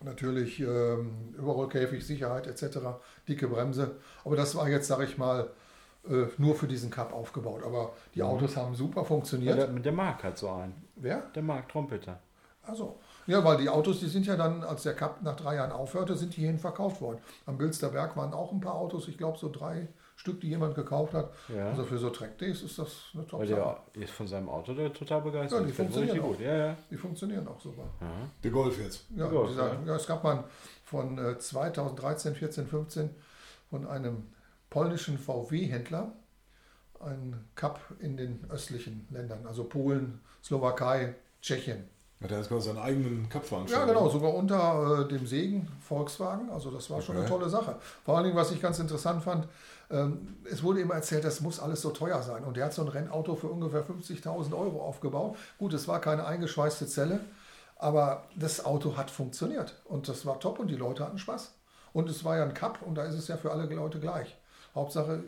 natürlich 0.00 0.60
ähm, 0.60 1.34
Überrollkäfig, 1.38 2.04
Sicherheit 2.04 2.46
etc., 2.46 2.78
dicke 3.28 3.48
Bremse. 3.48 3.96
Aber 4.24 4.36
das 4.36 4.54
war 4.56 4.68
jetzt, 4.68 4.88
sag 4.88 5.00
ich 5.00 5.18
mal, 5.18 5.50
äh, 6.08 6.26
nur 6.38 6.54
für 6.54 6.66
diesen 6.66 6.90
Cup 6.90 7.12
aufgebaut. 7.12 7.62
Aber 7.64 7.92
die 8.14 8.22
Autos 8.22 8.56
haben 8.56 8.74
super 8.74 9.02
Ja, 9.02 9.06
funktioniert. 9.06 9.56
der, 9.58 9.66
der 9.68 9.92
Mark 9.92 10.24
hat 10.24 10.38
so 10.38 10.50
einen. 10.50 10.74
Wer? 10.96 11.20
Der 11.34 11.42
Mark 11.42 11.68
Trompeter. 11.68 12.18
Also, 12.62 12.98
ja, 13.26 13.44
weil 13.44 13.56
die 13.58 13.68
Autos, 13.68 14.00
die 14.00 14.06
sind 14.06 14.26
ja 14.26 14.36
dann, 14.36 14.62
als 14.62 14.82
der 14.82 14.94
Cup 14.94 15.22
nach 15.22 15.36
drei 15.36 15.56
Jahren 15.56 15.72
aufhörte, 15.72 16.16
sind 16.16 16.36
die 16.36 16.40
hierhin 16.40 16.58
verkauft 16.58 17.00
worden. 17.00 17.18
Am 17.46 17.58
Bilsterberg 17.58 18.16
waren 18.16 18.32
auch 18.34 18.52
ein 18.52 18.60
paar 18.60 18.74
Autos, 18.74 19.08
ich 19.08 19.18
glaube 19.18 19.38
so 19.38 19.50
drei 19.50 19.88
Stück, 20.16 20.40
die 20.40 20.48
jemand 20.48 20.74
gekauft 20.74 21.12
hat. 21.12 21.32
Ja. 21.54 21.70
Also 21.70 21.84
für 21.84 21.98
so 21.98 22.10
Track-Days 22.10 22.62
ist 22.62 22.78
das 22.78 23.10
eine 23.12 23.22
Weil 23.22 23.28
Top-Sache. 23.48 23.76
der 23.94 24.02
ist 24.02 24.12
von 24.12 24.28
seinem 24.28 24.48
Auto 24.48 24.72
der 24.72 24.92
total 24.92 25.22
begeistert. 25.22 25.60
Ja, 25.60 25.66
die 25.66 25.72
funktionieren 25.72 26.10
richtig 26.10 26.30
gut. 26.30 26.40
Ja, 26.40 26.56
ja. 26.56 26.76
Die 26.90 26.96
funktionieren 26.96 27.48
auch 27.48 27.60
super. 27.60 27.84
Der 28.42 28.50
Golf 28.50 28.78
jetzt. 28.78 29.06
Ja, 29.16 29.30
Ja, 29.30 29.46
dieser, 29.46 29.68
ja. 29.74 29.78
ja. 29.86 29.96
es 29.96 30.06
gab 30.06 30.22
mal 30.22 30.44
von 30.84 31.18
äh, 31.18 31.38
2013, 31.38 32.34
14, 32.36 32.66
15 32.66 33.10
von 33.70 33.86
einem 33.86 34.28
polnischen 34.70 35.18
VW-Händler 35.18 36.12
einen 37.00 37.48
Cup 37.54 37.80
in 37.98 38.16
den 38.16 38.46
östlichen 38.50 39.06
Ländern, 39.10 39.46
also 39.46 39.64
Polen, 39.64 40.20
Slowakei, 40.42 41.14
Tschechien. 41.42 41.84
Hat 42.22 42.30
er 42.30 42.42
quasi 42.42 42.68
seinen 42.68 42.78
eigenen 42.78 43.28
Cup 43.28 43.42
Ja, 43.42 43.48
veranstaltet? 43.48 43.88
genau, 43.94 44.08
sogar 44.08 44.32
unter 44.34 45.00
äh, 45.04 45.08
dem 45.08 45.26
Segen 45.26 45.68
Volkswagen. 45.80 46.48
Also 46.50 46.70
das 46.70 46.88
war 46.88 47.02
schon 47.02 47.16
eine 47.16 47.24
Okay. 47.26 47.34
tolle 47.34 47.50
Sache. 47.50 47.76
Vor 48.04 48.16
allen 48.16 48.24
Dingen, 48.24 48.36
was 48.36 48.50
ich 48.50 48.62
ganz 48.62 48.78
interessant 48.78 49.22
fand, 49.22 49.46
ähm, 49.90 50.36
es 50.50 50.62
wurde 50.62 50.80
immer 50.80 50.94
erzählt, 50.94 51.24
das 51.24 51.40
muss 51.42 51.60
alles 51.60 51.82
so 51.82 51.90
teuer 51.90 52.22
sein. 52.22 52.44
Und 52.44 52.56
der 52.56 52.66
hat 52.66 52.72
so 52.74 52.82
ein 52.82 52.88
Rennauto 52.88 53.34
für 53.34 53.48
ungefähr 53.48 53.84
50.000 53.84 54.54
Euro 54.54 54.80
aufgebaut. 54.80 55.36
Gut, 55.58 55.74
es 55.74 55.86
war 55.86 56.00
keine 56.00 56.24
eingeschweißte 56.26 56.86
Zelle, 56.86 57.20
aber 57.76 58.24
das 58.36 58.64
Auto 58.64 58.96
hat 58.96 59.10
funktioniert. 59.10 59.74
Und 59.84 60.08
das 60.08 60.24
war 60.24 60.40
top 60.40 60.58
und 60.60 60.68
die 60.68 60.76
Leute 60.76 61.04
hatten 61.04 61.18
Spaß. 61.18 61.52
Und 61.92 62.08
es 62.08 62.24
war 62.24 62.36
ja 62.38 62.44
ein 62.44 62.54
Cup 62.54 62.78
und 62.82 62.94
da 62.94 63.04
ist 63.04 63.14
es 63.14 63.28
ja 63.28 63.36
für 63.36 63.52
alle 63.52 63.66
Leute 63.66 64.00
gleich. 64.00 64.34
Hauptsache, 64.74 65.24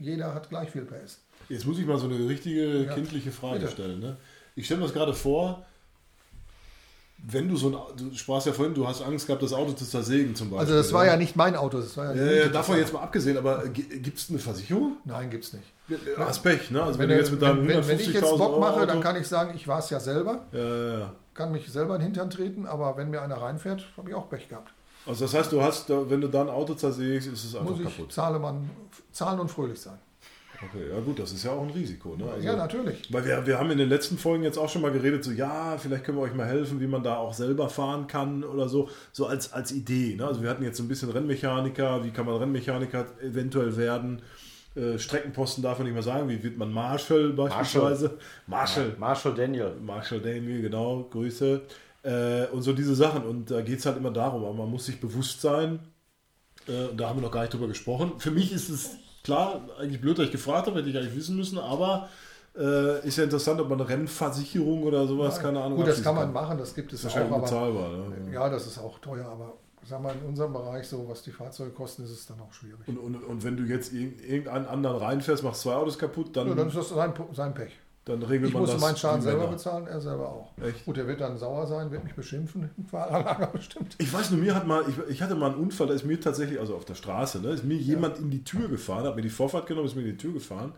jeder 0.00 0.34
hat 0.34 0.48
gleich 0.48 0.70
viel 0.70 0.82
PS. 0.86 1.18
Jetzt 1.48 1.66
muss 1.66 1.78
ich 1.78 1.86
mal 1.86 1.98
so 1.98 2.06
eine 2.06 2.26
richtige 2.28 2.84
Ja. 2.86 2.94
kindliche 2.94 3.30
Frage 3.32 3.60
Bitte. 3.60 3.70
stellen. 3.72 4.00
Ne? 4.00 4.16
Ich 4.56 4.64
stelle 4.64 4.80
mir 4.80 4.86
das 4.86 4.94
gerade 4.94 5.14
vor, 5.14 5.64
wenn 7.26 7.48
du 7.48 7.56
so 7.56 7.68
ein, 7.68 7.76
du 7.96 8.16
sprachst 8.16 8.46
ja 8.46 8.52
vorhin, 8.52 8.74
du 8.74 8.86
hast 8.86 9.02
Angst 9.02 9.26
gehabt, 9.26 9.42
das 9.42 9.52
Auto 9.52 9.72
zu 9.72 9.84
zersägen 9.84 10.34
zum 10.34 10.50
Beispiel. 10.50 10.60
Also 10.60 10.74
das 10.74 10.92
war 10.92 11.04
ja 11.04 11.16
nicht 11.16 11.36
mein 11.36 11.56
Auto, 11.56 11.78
das 11.80 11.96
war 11.96 12.14
ja 12.14 12.24
Ja, 12.24 12.32
ja, 12.44 12.48
davon 12.48 12.78
jetzt 12.78 12.92
mal 12.92 13.00
abgesehen, 13.02 13.36
aber 13.36 13.66
gibt 13.68 14.18
es 14.18 14.30
eine 14.30 14.38
Versicherung? 14.38 14.98
Nein, 15.04 15.28
gibt's 15.28 15.52
nicht. 15.52 15.64
Hast 16.16 16.42
Pech, 16.42 16.70
ne? 16.70 16.82
Also 16.82 16.98
wenn, 16.98 17.08
Wenn, 17.08 17.16
du 17.16 17.22
jetzt 17.22 17.30
mit 17.32 17.42
deinem 17.42 17.66
wenn, 17.66 17.88
wenn, 17.88 17.98
ich 18.00 18.12
jetzt 18.12 18.24
150.000 18.24 18.38
Bock 18.38 18.60
mache, 18.60 18.76
Euro 18.76 18.86
dann 18.86 19.00
kann 19.00 19.16
ich 19.16 19.26
sagen, 19.26 19.52
ich 19.56 19.66
war 19.66 19.80
es 19.80 19.90
ja 19.90 19.98
selber. 19.98 20.46
Ja, 20.52 20.58
ja, 20.58 20.98
ja. 20.98 21.12
kann 21.34 21.50
mich 21.50 21.70
selber 21.70 21.94
in 21.96 22.00
den 22.00 22.06
Hintern 22.06 22.30
treten, 22.30 22.66
aber 22.66 22.96
wenn 22.96 23.10
mir 23.10 23.20
einer 23.22 23.40
reinfährt, 23.40 23.84
habe 23.96 24.10
ich 24.10 24.14
auch 24.14 24.28
Pech 24.28 24.48
gehabt. 24.48 24.72
Also 25.06 25.24
das 25.24 25.34
heißt, 25.34 25.52
du 25.52 25.62
hast, 25.62 25.88
wenn 25.88 26.20
du 26.20 26.28
da 26.28 26.42
ein 26.42 26.50
Auto 26.50 26.74
zersägst, 26.74 27.28
ist 27.28 27.44
es 27.44 27.54
einfach 27.54 27.70
Muss 27.70 27.80
ich 27.80 27.96
kaputt. 27.96 28.12
zahle 28.12 28.38
man, 28.38 28.70
zahlen 29.10 29.40
und 29.40 29.50
fröhlich 29.50 29.80
sein. 29.80 29.98
Okay, 30.60 30.88
ja 30.90 30.98
gut, 31.00 31.18
das 31.20 31.30
ist 31.32 31.44
ja 31.44 31.52
auch 31.52 31.62
ein 31.62 31.70
Risiko. 31.70 32.16
Ne? 32.16 32.24
Also, 32.28 32.44
ja, 32.44 32.56
natürlich. 32.56 33.12
Weil 33.12 33.24
wir, 33.24 33.46
wir 33.46 33.58
haben 33.58 33.70
in 33.70 33.78
den 33.78 33.88
letzten 33.88 34.18
Folgen 34.18 34.42
jetzt 34.42 34.58
auch 34.58 34.68
schon 34.68 34.82
mal 34.82 34.90
geredet, 34.90 35.22
so 35.22 35.30
ja, 35.30 35.78
vielleicht 35.78 36.04
können 36.04 36.18
wir 36.18 36.22
euch 36.22 36.34
mal 36.34 36.46
helfen, 36.46 36.80
wie 36.80 36.88
man 36.88 37.04
da 37.04 37.16
auch 37.16 37.32
selber 37.32 37.68
fahren 37.68 38.08
kann 38.08 38.42
oder 38.42 38.68
so, 38.68 38.88
so 39.12 39.26
als, 39.26 39.52
als 39.52 39.70
Idee. 39.70 40.16
Ne? 40.16 40.26
Also 40.26 40.42
wir 40.42 40.50
hatten 40.50 40.64
jetzt 40.64 40.76
so 40.76 40.82
ein 40.82 40.88
bisschen 40.88 41.10
Rennmechaniker, 41.10 42.02
wie 42.04 42.10
kann 42.10 42.26
man 42.26 42.36
Rennmechaniker 42.36 43.06
eventuell 43.22 43.76
werden? 43.76 44.22
Äh, 44.74 44.98
Streckenposten 44.98 45.62
darf 45.62 45.78
man 45.78 45.86
nicht 45.86 45.94
mehr 45.94 46.02
sagen, 46.02 46.28
wie 46.28 46.42
wird 46.42 46.56
man 46.56 46.72
Marshall 46.72 47.30
beispielsweise? 47.30 48.18
Marshall. 48.48 48.96
Marshall 48.98 49.34
Daniel. 49.34 49.74
Marshall 49.80 50.20
Daniel, 50.20 50.62
genau, 50.62 51.04
Grüße. 51.04 51.62
Äh, 52.02 52.46
und 52.46 52.62
so 52.62 52.72
diese 52.72 52.96
Sachen. 52.96 53.22
Und 53.22 53.50
da 53.52 53.60
geht 53.60 53.78
es 53.78 53.86
halt 53.86 53.96
immer 53.96 54.10
darum, 54.10 54.44
aber 54.44 54.54
man 54.54 54.70
muss 54.70 54.86
sich 54.86 55.00
bewusst 55.00 55.40
sein, 55.40 55.78
äh, 56.66 56.86
und 56.86 56.96
da 56.98 57.08
haben 57.08 57.18
wir 57.18 57.22
noch 57.22 57.32
gar 57.32 57.42
nicht 57.42 57.54
drüber 57.54 57.68
gesprochen. 57.68 58.12
Für 58.18 58.30
mich 58.30 58.52
ist 58.52 58.68
es 58.68 58.96
klar, 59.28 59.60
eigentlich 59.78 60.00
blöd, 60.00 60.18
dass 60.18 60.26
ich 60.26 60.32
gefragt 60.32 60.66
habe, 60.66 60.78
hätte 60.78 60.88
ich 60.90 60.96
eigentlich 60.96 61.14
wissen 61.16 61.36
müssen, 61.36 61.58
aber 61.58 62.08
äh, 62.58 63.06
ist 63.06 63.16
ja 63.18 63.24
interessant, 63.24 63.60
ob 63.60 63.68
man 63.68 63.80
eine 63.80 63.88
Rennversicherung 63.88 64.82
oder 64.82 65.06
sowas, 65.06 65.38
keine 65.38 65.62
Ahnung. 65.62 65.78
Gut, 65.78 65.86
das 65.86 66.02
kann 66.02 66.14
man 66.14 66.32
machen, 66.32 66.58
das 66.58 66.74
gibt 66.74 66.92
es 66.92 67.02
Das 67.02 67.14
ist 67.14 67.20
auch, 67.20 67.40
bezahlbar. 67.42 67.90
Ne? 67.90 68.32
ja, 68.32 68.48
das 68.48 68.66
ist 68.66 68.78
auch 68.78 68.98
teuer, 68.98 69.26
aber 69.26 69.52
sag 69.84 70.02
mal, 70.02 70.14
in 70.20 70.28
unserem 70.28 70.52
Bereich, 70.52 70.86
so 70.88 71.06
was 71.08 71.22
die 71.22 71.30
Fahrzeuge 71.30 71.70
kosten, 71.70 72.02
ist 72.04 72.10
es 72.10 72.26
dann 72.26 72.40
auch 72.40 72.52
schwierig. 72.52 72.80
Und, 72.86 72.98
und, 72.98 73.14
und 73.16 73.44
wenn 73.44 73.56
du 73.56 73.62
jetzt 73.64 73.92
irg- 73.92 74.20
irgendeinen 74.26 74.66
anderen 74.66 74.96
reinfährst, 74.98 75.42
machst 75.44 75.60
zwei 75.62 75.74
Autos 75.74 75.98
kaputt, 75.98 76.36
dann, 76.36 76.48
Ja, 76.48 76.54
dann 76.54 76.68
ist 76.68 76.76
das 76.76 76.88
sein, 76.88 77.12
sein 77.32 77.54
Pech. 77.54 77.72
Dann 78.08 78.22
regelt 78.22 78.48
Ich 78.48 78.54
man 78.54 78.62
musste 78.62 78.76
das. 78.76 78.82
meinen 78.82 78.96
Schaden 78.96 79.22
selber 79.22 79.40
Männer. 79.40 79.52
bezahlen, 79.52 79.86
er 79.86 80.00
selber 80.00 80.28
auch. 80.28 80.50
Echt? 80.62 80.84
Gut, 80.84 80.98
er 80.98 81.06
wird 81.06 81.20
dann 81.20 81.36
sauer 81.38 81.66
sein, 81.66 81.90
wird 81.90 82.02
mich 82.04 82.14
beschimpfen, 82.14 82.70
im 82.76 82.86
Fahrerlager 82.86 83.46
bestimmt. 83.52 83.94
Ich 83.98 84.12
weiß 84.12 84.30
nur, 84.30 84.40
mir 84.40 84.54
hat 84.54 84.66
mal, 84.66 84.84
ich, 84.88 84.96
ich 85.12 85.22
hatte 85.22 85.34
mal 85.34 85.52
einen 85.52 85.60
Unfall, 85.60 85.86
da 85.86 85.94
ist 85.94 86.04
mir 86.04 86.20
tatsächlich, 86.20 86.58
also 86.58 86.74
auf 86.74 86.84
der 86.84 86.94
Straße, 86.94 87.40
ne, 87.40 87.50
ist 87.50 87.64
mir 87.64 87.76
jemand 87.76 88.18
in 88.18 88.30
die 88.30 88.42
Tür 88.44 88.68
gefahren, 88.68 89.04
hat 89.04 89.16
mir 89.16 89.22
die 89.22 89.30
Vorfahrt 89.30 89.66
genommen, 89.66 89.86
ist 89.86 89.94
mir 89.94 90.02
in 90.02 90.08
die 90.08 90.16
Tür 90.16 90.32
gefahren. 90.32 90.72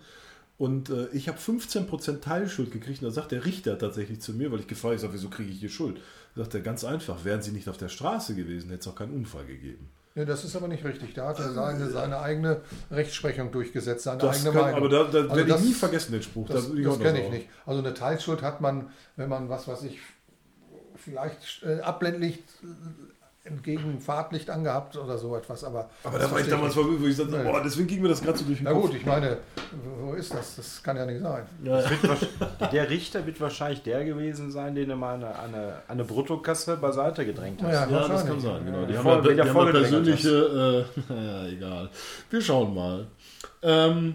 Und 0.58 0.90
äh, 0.90 1.08
ich 1.14 1.26
habe 1.28 1.38
15% 1.38 2.20
Teilschuld 2.20 2.70
gekriegt. 2.70 3.00
Und 3.02 3.08
da 3.08 3.12
sagt 3.12 3.32
der 3.32 3.46
Richter 3.46 3.78
tatsächlich 3.78 4.20
zu 4.20 4.34
mir, 4.34 4.52
weil 4.52 4.60
ich 4.60 4.66
gefragt 4.66 4.98
habe, 5.02 5.06
ich 5.06 5.12
wieso 5.14 5.30
kriege 5.30 5.50
ich 5.50 5.58
hier 5.60 5.70
Schuld? 5.70 5.96
Da 6.34 6.42
sagt 6.42 6.54
er 6.54 6.60
ganz 6.60 6.84
einfach, 6.84 7.24
wären 7.24 7.40
sie 7.40 7.52
nicht 7.52 7.66
auf 7.68 7.78
der 7.78 7.88
Straße 7.88 8.34
gewesen, 8.34 8.68
hätte 8.68 8.80
es 8.80 8.88
auch 8.88 8.94
keinen 8.94 9.14
Unfall 9.14 9.46
gegeben. 9.46 9.88
Ja, 10.16 10.24
das 10.24 10.44
ist 10.44 10.56
aber 10.56 10.66
nicht 10.68 10.84
richtig. 10.84 11.14
Da 11.14 11.28
hat 11.28 11.38
er 11.38 11.52
seine, 11.52 11.88
seine 11.88 12.18
eigene 12.20 12.62
Rechtsprechung 12.90 13.52
durchgesetzt, 13.52 14.02
seine 14.04 14.18
Das 14.18 14.36
eigene 14.38 14.52
kann, 14.52 14.62
Meinung. 14.72 14.78
aber 14.78 14.88
da, 14.88 15.04
da 15.04 15.18
Also 15.20 15.36
werde 15.36 15.44
das- 15.50 15.60
ich 15.62 15.68
nie 15.68 15.74
vergessen, 15.74 16.12
den 16.12 16.22
Spruch. 16.22 16.48
Das, 16.48 16.68
das 16.68 16.86
auch 16.86 17.00
kenne 17.00 17.22
ich 17.24 17.30
nicht. 17.30 17.48
Also 17.64 17.80
eine 17.80 17.94
Teilschuld 17.94 18.42
hat 18.42 18.60
man, 18.60 18.90
wenn 19.16 19.28
man 19.28 19.48
was, 19.48 19.68
was 19.68 19.84
ich 19.84 19.98
vielleicht 20.96 21.62
äh, 21.62 21.80
Abblendlicht 21.80 22.42
äh, 22.62 22.66
entgegen 23.44 24.00
Fahrtlicht 24.00 24.50
angehabt 24.50 24.96
oder 24.96 25.16
so 25.16 25.34
etwas. 25.34 25.64
Aber, 25.64 25.88
Aber 26.04 26.18
das 26.18 26.28
da 26.28 26.34
war 26.34 26.40
ich 26.40 26.48
damals 26.48 26.74
verwirrt, 26.74 27.00
wo 27.02 27.06
ich 27.06 27.16
sagte, 27.16 27.38
boah, 27.42 27.62
deswegen 27.62 27.86
ging 27.88 28.02
mir 28.02 28.08
das 28.08 28.20
gerade 28.22 28.36
so 28.38 28.44
durch 28.44 28.58
den 28.58 28.64
Na 28.64 28.72
Kopf. 28.72 28.82
gut, 28.86 28.94
ich 28.94 29.06
meine, 29.06 29.38
wo 30.02 30.12
ist 30.12 30.34
das? 30.34 30.56
Das 30.56 30.82
kann 30.82 30.96
ja 30.96 31.06
nicht 31.06 31.22
sein. 31.22 31.44
Wahrsch- 31.64 32.70
der 32.70 32.90
Richter 32.90 33.24
wird 33.26 33.40
wahrscheinlich 33.40 33.82
der 33.82 34.04
gewesen 34.04 34.50
sein, 34.50 34.74
den 34.74 34.90
er 34.90 34.96
mal 34.96 35.14
eine, 35.14 35.38
eine, 35.38 35.72
eine 35.88 36.04
Bruttokasse 36.04 36.76
beiseite 36.76 37.24
gedrängt 37.24 37.62
hat. 37.62 37.72
Ja, 37.72 37.88
Ja, 37.88 38.08
das 38.08 38.26
kann 38.26 38.40
sein, 38.40 38.64
genau. 38.66 38.84
Die 38.84 38.92
Ja, 38.92 38.98
haben 38.98 39.22
voll- 39.22 39.36
ja, 39.36 39.42
die 39.44 39.48
haben 39.50 39.66
ja 39.66 39.72
persönliche, 39.72 40.86
äh, 41.08 41.12
naja, 41.12 41.46
egal. 41.48 41.90
Wir 42.28 42.40
schauen 42.42 42.74
mal. 42.74 43.06
Ähm, 43.62 44.14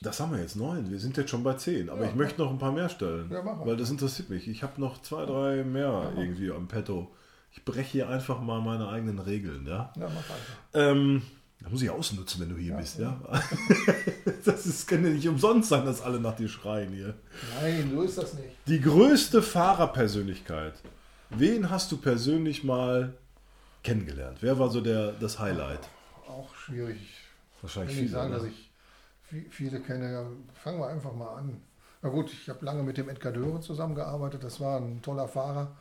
Das 0.00 0.20
haben 0.20 0.32
wir 0.32 0.40
jetzt 0.40 0.54
neun. 0.56 0.90
Wir 0.90 0.98
sind 1.00 1.16
jetzt 1.16 1.30
schon 1.30 1.42
bei 1.42 1.54
zehn. 1.54 1.90
Aber 1.90 2.02
Ja, 2.04 2.10
ich 2.10 2.14
möchte 2.14 2.40
noch 2.40 2.50
ein 2.50 2.58
paar 2.58 2.72
mehr 2.72 2.88
stellen. 2.88 3.30
Ja, 3.32 3.42
weil 3.66 3.76
das 3.76 3.90
interessiert 3.90 4.30
mich. 4.30 4.46
Ich 4.48 4.62
habe 4.62 4.80
noch 4.80 5.02
zwei, 5.02 5.26
drei 5.26 5.64
mehr 5.64 6.12
irgendwie 6.16 6.50
am 6.52 6.68
Petto. 6.68 7.10
Ich 7.52 7.64
breche 7.64 7.90
hier 7.90 8.08
einfach 8.08 8.40
mal 8.40 8.60
meine 8.60 8.88
eigenen 8.88 9.18
Regeln, 9.18 9.66
ja. 9.66 9.92
Ja, 9.96 10.08
mach 10.08 10.16
einfach. 10.16 10.36
Ähm, 10.74 11.22
da 11.60 11.70
muss 11.70 11.82
ich 11.82 11.90
ausnutzen, 11.90 12.40
wenn 12.40 12.50
du 12.50 12.56
hier 12.56 12.74
bist, 12.74 13.00
ja. 13.00 13.20
das 14.44 14.66
ist, 14.66 14.86
kann 14.86 15.02
ja 15.04 15.10
nicht 15.10 15.26
umsonst 15.28 15.68
sein, 15.70 15.84
dass 15.84 16.00
alle 16.00 16.20
nach 16.20 16.36
dir 16.36 16.48
schreien 16.48 16.92
hier. 16.92 17.14
Nein, 17.60 17.90
so 17.92 18.02
ist 18.02 18.16
das 18.18 18.34
nicht. 18.34 18.50
Die 18.68 18.80
größte 18.80 19.42
Fahrerpersönlichkeit. 19.42 20.74
Wen 21.30 21.68
hast 21.70 21.90
du 21.90 21.96
persönlich 21.96 22.62
mal 22.62 23.14
kennengelernt? 23.82 24.38
Wer 24.40 24.58
war 24.58 24.70
so 24.70 24.80
der, 24.80 25.12
das 25.12 25.38
Highlight? 25.40 25.80
Auch 26.28 26.54
schwierig. 26.54 26.98
Wahrscheinlich 27.60 27.94
Ich 27.94 27.98
viele. 28.02 28.12
sagen, 28.12 28.30
ne? 28.30 28.36
dass 28.36 28.46
ich 28.46 28.67
viele 29.50 29.80
kenne. 29.80 30.12
Ja, 30.12 30.22
Fangen 30.54 30.78
wir 30.78 30.88
einfach 30.88 31.12
mal 31.12 31.34
an. 31.36 31.60
Na 32.02 32.08
gut, 32.08 32.32
ich 32.32 32.48
habe 32.48 32.64
lange 32.64 32.82
mit 32.82 32.96
dem 32.96 33.08
Edgar 33.08 33.32
Döre 33.32 33.60
zusammengearbeitet. 33.60 34.44
Das 34.44 34.60
war 34.60 34.80
ein 34.80 35.02
toller 35.02 35.28
Fahrer. 35.28 35.72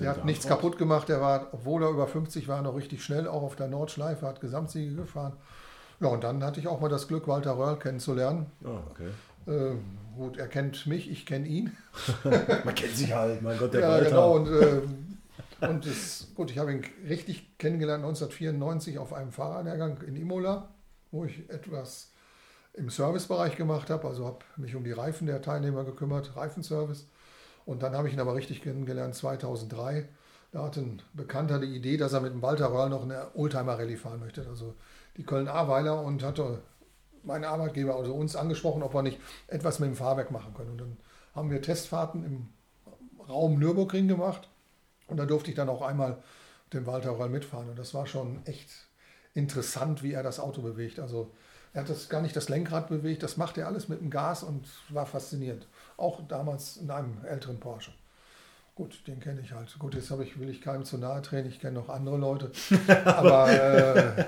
Der 0.00 0.10
hat 0.10 0.24
nichts 0.24 0.44
Darmstadt? 0.44 0.50
kaputt 0.62 0.78
gemacht. 0.78 1.08
Der 1.08 1.20
war, 1.20 1.48
obwohl 1.52 1.82
er 1.82 1.90
über 1.90 2.06
50 2.06 2.48
war, 2.48 2.62
noch 2.62 2.76
richtig 2.76 3.02
schnell, 3.02 3.26
auch 3.26 3.42
auf 3.42 3.56
der 3.56 3.68
Nordschleife, 3.68 4.26
hat 4.26 4.40
Gesamtsiege 4.40 4.94
gefahren. 4.94 5.34
Ja, 6.00 6.08
und 6.08 6.24
dann 6.24 6.42
hatte 6.42 6.60
ich 6.60 6.68
auch 6.68 6.80
mal 6.80 6.88
das 6.88 7.08
Glück, 7.08 7.28
Walter 7.28 7.56
Röhrl 7.56 7.78
kennenzulernen. 7.78 8.46
Ah, 8.64 8.80
okay. 8.90 9.10
Äh, 9.46 9.74
gut, 10.16 10.36
er 10.36 10.48
kennt 10.48 10.86
mich, 10.86 11.10
ich 11.10 11.26
kenne 11.26 11.46
ihn. 11.46 11.76
Man 12.64 12.74
kennt 12.74 12.96
sich 12.96 13.12
halt, 13.12 13.42
mein 13.42 13.58
Gott, 13.58 13.74
der 13.74 13.80
ja, 13.80 13.88
Walter. 13.88 14.08
genau. 14.10 14.36
Und, 14.36 14.48
äh, 14.48 15.66
und 15.66 15.86
das, 15.86 16.28
gut, 16.34 16.50
ich 16.50 16.58
habe 16.58 16.72
ihn 16.72 16.82
richtig 17.08 17.56
kennengelernt 17.58 18.04
1994 18.04 18.98
auf 18.98 19.12
einem 19.12 19.32
Fahrerlehrgang 19.32 20.00
in 20.02 20.16
Imola, 20.16 20.68
wo 21.10 21.24
ich 21.24 21.48
etwas 21.50 22.11
im 22.74 22.90
Servicebereich 22.90 23.56
gemacht 23.56 23.90
habe. 23.90 24.06
Also 24.08 24.26
habe 24.26 24.44
mich 24.56 24.74
um 24.74 24.84
die 24.84 24.92
Reifen 24.92 25.26
der 25.26 25.42
Teilnehmer 25.42 25.84
gekümmert, 25.84 26.36
Reifenservice. 26.36 27.06
Und 27.64 27.82
dann 27.82 27.94
habe 27.94 28.08
ich 28.08 28.14
ihn 28.14 28.20
aber 28.20 28.34
richtig 28.34 28.62
kennengelernt 28.62 29.14
2003. 29.14 30.08
Da 30.50 30.64
hatte 30.64 30.80
ein 30.80 31.02
Bekannter 31.14 31.58
die 31.58 31.74
Idee, 31.74 31.96
dass 31.96 32.12
er 32.12 32.20
mit 32.20 32.32
dem 32.32 32.42
Walter 32.42 32.72
Röhrl 32.72 32.90
noch 32.90 33.02
eine 33.02 33.34
Oldtimer-Rallye 33.34 33.96
fahren 33.96 34.20
möchte. 34.20 34.46
Also 34.46 34.74
die 35.16 35.24
Köln-Ahrweiler 35.24 36.02
und 36.02 36.22
hatte 36.22 36.62
meinen 37.22 37.44
Arbeitgeber, 37.44 37.96
also 37.96 38.14
uns 38.14 38.36
angesprochen, 38.36 38.82
ob 38.82 38.94
wir 38.94 39.02
nicht 39.02 39.20
etwas 39.46 39.78
mit 39.78 39.88
dem 39.88 39.96
Fahrwerk 39.96 40.30
machen 40.30 40.54
können. 40.54 40.72
Und 40.72 40.80
dann 40.80 40.96
haben 41.34 41.50
wir 41.50 41.62
Testfahrten 41.62 42.24
im 42.24 42.48
Raum 43.28 43.58
Nürburgring 43.58 44.08
gemacht. 44.08 44.48
Und 45.06 45.18
da 45.18 45.26
durfte 45.26 45.50
ich 45.50 45.56
dann 45.56 45.68
auch 45.68 45.82
einmal 45.82 46.22
den 46.72 46.86
Walter 46.86 47.18
Röll 47.18 47.28
mitfahren. 47.28 47.70
Und 47.70 47.78
das 47.78 47.94
war 47.94 48.06
schon 48.06 48.44
echt 48.44 48.68
interessant, 49.34 50.02
wie 50.02 50.12
er 50.12 50.22
das 50.22 50.40
Auto 50.40 50.62
bewegt. 50.62 50.98
Also 50.98 51.32
er 51.74 51.82
hat 51.82 51.88
das 51.90 52.08
gar 52.08 52.20
nicht 52.22 52.36
das 52.36 52.48
Lenkrad 52.48 52.88
bewegt, 52.88 53.22
das 53.22 53.36
macht 53.36 53.56
er 53.58 53.66
alles 53.66 53.88
mit 53.88 54.00
dem 54.00 54.10
Gas 54.10 54.42
und 54.42 54.66
war 54.90 55.06
faszinierend. 55.06 55.66
Auch 55.96 56.20
damals 56.28 56.76
in 56.76 56.90
einem 56.90 57.24
älteren 57.24 57.58
Porsche. 57.60 57.92
Gut, 58.74 59.06
den 59.06 59.20
kenne 59.20 59.40
ich 59.42 59.52
halt. 59.52 59.78
Gut, 59.78 59.94
jetzt 59.94 60.10
habe 60.10 60.24
ich, 60.24 60.38
will 60.40 60.48
ich 60.48 60.62
keinem 60.62 60.84
zu 60.84 60.96
nahe 60.96 61.20
treten, 61.20 61.48
ich 61.48 61.60
kenne 61.60 61.74
noch 61.78 61.90
andere 61.90 62.16
Leute. 62.16 62.50
Aber 63.04 63.50
äh, 63.50 64.24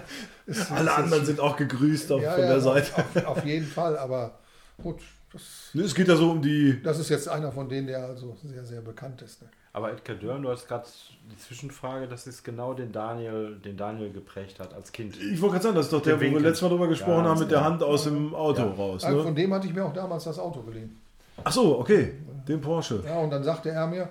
es- 0.47 0.71
Alle 0.71 0.91
es- 0.91 0.97
anderen 0.97 1.25
sind 1.25 1.41
auch 1.41 1.57
gegrüßt 1.57 2.13
auf, 2.13 2.23
ja, 2.23 2.33
von 2.33 2.43
ja, 2.43 2.49
der 2.51 2.61
Seite. 2.61 2.93
Auf, 2.97 3.25
auf 3.27 3.45
jeden 3.45 3.67
Fall, 3.67 3.97
aber 3.97 4.39
gut, 4.83 5.01
das, 5.35 5.71
Ne, 5.75 5.83
Es 5.83 5.95
geht 5.95 6.09
ja 6.09 6.17
so 6.17 6.31
um 6.31 6.41
die. 6.41 6.81
das 6.83 6.99
ist 6.99 7.11
jetzt 7.11 7.29
einer 7.29 7.53
von 7.53 7.69
denen, 7.69 7.87
der 7.89 8.05
also 8.07 8.37
sehr, 8.43 8.65
sehr 8.65 8.81
bekannt 8.81 9.21
ist. 9.23 9.43
Ne? 9.43 9.49
Aber 9.73 9.91
Edgar 9.93 10.17
Dörn, 10.17 10.43
du 10.43 10.49
hast 10.51 10.69
gerade 10.69 10.85
die 11.31 11.37
Zwischenfrage, 11.37 12.07
das 12.07 12.27
ist 12.29 12.45
genau 12.45 12.75
den 12.75 12.93
Daniel, 12.93 13.57
den 13.65 13.77
Daniel 13.77 14.11
geprägt 14.13 14.61
hat 14.61 14.73
als 14.73 14.93
Kind. 14.93 15.17
Ich 15.21 15.41
wollte 15.43 15.55
gerade 15.55 15.63
sagen, 15.65 15.75
das 15.77 15.87
ist 15.87 15.93
doch 15.93 16.01
der, 16.03 16.17
Der 16.17 16.31
wo 16.31 16.35
wir 16.35 16.41
letztes 16.41 16.63
Mal 16.63 16.69
drüber 16.69 16.87
gesprochen 16.89 17.25
Ja, 17.25 17.31
haben, 17.31 17.41
mit 17.41 17.51
der 17.51 17.59
ja. 17.59 17.65
Hand 17.65 17.83
aus 17.83 18.05
dem 18.05 18.35
Auto 18.35 18.63
Ja. 18.63 18.71
raus. 18.73 19.05
Also 19.05 19.23
Von 19.25 19.35
Ne? 19.35 19.41
dem 19.43 19.53
hatte 19.53 19.67
ich 19.67 19.75
mir 19.75 19.85
auch 19.85 19.93
damals 19.93 20.25
das 20.25 20.39
Auto 20.39 20.63
geliehen. 20.63 20.97
Ach 21.43 21.51
so, 21.53 21.79
okay. 21.81 22.15
Den 22.47 22.61
Porsche. 22.61 23.03
Ja, 23.05 23.19
und 23.19 23.31
dann 23.31 23.43
sagte 23.43 23.71
er 23.71 23.87
mir, 23.89 24.09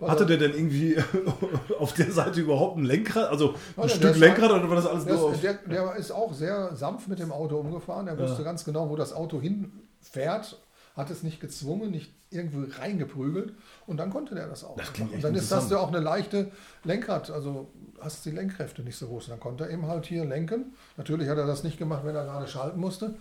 Hatte 0.00 0.24
der 0.24 0.36
denn 0.38 0.54
irgendwie 0.54 0.96
auf 1.78 1.92
der 1.92 2.10
Seite 2.10 2.40
überhaupt 2.40 2.78
ein 2.78 2.84
Lenkrad? 2.84 3.28
Also 3.28 3.50
ein 3.76 3.82
Ja, 3.82 3.88
Stück 3.88 4.10
ist 4.12 4.18
Lenkrad 4.18 4.50
oder 4.52 4.68
war 4.68 4.76
das 4.76 4.86
alles 4.86 5.04
der, 5.04 5.14
nur 5.16 5.32
ist, 5.32 5.42
der, 5.42 5.54
der 5.54 5.96
ist 5.96 6.10
auch 6.12 6.32
sehr 6.32 6.74
sanft 6.76 7.08
mit 7.08 7.18
dem 7.18 7.32
Auto 7.32 7.56
umgefahren. 7.58 8.06
Er 8.08 8.16
wusste 8.18 8.44
ganz 8.44 8.64
genau, 8.64 8.88
wo 8.88 8.96
das 8.96 9.12
Auto 9.12 9.40
hinfährt, 10.02 10.58
hat 10.96 11.10
es 11.10 11.22
nicht 11.22 11.40
gezwungen, 11.40 11.90
nicht 11.90 12.12
irgendwo 12.30 12.64
reingeprügelt 12.80 13.52
und 13.86 13.98
dann 13.98 14.10
konnte 14.10 14.34
der 14.34 14.48
das 14.48 14.64
auch. 14.64 14.76
Das 14.76 14.88
und 14.98 15.22
dann 15.22 15.34
ist 15.34 15.52
das 15.52 15.70
ja 15.70 15.78
auch 15.78 15.88
eine 15.88 16.00
leichte 16.00 16.50
Lenkrad, 16.84 17.30
also 17.30 17.70
hast 18.00 18.24
die 18.24 18.30
Lenkkräfte 18.30 18.82
nicht 18.82 18.96
so 18.96 19.06
groß. 19.06 19.28
Dann 19.28 19.40
konnte 19.40 19.64
er 19.64 19.70
eben 19.70 19.86
halt 19.86 20.06
hier 20.06 20.24
lenken. 20.24 20.72
Natürlich 20.96 21.28
hat 21.28 21.38
er 21.38 21.46
das 21.46 21.62
nicht 21.62 21.78
gemacht, 21.78 22.02
wenn 22.04 22.14
er 22.16 22.24
gerade 22.24 22.46
schalten 22.48 22.80
musste. 22.80 23.14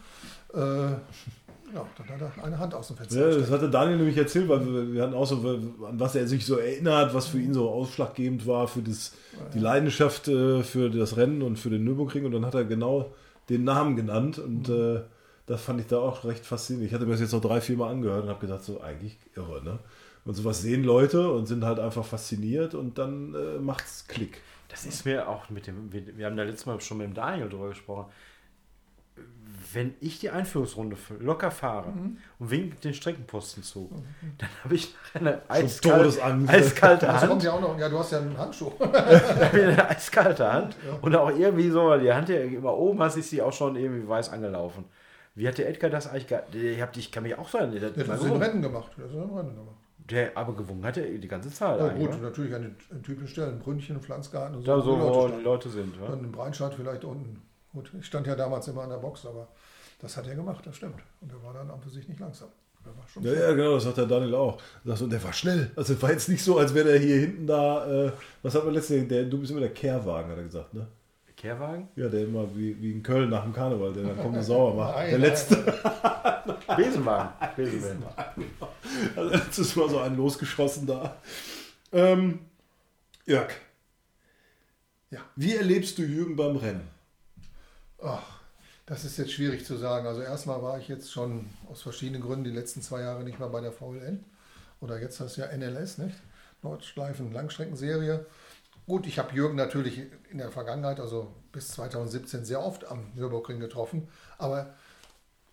Äh, 0.53 0.59
ja, 0.59 1.85
dann 1.97 2.09
hat 2.09 2.21
er 2.37 2.43
eine 2.43 2.59
Hand 2.59 2.73
aus 2.73 2.87
dem 2.87 2.97
Fenster 2.97 3.31
Ja, 3.31 3.37
das 3.37 3.49
hatte 3.51 3.69
Daniel 3.69 3.97
nämlich 3.97 4.17
erzählt, 4.17 4.49
weil 4.49 4.65
wir, 4.65 4.93
wir 4.93 5.03
hatten 5.03 5.13
auch 5.13 5.25
so, 5.25 5.35
an 5.37 5.99
was 5.99 6.15
er 6.15 6.27
sich 6.27 6.45
so 6.45 6.57
erinnert, 6.57 7.13
was 7.13 7.27
für 7.27 7.39
ihn 7.39 7.53
so 7.53 7.69
ausschlaggebend 7.69 8.45
war 8.47 8.67
für 8.67 8.81
das, 8.81 9.13
die 9.53 9.59
Leidenschaft 9.59 10.27
äh, 10.27 10.63
für 10.63 10.89
das 10.89 11.15
Rennen 11.15 11.41
und 11.41 11.57
für 11.57 11.69
den 11.69 11.83
Nürburgring. 11.83 12.25
Und 12.25 12.31
dann 12.33 12.45
hat 12.45 12.55
er 12.55 12.65
genau 12.65 13.13
den 13.49 13.63
Namen 13.63 13.95
genannt 13.95 14.39
und 14.39 14.67
Mhm. 14.69 14.73
äh, 14.75 15.01
das 15.45 15.61
fand 15.61 15.79
ich 15.81 15.87
da 15.87 15.97
auch 15.97 16.23
recht 16.23 16.45
faszinierend. 16.45 16.87
Ich 16.87 16.93
hatte 16.93 17.05
mir 17.05 17.11
das 17.11 17.21
jetzt 17.21 17.33
noch 17.33 17.41
drei, 17.41 17.61
vier 17.61 17.77
Mal 17.77 17.89
angehört 17.89 18.23
und 18.23 18.29
habe 18.29 18.39
gedacht, 18.39 18.63
so 18.63 18.81
eigentlich 18.81 19.17
irre, 19.35 19.63
ne? 19.63 19.79
Und 20.23 20.35
sowas 20.35 20.61
sehen 20.61 20.83
Leute 20.83 21.31
und 21.31 21.47
sind 21.47 21.63
halt 21.65 21.79
einfach 21.79 22.05
fasziniert 22.05 22.75
und 22.75 22.97
dann 22.99 23.33
äh, 23.33 23.59
macht's 23.59 24.05
Klick. 24.07 24.41
Das 24.69 24.85
ist 24.85 25.03
mir 25.03 25.27
auch 25.27 25.49
mit 25.49 25.67
dem, 25.67 25.91
wir, 25.91 26.15
wir 26.15 26.25
haben 26.27 26.37
da 26.37 26.43
letztes 26.43 26.65
Mal 26.67 26.79
schon 26.79 26.99
mit 26.99 27.07
dem 27.07 27.13
Daniel 27.15 27.49
drüber 27.49 27.69
gesprochen. 27.69 28.05
Wenn 29.73 29.95
ich 29.99 30.19
die 30.19 30.29
Einführungsrunde 30.29 30.95
locker 31.19 31.51
fahre 31.51 31.91
Mhm. 31.91 32.17
und 32.39 32.51
wink 32.51 32.81
den 32.81 32.93
Streckenposten 32.93 33.63
zu, 33.63 33.89
dann 34.37 34.49
habe 34.63 34.75
ich 34.75 34.93
eine 35.13 35.41
eiskalte, 35.49 36.23
eiskalte 36.47 37.05
Das 37.05 37.19
kommt 37.21 37.31
Hand, 37.31 37.43
ja 37.43 37.51
auch 37.53 37.61
noch, 37.61 37.77
ja, 37.77 37.89
du 37.89 37.99
hast 37.99 38.11
ja 38.11 38.19
einen 38.19 38.37
Handschuh. 38.37 38.71
eine 38.79 39.89
eiskalte 39.89 40.51
Hand 40.51 40.75
und 41.01 41.15
auch 41.15 41.29
irgendwie 41.29 41.69
so, 41.69 41.85
weil 41.87 41.99
die 42.01 42.11
Hand 42.11 42.29
ja 42.29 42.37
immer 42.41 42.73
oben 42.75 42.99
hast, 43.01 43.17
ist 43.17 43.29
sie 43.29 43.41
auch 43.41 43.53
schon 43.53 43.75
irgendwie 43.75 44.07
weiß 44.07 44.29
angelaufen. 44.29 44.85
Wie 45.35 45.47
hat 45.47 45.57
der 45.57 45.69
Edgar 45.69 45.89
das 45.89 46.07
eigentlich 46.07 46.27
gehabt? 46.27 46.97
Ich, 46.97 47.11
kann 47.11 47.23
mich 47.23 47.37
auch 47.37 47.47
sagen, 47.49 47.71
der, 47.71 47.89
Der 47.89 48.03
hat 48.07 48.09
das 48.09 48.23
in 48.25 48.35
Rennen 48.35 48.61
gemacht. 48.61 48.91
Der 48.97 49.05
hat 49.05 49.15
das 49.15 49.23
in 49.23 49.35
Rennen 49.37 49.55
gemacht. 49.55 49.75
der 50.09 50.35
aber 50.37 50.53
gewungen 50.55 50.83
hat 50.85 50.97
er 50.97 51.05
die 51.05 51.27
ganze 51.27 51.49
Zeit. 51.49 51.79
Ja, 51.79 51.87
gut, 51.89 52.11
ne? 52.11 52.17
natürlich 52.17 52.53
an 52.53 52.75
den 52.91 53.03
typischen 53.03 53.27
Stellen, 53.27 53.59
Brünnchen, 53.59 54.01
Pflanzgarten 54.01 54.57
und 54.57 54.67
Da 54.67 54.77
wo 54.77 54.81
so, 54.81 54.99
wo 54.99 55.07
Leute 55.27 55.37
die. 55.37 55.43
Leute 55.43 55.69
sind. 55.69 55.95
Ja? 56.01 56.07
Dann 56.07 56.19
im 56.23 56.31
Breinstadt 56.31 56.73
vielleicht 56.73 57.05
unten. 57.05 57.41
Gut, 57.71 57.91
ich 57.97 58.05
stand 58.05 58.27
ja 58.27 58.35
damals 58.35 58.67
immer 58.67 58.81
an 58.83 58.89
der 58.89 58.97
Box, 58.97 59.25
aber 59.25 59.47
das 60.01 60.17
hat 60.17 60.27
er 60.27 60.35
gemacht, 60.35 60.65
das 60.65 60.75
stimmt. 60.75 60.99
Und 61.21 61.31
er 61.31 61.41
war 61.41 61.53
dann 61.53 61.69
an 61.69 61.79
für 61.79 61.89
sich 61.89 62.07
nicht 62.09 62.19
langsam. 62.19 62.49
Der 62.85 62.97
war 62.97 63.07
schon 63.07 63.23
Ja, 63.23 63.33
ja, 63.33 63.53
genau, 63.53 63.75
das 63.75 63.83
sagt 63.83 63.97
der 63.97 64.07
Daniel 64.07 64.35
auch. 64.35 64.59
Er 64.83 64.89
sagt, 64.89 65.01
und 65.03 65.11
der 65.11 65.23
war 65.23 65.31
schnell. 65.31 65.71
Also 65.77 65.93
es 65.93 66.01
war 66.01 66.11
jetzt 66.11 66.27
nicht 66.27 66.43
so, 66.43 66.57
als 66.57 66.73
wäre 66.73 66.89
der 66.89 66.99
hier 66.99 67.19
hinten 67.21 67.47
da, 67.47 68.07
äh, 68.07 68.11
was 68.41 68.55
hat 68.55 68.65
man 68.65 68.73
letztens, 68.73 69.07
der, 69.07 69.23
du 69.25 69.39
bist 69.39 69.51
immer 69.51 69.61
der 69.61 69.69
Kehrwagen, 69.69 70.29
hat 70.31 70.37
er 70.37 70.43
gesagt, 70.43 70.73
ne? 70.73 70.87
Kehrwagen? 71.41 71.87
Ja, 71.95 72.07
der 72.07 72.25
immer 72.25 72.55
wie, 72.55 72.79
wie 72.79 72.91
in 72.91 73.01
Köln 73.01 73.31
nach 73.31 73.41
dem 73.41 73.51
Karneval, 73.51 73.93
der 73.93 74.03
dann 74.03 74.17
kommt 74.17 74.37
und 74.37 74.43
sauer 74.43 74.75
macht. 74.75 74.95
Nein, 74.95 75.09
der 75.09 75.19
nein, 75.19 75.29
letzte, 75.29 75.55
Besenwagen. 76.77 77.55
Besenwagen. 77.55 78.45
also 79.15 79.29
letztes 79.29 79.75
Mal 79.75 79.89
so 79.89 79.99
einen 80.01 80.17
losgeschossen 80.17 80.85
da. 80.85 81.17
Ähm, 81.91 82.41
Jörg. 83.25 83.51
Ja. 85.09 85.21
Wie 85.35 85.55
erlebst 85.55 85.97
du 85.97 86.03
Jürgen 86.03 86.35
beim 86.35 86.57
Rennen? 86.57 86.87
Ach, 88.03 88.39
das 88.85 89.03
ist 89.03 89.17
jetzt 89.17 89.31
schwierig 89.31 89.65
zu 89.65 89.77
sagen. 89.77 90.05
Also 90.05 90.21
erstmal 90.21 90.61
war 90.61 90.77
ich 90.77 90.87
jetzt 90.89 91.11
schon 91.11 91.49
aus 91.71 91.81
verschiedenen 91.81 92.21
Gründen 92.21 92.43
die 92.43 92.51
letzten 92.51 92.83
zwei 92.83 93.01
Jahre 93.01 93.23
nicht 93.23 93.39
mehr 93.39 93.49
bei 93.49 93.61
der 93.61 93.71
VLN. 93.71 94.23
Oder 94.79 95.01
jetzt 95.01 95.19
heißt 95.19 95.31
es 95.31 95.37
ja 95.37 95.57
NLS, 95.57 95.97
nicht? 95.97 96.15
Nordschleifen 96.61 97.33
Langstreckenserie. 97.33 98.27
Gut, 98.87 99.07
ich 99.07 99.19
habe 99.19 99.33
Jürgen 99.33 99.55
natürlich 99.55 100.01
in 100.29 100.37
der 100.39 100.51
Vergangenheit, 100.51 100.99
also 100.99 101.31
bis 101.51 101.69
2017, 101.69 102.45
sehr 102.45 102.63
oft 102.63 102.85
am 102.89 103.11
Nürburgring 103.15 103.59
getroffen. 103.59 104.07
Aber 104.37 104.73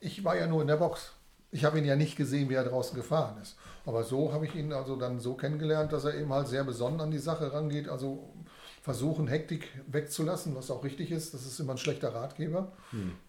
ich 0.00 0.24
war 0.24 0.36
ja 0.36 0.46
nur 0.46 0.62
in 0.62 0.68
der 0.68 0.76
Box. 0.76 1.12
Ich 1.50 1.64
habe 1.64 1.78
ihn 1.78 1.84
ja 1.84 1.96
nicht 1.96 2.16
gesehen, 2.16 2.48
wie 2.48 2.54
er 2.54 2.64
draußen 2.64 2.94
gefahren 2.94 3.40
ist. 3.40 3.56
Aber 3.86 4.04
so 4.04 4.32
habe 4.32 4.46
ich 4.46 4.54
ihn 4.54 4.72
also 4.72 4.96
dann 4.96 5.18
so 5.18 5.34
kennengelernt, 5.34 5.92
dass 5.92 6.04
er 6.04 6.14
eben 6.14 6.32
halt 6.32 6.48
sehr 6.48 6.64
besonnen 6.64 7.00
an 7.00 7.10
die 7.10 7.18
Sache 7.18 7.52
rangeht. 7.52 7.88
Also 7.88 8.34
versuchen, 8.82 9.28
Hektik 9.28 9.68
wegzulassen, 9.86 10.54
was 10.54 10.70
auch 10.70 10.84
richtig 10.84 11.10
ist. 11.10 11.32
Das 11.32 11.46
ist 11.46 11.58
immer 11.58 11.72
ein 11.72 11.78
schlechter 11.78 12.14
Ratgeber. 12.14 12.72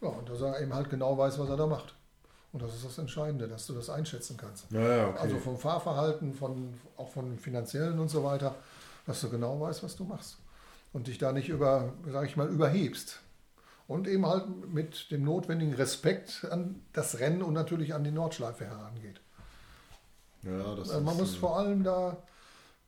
Ja, 0.02 0.10
und 0.10 0.30
dass 0.30 0.42
er 0.42 0.62
eben 0.62 0.74
halt 0.74 0.90
genau 0.90 1.18
weiß, 1.18 1.40
was 1.40 1.50
er 1.50 1.58
da 1.58 1.68
macht. 1.68 1.96
Und 2.52 2.64
das 2.64 2.74
ist 2.74 2.84
das 2.84 2.98
Entscheidende, 2.98 3.48
dass 3.48 3.68
du 3.68 3.74
das 3.74 3.90
einschätzen 3.90 4.36
kannst. 4.36 4.72
Ja, 4.72 5.10
okay. 5.10 5.20
Also 5.20 5.38
vom 5.38 5.58
Fahrverhalten, 5.58 6.34
von, 6.34 6.74
auch 6.98 7.10
von 7.10 7.38
finanziellen 7.38 8.00
und 8.00 8.10
so 8.10 8.24
weiter, 8.24 8.56
dass 9.10 9.22
du 9.22 9.30
genau 9.30 9.60
weißt, 9.60 9.82
was 9.82 9.96
du 9.96 10.04
machst. 10.04 10.38
Und 10.94 11.08
dich 11.08 11.18
da 11.18 11.32
nicht 11.32 11.50
über, 11.50 11.94
sag 12.12 12.28
ich 12.28 12.38
mal, 12.38 12.48
überhebst. 12.48 13.20
Und 13.88 14.08
eben 14.08 14.24
halt 14.28 14.46
mit 14.72 15.10
dem 15.10 15.24
notwendigen 15.24 15.74
Respekt 15.74 16.46
an 16.52 16.84
das 16.94 17.20
Rennen 17.20 17.42
und 17.42 17.54
natürlich 17.54 17.96
an 17.96 18.04
die 18.04 18.12
Nordschleife 18.12 18.66
herangeht. 18.66 19.20
ja, 20.44 20.76
das 20.76 20.92
Also 20.92 21.02
man 21.02 21.16
ist, 21.16 21.22
muss 21.22 21.36
äh, 21.36 21.40
vor 21.40 21.58
allem 21.58 21.84
da, 21.84 22.18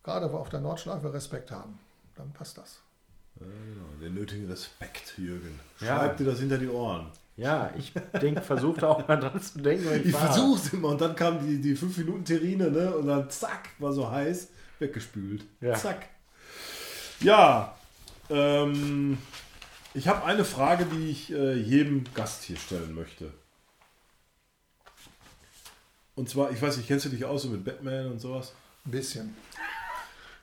gerade 0.03 0.27
auf 0.27 0.49
der 0.49 0.59
Nordschleife, 0.59 1.11
Respekt 1.11 1.49
haben. 1.49 1.79
Dann 2.15 2.31
passt 2.33 2.59
das. 2.59 2.81
ja, 3.39 3.47
genau, 3.47 3.87
den 3.99 4.13
nötigen 4.13 4.47
Respekt, 4.47 5.17
Jürgen. 5.17 5.59
Ja. 5.79 5.97
Schreib 5.97 6.17
dir 6.17 6.25
das 6.25 6.39
hinter 6.39 6.59
die 6.59 6.69
Ohren. 6.69 7.07
Ja, 7.35 7.71
ich 7.75 7.93
denk, 8.21 8.43
versuchte 8.43 8.87
auch 8.87 9.07
mal 9.07 9.17
dran 9.17 9.41
zu 9.41 9.59
denken. 9.59 9.87
Ich, 9.95 10.05
ich 10.07 10.15
versuche 10.15 10.59
es 10.59 10.73
immer 10.73 10.89
und 10.89 11.01
dann 11.01 11.15
kam 11.15 11.43
die, 11.43 11.59
die 11.59 11.75
5 11.75 11.97
Minuten 11.97 12.25
Terrine 12.25 12.69
ne? 12.69 12.95
und 12.95 13.07
dann 13.07 13.27
zack, 13.31 13.69
war 13.79 13.91
so 13.91 14.11
heiß, 14.11 14.49
weggespült. 14.81 15.45
Ja. 15.61 15.75
Zack. 15.75 16.09
Ja, 17.21 17.77
ähm, 18.29 19.17
ich 19.93 20.07
habe 20.07 20.25
eine 20.25 20.43
Frage, 20.43 20.85
die 20.85 21.09
ich 21.09 21.31
äh, 21.31 21.53
jedem 21.53 22.03
Gast 22.13 22.43
hier 22.43 22.57
stellen 22.57 22.93
möchte. 22.93 23.31
Und 26.15 26.29
zwar, 26.29 26.51
ich 26.51 26.61
weiß 26.61 26.77
nicht, 26.77 26.87
kennst 26.87 27.05
du 27.05 27.09
dich 27.09 27.25
aus 27.25 27.43
so 27.43 27.49
mit 27.49 27.63
Batman 27.63 28.11
und 28.11 28.19
sowas? 28.19 28.53
Ein 28.85 28.91
bisschen. 28.91 29.35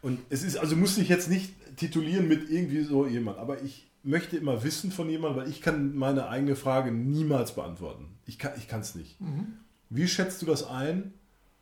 Und 0.00 0.20
es 0.30 0.42
ist, 0.42 0.56
also 0.56 0.76
muss 0.76 0.96
ich 0.98 1.08
jetzt 1.08 1.28
nicht 1.28 1.52
titulieren 1.76 2.28
mit 2.28 2.50
irgendwie 2.50 2.82
so 2.82 3.06
jemand, 3.06 3.38
aber 3.38 3.62
ich 3.62 3.88
möchte 4.02 4.36
immer 4.36 4.62
wissen 4.62 4.92
von 4.92 5.10
jemandem, 5.10 5.42
weil 5.42 5.50
ich 5.50 5.60
kann 5.60 5.96
meine 5.96 6.28
eigene 6.28 6.56
Frage 6.56 6.92
niemals 6.92 7.54
beantworten. 7.54 8.06
Ich 8.26 8.38
kann 8.38 8.80
es 8.80 8.94
nicht. 8.94 9.20
Mhm. 9.20 9.58
Wie 9.90 10.06
schätzt 10.06 10.42
du 10.42 10.46
das 10.46 10.66
ein, 10.66 11.14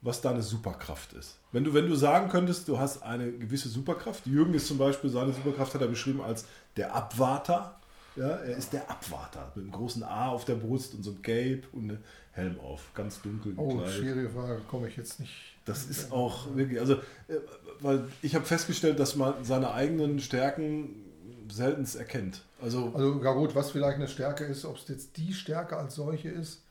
was 0.07 0.21
deine 0.21 0.43
Superkraft 0.43 1.13
ist? 1.15 1.39
Wenn 1.53 1.65
du, 1.65 1.75
wenn 1.75 1.89
du 1.89 1.97
sagen 1.97 2.29
könntest, 2.29 2.69
du 2.69 2.79
hast 2.79 3.03
eine 3.03 3.31
gewisse 3.33 3.69
Superkraft, 3.69 4.27
Jürgen 4.27 4.55
ist 4.55 4.69
zum 4.69 4.79
Beispiel, 4.79 5.11
seine 5.11 5.33
Superkraft 5.33 5.75
hat 5.75 5.81
er 5.81 5.89
beschrieben 5.89 6.21
als 6.21 6.45
der 6.77 6.95
Abwarter. 6.95 7.79
Ja, 8.15 8.29
er 8.29 8.57
ist 8.57 8.73
der 8.73 8.91
Abwarter 8.91 9.53
mit 9.55 9.65
einem 9.65 9.73
großen 9.73 10.03
A 10.03 10.29
auf 10.29 10.47
der 10.47 10.55
Brust 10.55 10.95
und 10.95 11.03
so 11.03 11.11
ein 11.11 11.21
Cape 11.21 11.63
und 11.73 11.91
einen 11.91 12.05
Helm 12.33 12.59
auf, 12.61 12.93
ganz 12.95 13.21
dunkel. 13.21 13.53
Oh, 13.57 13.69
gekleidet. 13.69 13.95
schwierige 13.95 14.31
Frage, 14.31 14.61
komme 14.71 14.89
ich 14.89 14.97
jetzt 14.97 15.21
nicht. 15.21 15.33
Das 15.67 15.85
ist 15.85 16.13
auch 16.13 16.55
wirklich, 16.55 16.81
also, 16.81 16.95
äh, 16.95 17.35
weil 17.81 18.09
ich 18.23 18.35
habe 18.35 18.47
festgestellt, 18.47 18.99
dass 19.01 19.17
man 19.17 19.45
seine 19.45 19.73
eigenen 19.73 20.21
Stärken 20.21 21.05
selten 21.51 21.85
erkennt. 21.99 22.43
Also, 22.63 22.93
also 22.95 23.23
ja 23.23 23.33
gut, 23.33 23.55
was 23.55 23.71
vielleicht 23.73 23.97
eine 23.97 24.09
Stärke 24.09 24.45
ist, 24.45 24.65
ob 24.65 24.77
es 24.77 24.89
jetzt 24.89 25.17
die 25.17 25.35
Stärke 25.35 25.77
als 25.77 25.95
solche 25.97 26.29
ist, 26.29 26.63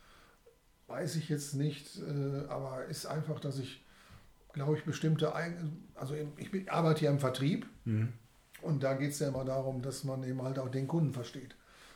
weiß 0.95 1.17
ich 1.17 1.27
jetzt 1.27 1.55
nicht, 1.55 1.97
äh, 1.97 2.47
aber 2.47 2.85
ist 2.85 3.05
einfach, 3.05 3.39
dass 3.41 3.59
ich, 3.59 3.83
glaube 4.53 4.77
ich, 4.77 4.85
bestimmte, 4.85 5.33
also 5.93 6.15
ich 6.37 6.71
arbeite 6.71 7.05
ja 7.05 7.11
im 7.11 7.19
Vertrieb 7.19 7.67
mhm. 7.83 8.13
und 8.61 8.81
da 8.81 8.93
geht 8.93 9.11
es 9.11 9.19
ja 9.19 9.27
immer 9.27 9.43
darum, 9.43 9.81
dass 9.81 10.05
man 10.05 10.23
eben 10.23 10.41
halt 10.41 10.57
auch 10.57 10.69
den 10.69 10.87
Kunden 10.87 11.11
versteht 11.11 11.55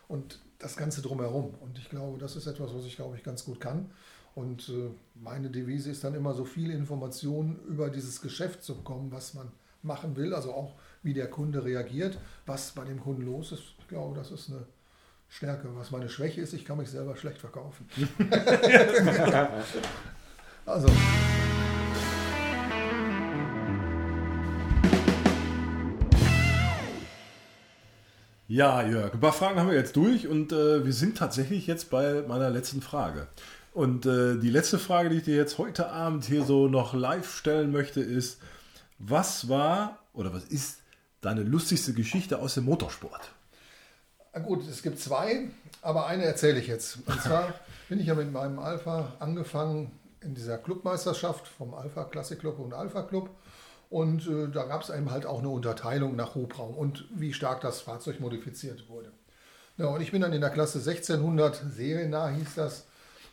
und 0.09 0.41
das 0.57 0.75
Ganze 0.75 1.01
drumherum. 1.01 1.53
Und 1.61 1.77
ich 1.77 1.89
glaube, 1.89 2.17
das 2.17 2.35
ist 2.35 2.45
etwas, 2.45 2.73
was 2.73 2.83
ich, 2.83 2.97
glaube 2.97 3.15
ich, 3.15 3.23
ganz 3.23 3.45
gut 3.45 3.61
kann. 3.61 3.89
Und 4.35 4.67
äh, 4.67 4.89
meine 5.15 5.49
Devise 5.49 5.89
ist 5.91 6.03
dann 6.03 6.13
immer 6.13 6.33
so 6.33 6.43
viel 6.43 6.69
Informationen 6.69 7.57
über 7.67 7.89
dieses 7.89 8.21
Geschäft 8.21 8.63
zu 8.63 8.75
bekommen, 8.75 9.11
was 9.13 9.33
man 9.33 9.49
machen 9.81 10.17
will, 10.17 10.33
also 10.33 10.53
auch 10.53 10.73
wie 11.03 11.13
der 11.13 11.29
Kunde 11.29 11.63
reagiert, 11.63 12.17
was 12.45 12.71
bei 12.73 12.83
dem 12.83 12.99
Kunden 12.99 13.21
los 13.21 13.53
ist. 13.53 13.63
Ich 13.79 13.87
glaube, 13.87 14.17
das 14.17 14.31
ist 14.31 14.49
eine 14.49 14.65
Stärke. 15.29 15.69
Was 15.75 15.91
meine 15.91 16.09
Schwäche 16.09 16.41
ist, 16.41 16.53
ich 16.53 16.65
kann 16.65 16.77
mich 16.77 16.89
selber 16.89 17.15
schlecht 17.15 17.37
verkaufen. 17.37 17.87
also. 20.65 20.89
Ja, 28.47 28.81
Jörg, 28.81 29.13
ein 29.13 29.19
paar 29.19 29.31
Fragen 29.31 29.59
haben 29.59 29.69
wir 29.69 29.77
jetzt 29.77 29.95
durch 29.95 30.27
und 30.27 30.51
äh, 30.51 30.83
wir 30.83 30.93
sind 30.93 31.19
tatsächlich 31.19 31.67
jetzt 31.67 31.91
bei 31.91 32.23
meiner 32.27 32.49
letzten 32.49 32.81
Frage. 32.81 33.27
Und 33.73 34.07
äh, 34.07 34.37
die 34.39 34.49
letzte 34.49 34.79
Frage, 34.79 35.09
die 35.09 35.17
ich 35.17 35.23
dir 35.23 35.35
jetzt 35.35 35.59
heute 35.59 35.91
Abend 35.91 36.25
hier 36.25 36.43
so 36.43 36.67
noch 36.67 36.95
live 36.95 37.31
stellen 37.31 37.71
möchte, 37.71 38.01
ist, 38.01 38.41
was 38.97 39.49
war 39.49 39.99
oder 40.13 40.33
was 40.33 40.45
ist 40.45 40.79
deine 41.21 41.43
lustigste 41.43 41.93
Geschichte 41.93 42.39
aus 42.39 42.55
dem 42.55 42.65
Motorsport? 42.65 43.31
Gut, 44.33 44.67
es 44.67 44.83
gibt 44.83 44.99
zwei, 44.99 45.49
aber 45.81 46.05
eine 46.05 46.23
erzähle 46.23 46.59
ich 46.59 46.67
jetzt. 46.67 46.99
Und 47.05 47.21
zwar 47.23 47.53
bin 47.87 47.99
ich 47.99 48.07
ja 48.07 48.15
mit 48.15 48.31
meinem 48.31 48.59
Alpha 48.59 49.13
angefangen 49.19 49.91
in 50.21 50.35
dieser 50.35 50.57
Clubmeisterschaft 50.57 51.47
vom 51.47 51.73
Alpha 51.73 52.03
Classic 52.03 52.39
Club 52.39 52.59
und 52.59 52.73
Alpha 52.73 53.01
Club. 53.01 53.29
Und 53.89 54.27
äh, 54.27 54.49
da 54.49 54.65
gab 54.65 54.83
es 54.83 54.91
eben 54.91 55.09
halt 55.09 55.25
auch 55.25 55.39
eine 55.39 55.49
Unterteilung 55.49 56.15
nach 56.15 56.35
Hubraum 56.35 56.75
und 56.77 57.05
wie 57.11 57.33
stark 57.33 57.61
das 57.61 57.81
Fahrzeug 57.81 58.19
modifiziert 58.19 58.87
wurde. 58.87 59.11
Ja, 59.77 59.87
und 59.87 60.01
ich 60.01 60.11
bin 60.11 60.21
dann 60.21 60.33
in 60.33 60.41
der 60.41 60.51
Klasse 60.51 60.77
1600 60.77 61.63
seriennah 61.71 62.29
hieß 62.29 62.55
das 62.55 62.85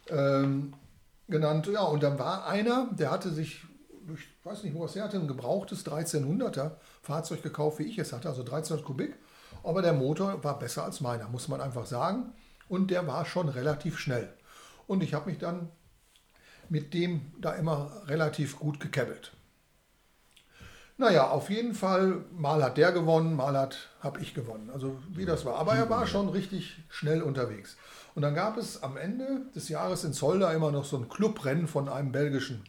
ähm, 0.09 0.73
genannt. 1.29 1.69
Ja, 1.71 1.83
und 1.83 2.03
dann 2.03 2.19
war 2.19 2.47
einer, 2.47 2.89
der 2.93 3.11
hatte 3.11 3.31
sich, 3.31 3.65
ich 4.15 4.29
weiß 4.45 4.63
nicht, 4.63 4.75
wo 4.75 4.87
er 4.87 5.05
hatte, 5.05 5.19
ein 5.19 5.29
gebrauchtes 5.29 5.85
1300er 5.85 6.71
Fahrzeug 7.03 7.43
gekauft, 7.43 7.81
wie 7.81 7.85
ich 7.85 7.99
es 7.99 8.15
hatte, 8.15 8.29
also 8.29 8.43
1300 8.43 8.87
Kubik. 8.87 9.19
Aber 9.63 9.83
der 9.83 9.93
Motor 9.93 10.43
war 10.45 10.59
besser 10.59 10.85
als 10.85 11.01
meiner, 11.01 11.29
muss 11.29 11.49
man 11.49 11.61
einfach 11.61 11.87
sagen. 11.87 12.33
Und 12.69 12.91
der 12.91 13.07
war 13.07 13.25
schon 13.25 13.49
relativ 13.49 13.99
schnell. 13.99 14.33
Und 14.87 15.03
ich 15.03 15.15
habe 15.15 15.31
mich 15.31 15.39
dann 15.39 15.71
mit 16.69 16.95
dem 16.95 17.33
da 17.41 17.53
immer 17.53 17.91
relativ 18.07 18.59
gut 18.59 18.81
gekebbelt. 18.81 19.33
Naja, 20.99 21.29
auf 21.29 21.51
jeden 21.51 21.75
Fall, 21.75 22.25
mal 22.33 22.63
hat 22.63 22.79
der 22.79 22.91
gewonnen, 22.91 23.37
mal 23.37 23.57
hat 23.57 23.91
habe 24.01 24.21
ich 24.21 24.33
gewonnen. 24.33 24.71
Also 24.73 24.99
wie 25.11 25.27
das 25.27 25.45
war. 25.45 25.57
Aber 25.57 25.75
er 25.75 25.91
war 25.91 26.07
schon 26.07 26.29
richtig 26.31 26.83
schnell 26.89 27.23
unterwegs. 27.23 27.77
Und 28.15 28.23
dann 28.23 28.35
gab 28.35 28.57
es 28.57 28.83
am 28.83 28.97
Ende 28.97 29.43
des 29.55 29.69
Jahres 29.69 30.05
in 30.05 30.15
Zolder 30.15 30.55
immer 30.55 30.71
noch 30.71 30.87
so 30.87 30.97
ein 30.97 31.11
Clubrennen 31.11 31.69
von 31.69 31.91
einem 31.91 32.13
belgischen 32.13 32.65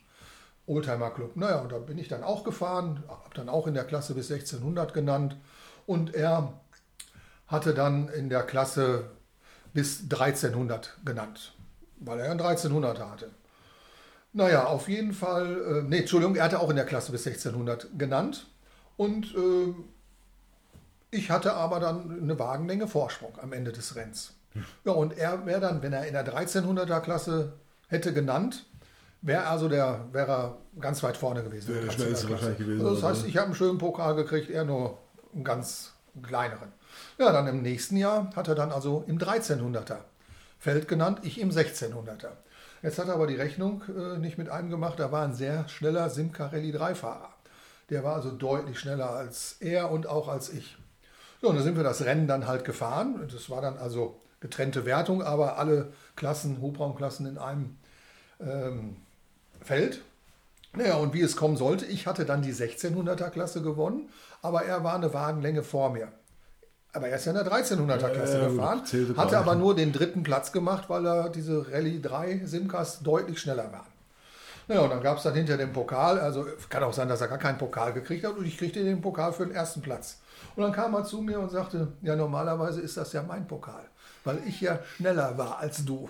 Oldtimer 0.66 1.12
Club. 1.12 1.38
Naja, 1.38 1.62
und 1.62 1.72
da 1.72 1.78
bin 1.78 1.98
ich 1.98 2.10
dann 2.10 2.24
auch 2.24 2.44
gefahren, 2.44 3.02
habe 3.08 3.34
dann 3.34 3.48
auch 3.48 3.66
in 3.66 3.74
der 3.74 3.86
Klasse 3.86 4.14
bis 4.14 4.30
1600 4.30 4.94
genannt. 4.94 5.38
Und 5.86 6.14
er 6.14 6.60
hatte 7.48 7.74
dann 7.74 8.10
in 8.10 8.30
der 8.30 8.44
Klasse 8.44 9.06
bis 9.74 10.02
1300 10.04 10.98
genannt, 11.06 11.54
weil 12.00 12.20
er 12.20 12.32
einen 12.32 12.42
1300er 12.42 13.10
hatte. 13.10 13.30
Naja, 14.34 14.66
auf 14.66 14.88
jeden 14.90 15.14
Fall, 15.14 15.80
äh, 15.80 15.82
nee, 15.84 16.00
Entschuldigung, 16.00 16.36
er 16.36 16.44
hatte 16.44 16.60
auch 16.60 16.70
in 16.70 16.76
der 16.76 16.86
Klasse 16.86 17.12
bis 17.12 17.26
1600 17.26 17.98
genannt 17.98 18.48
und 18.98 19.34
äh, 19.36 19.74
ich 21.10 21.32
hatte 21.32 21.54
aber 21.54 21.80
dann 21.80 22.22
eine 22.22 22.38
Wagenlänge 22.38 22.88
Vorsprung 22.88 23.38
am 23.42 23.54
Ende 23.54 23.72
des 23.72 23.96
Rennens. 23.96 24.34
Ja, 24.86 24.92
und 24.92 25.18
er 25.18 25.46
wäre 25.46 25.62
dann, 25.62 25.82
wenn 25.82 25.94
er 25.94 26.06
in 26.08 26.14
der 26.14 26.26
1300er 26.26 27.00
Klasse 27.02 27.54
hätte 27.88 28.14
genannt, 28.14 28.66
wäre 29.22 29.48
also 29.48 29.70
der, 29.70 30.06
wäre 30.12 30.32
er 30.32 30.58
ganz 30.80 31.04
weit 31.04 31.18
vorne 31.18 31.44
gewesen. 31.44 31.74
Wäre 31.74 31.86
der 31.86 31.92
schnellste 31.92 32.30
wahrscheinlich 32.30 32.58
gewesen. 32.58 32.86
Also 32.86 33.02
das 33.02 33.04
heißt, 33.04 33.28
ich 33.28 33.38
habe 33.38 33.48
einen 33.48 33.56
schönen 33.56 33.78
Pokal 33.78 34.16
gekriegt, 34.16 34.50
er 34.50 34.66
nur 34.66 34.98
einen 35.34 35.44
ganz 35.44 35.94
kleineren. 36.22 36.72
Ja, 37.20 37.32
dann 37.32 37.48
im 37.48 37.64
nächsten 37.64 37.98
Jahr 37.98 38.30
hat 38.36 38.48
er 38.48 38.54
dann 38.54 38.72
also 38.72 39.04
im 39.08 39.18
1300er 39.18 39.98
Feld 40.60 40.88
genannt, 40.88 41.20
ich 41.24 41.40
im 41.40 41.50
1600er. 41.50 42.30
Jetzt 42.84 43.00
hat 43.00 43.08
er 43.08 43.16
aber 43.16 43.26
die 43.26 43.36
Rechnung 43.36 43.82
äh, 43.88 44.20
nicht 44.20 44.38
mit 44.38 44.50
einem 44.50 44.70
gemacht, 44.70 45.00
da 45.00 45.12
war 45.12 45.24
ein 45.24 45.34
sehr 45.34 45.68
schneller 45.68 46.12
Simcarelli 46.12 46.72
3-Fahrer. 46.76 47.30
Der 47.90 48.04
war 48.04 48.16
also 48.16 48.32
deutlich 48.32 48.80
schneller 48.80 49.10
als 49.10 49.58
er 49.62 49.90
und 49.90 50.08
auch 50.08 50.28
als 50.28 50.50
ich. 50.50 50.78
So, 51.42 51.50
und 51.50 51.56
dann 51.56 51.64
sind 51.64 51.76
wir 51.76 51.84
das 51.84 52.06
Rennen 52.06 52.28
dann 52.28 52.48
halt 52.48 52.66
gefahren. 52.66 53.28
Das 53.32 53.50
war 53.50 53.62
dann 53.62 53.78
also 53.78 54.20
getrennte 54.40 54.86
Wertung, 54.86 55.24
aber 55.24 55.58
alle 55.58 55.92
Klassen, 56.16 56.62
Hubraumklassen 56.62 57.26
in 57.26 57.38
einem 57.40 57.78
ähm, 58.40 58.98
Feld. 59.62 60.02
Naja, 60.74 60.98
und 60.98 61.14
wie 61.14 61.22
es 61.22 61.36
kommen 61.36 61.58
sollte, 61.58 61.86
ich 61.86 62.06
hatte 62.06 62.26
dann 62.26 62.44
die 62.44 62.54
1600er 62.54 63.32
Klasse 63.32 63.64
gewonnen, 63.64 64.10
aber 64.44 64.64
er 64.64 64.84
war 64.84 64.96
eine 64.96 65.14
Wagenlänge 65.14 65.64
vor 65.64 65.90
mir. 65.92 66.12
Aber 66.98 67.10
er 67.10 67.18
ist 67.18 67.26
ja 67.26 67.32
in 67.32 67.38
der 67.38 67.46
1300er 67.46 68.10
Klasse 68.10 68.42
äh, 68.42 68.46
gefahren, 68.46 68.82
hatte 69.16 69.38
aber 69.38 69.54
nur 69.54 69.76
den 69.76 69.94
dritten 69.94 70.24
Platz 70.24 70.52
gemacht, 70.52 70.90
weil 70.90 71.06
er 71.06 71.30
diese 71.30 71.72
Rallye 71.72 72.02
3 72.02 72.42
Simcas 72.46 73.02
deutlich 73.02 73.40
schneller 73.40 73.72
waren. 73.72 73.86
Naja, 74.68 74.82
und 74.82 74.90
dann 74.90 75.04
gab 75.04 75.18
es 75.18 75.24
dann 75.24 75.36
hinter 75.36 75.58
dem 75.58 75.72
Pokal, 75.72 76.20
also 76.20 76.48
kann 76.70 76.84
auch 76.84 76.94
sein, 76.94 77.08
dass 77.08 77.22
er 77.22 77.28
gar 77.28 77.38
keinen 77.38 77.60
Pokal 77.60 77.94
gekriegt 77.94 78.26
hat 78.26 78.36
und 78.36 78.48
ich 78.48 78.58
kriegte 78.58 78.84
den 78.84 79.00
Pokal 79.00 79.32
für 79.32 79.46
den 79.46 79.54
ersten 79.54 79.82
Platz. 79.82 80.18
Und 80.56 80.64
dann 80.64 80.72
kam 80.72 80.96
er 80.96 81.04
zu 81.04 81.22
mir 81.22 81.40
und 81.40 81.52
sagte, 81.52 81.90
ja 82.02 82.16
normalerweise 82.16 82.82
ist 82.82 82.98
das 82.98 83.14
ja 83.14 83.22
mein 83.22 83.48
Pokal 83.48 83.86
weil 84.28 84.42
ich 84.46 84.62
ja 84.62 84.80
schneller 84.98 85.38
war 85.38 85.58
als 85.60 85.84
du. 85.86 86.10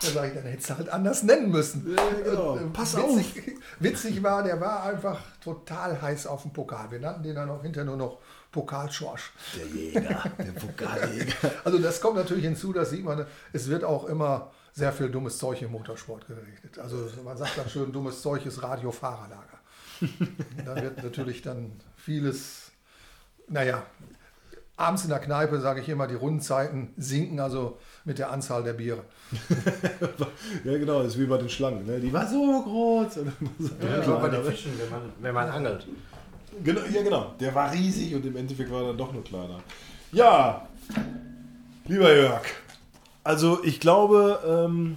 Da 0.00 0.08
sage 0.08 0.28
ich, 0.28 0.34
dann 0.34 0.44
hättest 0.44 0.70
du 0.70 0.76
halt 0.76 0.88
anders 0.88 1.22
nennen 1.22 1.50
müssen. 1.50 1.96
Ja, 1.96 2.02
genau. 2.24 2.52
Und, 2.52 2.58
äh, 2.58 2.70
Pass 2.72 2.96
witzig, 2.96 3.38
auf. 3.38 3.80
Witzig 3.80 4.22
war, 4.22 4.42
der 4.42 4.60
war 4.60 4.84
einfach 4.84 5.18
total 5.42 6.00
heiß 6.02 6.26
auf 6.26 6.42
dem 6.42 6.52
Pokal. 6.52 6.90
Wir 6.90 7.00
nannten 7.00 7.22
den 7.22 7.34
dann 7.34 7.48
auch 7.48 7.62
hinterher 7.62 7.86
nur 7.86 7.96
noch 7.96 8.18
Pokalschorsch. 8.52 9.32
Der 9.56 9.66
Jäger, 9.66 10.24
der 10.38 10.52
Pokaljäger. 10.52 11.50
Also 11.64 11.78
das 11.78 12.00
kommt 12.00 12.16
natürlich 12.16 12.44
hinzu, 12.44 12.72
das 12.72 12.90
sieht 12.90 13.04
man, 13.04 13.26
es 13.52 13.68
wird 13.68 13.82
auch 13.82 14.04
immer 14.04 14.52
sehr 14.74 14.92
viel 14.92 15.08
dummes 15.08 15.38
Zeug 15.38 15.60
im 15.62 15.72
Motorsport 15.72 16.26
gerichtet. 16.26 16.78
Also 16.78 17.08
man 17.24 17.36
sagt 17.36 17.58
dann 17.58 17.68
schön, 17.68 17.92
dummes 17.92 18.22
Zeug 18.22 18.44
ist 18.46 18.62
Radiofahrerlager. 18.62 19.58
da 20.64 20.76
wird 20.76 21.02
natürlich 21.02 21.42
dann 21.42 21.72
vieles, 21.96 22.72
naja, 23.48 23.82
abends 24.76 25.04
in 25.04 25.10
der 25.10 25.18
Kneipe, 25.18 25.60
sage 25.60 25.80
ich 25.80 25.88
immer, 25.88 26.06
die 26.06 26.14
Rundenzeiten 26.14 26.92
sinken 26.96 27.40
also 27.40 27.78
mit 28.04 28.18
der 28.18 28.30
Anzahl 28.30 28.62
der 28.64 28.72
Biere. 28.72 29.04
ja, 30.64 30.78
genau, 30.78 31.02
das 31.02 31.14
ist 31.14 31.20
wie 31.20 31.26
bei 31.26 31.38
den 31.38 31.48
Schlangen. 31.48 31.86
Ne? 31.86 32.00
Die 32.00 32.12
war 32.12 32.26
so 32.26 32.62
groß. 32.62 33.16
Ja, 33.16 33.22
kleiner, 33.80 34.16
bei 34.16 34.28
den 34.28 34.44
Fischen, 34.44 34.72
wenn 34.78 34.90
man, 34.90 35.12
wenn 35.20 35.34
man 35.34 35.48
angelt. 35.48 35.86
Genau, 36.64 36.80
ja, 36.92 37.02
genau. 37.02 37.34
Der 37.40 37.54
war 37.54 37.72
riesig 37.72 38.14
und 38.14 38.24
im 38.26 38.36
Endeffekt 38.36 38.70
war 38.70 38.82
er 38.82 38.88
dann 38.88 38.98
doch 38.98 39.12
nur 39.12 39.24
kleiner. 39.24 39.60
Ja, 40.12 40.66
lieber 41.86 42.14
Jörg, 42.14 42.42
Also 43.24 43.62
ich 43.64 43.80
glaube, 43.80 44.38
ähm, 44.46 44.96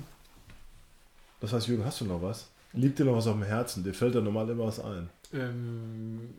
das 1.40 1.54
heißt, 1.54 1.68
Jürgen, 1.68 1.86
hast 1.86 2.02
du 2.02 2.06
noch 2.06 2.22
was? 2.22 2.48
Liegt 2.74 3.00
dir 3.00 3.06
noch 3.06 3.16
was 3.16 3.28
auf 3.28 3.34
dem 3.34 3.44
Herzen? 3.44 3.84
Dir 3.84 3.94
fällt 3.94 4.16
da 4.16 4.22
normal 4.22 4.50
immer 4.50 4.66
was 4.66 4.80
ein. 4.80 5.10
Ähm, 5.34 6.34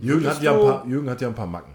Jürgen 0.00 0.26
hat, 0.26 0.40
ja 0.42 0.52
ein 0.52 0.60
paar, 0.60 0.86
Jürgen 0.86 1.10
hat 1.10 1.20
ja 1.20 1.28
ein 1.28 1.34
paar 1.34 1.46
Macken. 1.46 1.74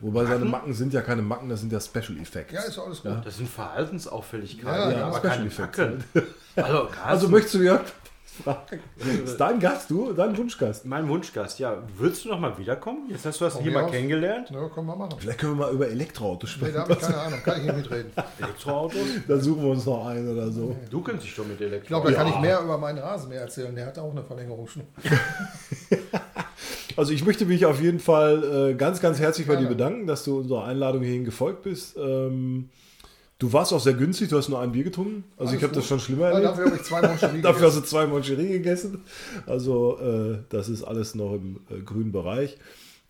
Wobei 0.00 0.24
seine 0.24 0.44
Macken 0.44 0.72
sind 0.72 0.92
ja 0.92 1.00
keine 1.00 1.22
Macken, 1.22 1.48
das 1.48 1.60
sind 1.60 1.72
ja 1.72 1.80
Special 1.80 2.16
Effects. 2.20 2.52
Ja, 2.52 2.60
ist 2.62 2.78
alles 2.78 3.02
gut. 3.02 3.10
Ja. 3.10 3.20
Das 3.24 3.38
sind 3.38 3.48
Verhaltensauffälligkeiten, 3.48 4.92
Ja, 4.92 4.98
ja, 4.98 5.06
aber 5.06 5.18
Special 5.18 5.34
keine 5.36 5.46
Effects 5.46 5.78
Macken. 5.78 6.04
Also, 6.14 6.28
Also 6.56 6.88
also 7.02 7.28
möchtest 7.28 7.54
du 7.54 7.62
Jörg 7.62 7.80
fragen? 8.42 8.80
Ist 9.24 9.36
dein 9.38 9.60
Gast, 9.60 9.90
du? 9.90 10.12
Dein 10.12 10.36
Wunschgast? 10.36 10.84
mein 10.86 11.08
Wunschgast, 11.08 11.58
ja, 11.58 11.82
willst 11.98 12.24
du 12.24 12.28
noch 12.30 12.40
mal 12.40 12.56
wiederkommen? 12.58 13.08
Jetzt 13.10 13.24
hast 13.26 13.40
du 13.40 13.44
das 13.44 13.58
hier 13.60 13.72
mal 13.72 13.86
kennengelernt. 13.90 14.50
Ja, 14.50 14.68
können 14.68 14.86
wir 14.86 14.96
machen. 14.96 15.14
Vielleicht 15.18 15.38
können 15.38 15.58
wir 15.58 15.66
mal 15.66 15.72
über 15.72 15.88
Elektroautos 15.88 16.50
Nee, 16.50 16.56
sprechen. 16.68 16.74
da 16.74 16.80
habe 16.82 16.92
ich 16.94 16.98
keine 17.00 17.18
Ahnung, 17.18 17.40
kann 17.44 17.58
ich 17.58 17.64
nicht 17.64 17.76
mitreden. 17.76 18.12
Elektroautos? 18.40 19.00
da 19.28 19.38
suchen 19.38 19.62
wir 19.62 19.70
uns 19.70 19.86
noch 19.86 20.06
einen 20.06 20.28
oder 20.28 20.50
so. 20.50 20.76
Du 20.90 21.00
kennst 21.02 21.24
dich 21.24 21.34
doch 21.34 21.44
mit 21.46 21.52
Ich 21.52 21.58
glaube, 21.58 21.74
Elektroautos. 21.76 22.12
da 22.12 22.18
kann 22.18 22.26
ich 22.32 22.38
mehr 22.40 22.60
über 22.60 22.78
meinen 22.78 22.98
Rasenmäher 22.98 23.42
erzählen. 23.42 23.74
Der 23.74 23.86
hat 23.86 23.98
auch 23.98 24.10
eine 24.10 24.22
Verlängerungsschnur. 24.22 24.84
Also 26.96 27.12
ich 27.12 27.24
möchte 27.26 27.44
mich 27.44 27.66
auf 27.66 27.80
jeden 27.80 27.98
Fall 27.98 28.70
äh, 28.70 28.74
ganz, 28.74 29.00
ganz 29.00 29.18
herzlich 29.18 29.48
bei 29.48 29.56
dir 29.56 29.66
bedanken, 29.66 30.06
dass 30.06 30.22
du 30.24 30.38
unserer 30.38 30.64
Einladung 30.66 31.02
hierhin 31.02 31.24
gefolgt 31.24 31.62
bist. 31.62 31.96
Ähm, 31.96 32.68
du 33.44 33.52
warst 33.52 33.72
auch 33.72 33.80
sehr 33.80 33.92
günstig, 33.94 34.30
du 34.30 34.38
hast 34.38 34.48
nur 34.48 34.60
ein 34.60 34.72
Bier 34.72 34.84
getrunken. 34.84 35.24
Also 35.36 35.50
Alles 35.50 35.58
ich 35.58 35.64
habe 35.64 35.74
das 35.74 35.86
schon 35.86 36.00
schlimmer 36.00 36.30
Ja, 36.30 36.38
erlebt. 36.38 36.46
dafür 36.50 36.64
habe 36.66 36.76
ich 36.76 36.82
zwei 36.82 37.02
Moncherie 37.02 37.40
Dafür 37.42 37.66
hast 37.66 37.76
du 37.76 37.80
zwei 37.82 38.06
Moncherie 38.06 38.48
gegessen. 38.48 39.02
Also 39.46 39.98
äh, 39.98 40.38
das 40.48 40.68
ist 40.68 40.82
alles 40.82 41.14
noch 41.14 41.34
im 41.34 41.60
äh, 41.70 41.80
grünen 41.82 42.10
Bereich. 42.10 42.56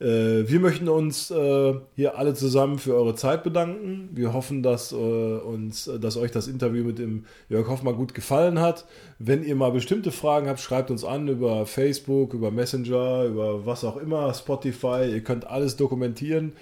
Äh, 0.00 0.48
wir 0.48 0.58
möchten 0.58 0.88
uns 0.88 1.30
äh, 1.30 1.74
hier 1.94 2.18
alle 2.18 2.34
zusammen 2.34 2.80
für 2.80 2.94
eure 2.94 3.14
Zeit 3.14 3.44
bedanken. 3.44 4.08
Wir 4.12 4.32
hoffen, 4.32 4.64
dass, 4.64 4.90
äh, 4.90 4.96
uns, 4.96 5.88
dass 6.00 6.16
euch 6.16 6.32
das 6.32 6.48
Interview 6.48 6.82
mit 6.82 6.98
dem 6.98 7.26
Jörg 7.48 7.68
Hoffmann 7.68 7.94
gut 7.94 8.12
gefallen 8.12 8.58
hat. 8.60 8.86
Wenn 9.20 9.44
ihr 9.44 9.54
mal 9.54 9.70
bestimmte 9.70 10.10
Fragen 10.10 10.48
habt, 10.48 10.58
schreibt 10.58 10.90
uns 10.90 11.04
an 11.04 11.28
über 11.28 11.64
Facebook, 11.64 12.34
über 12.34 12.50
Messenger, 12.50 13.24
über 13.26 13.66
was 13.66 13.84
auch 13.84 13.96
immer, 13.96 14.34
Spotify. 14.34 15.08
Ihr 15.12 15.22
könnt 15.22 15.46
alles 15.46 15.76
dokumentieren. 15.76 16.54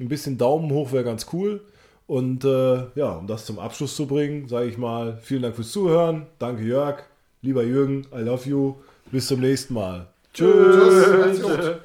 Ein 0.00 0.08
bisschen 0.08 0.38
Daumen 0.38 0.70
hoch 0.72 0.92
wäre 0.92 1.04
ganz 1.04 1.26
cool. 1.34 1.60
Und 2.08 2.42
äh, 2.42 2.86
ja, 2.94 3.10
um 3.18 3.26
das 3.26 3.44
zum 3.44 3.58
Abschluss 3.58 3.94
zu 3.94 4.06
bringen, 4.06 4.48
sage 4.48 4.66
ich 4.66 4.78
mal, 4.78 5.18
vielen 5.18 5.42
Dank 5.42 5.54
fürs 5.54 5.70
Zuhören. 5.70 6.26
Danke 6.38 6.62
Jörg, 6.64 7.02
lieber 7.42 7.62
Jürgen, 7.62 8.06
I 8.14 8.22
love 8.22 8.48
you. 8.48 8.76
Bis 9.12 9.26
zum 9.26 9.40
nächsten 9.40 9.74
Mal. 9.74 10.06
Tschüss. 10.32 11.38
Tschüss. 11.38 11.76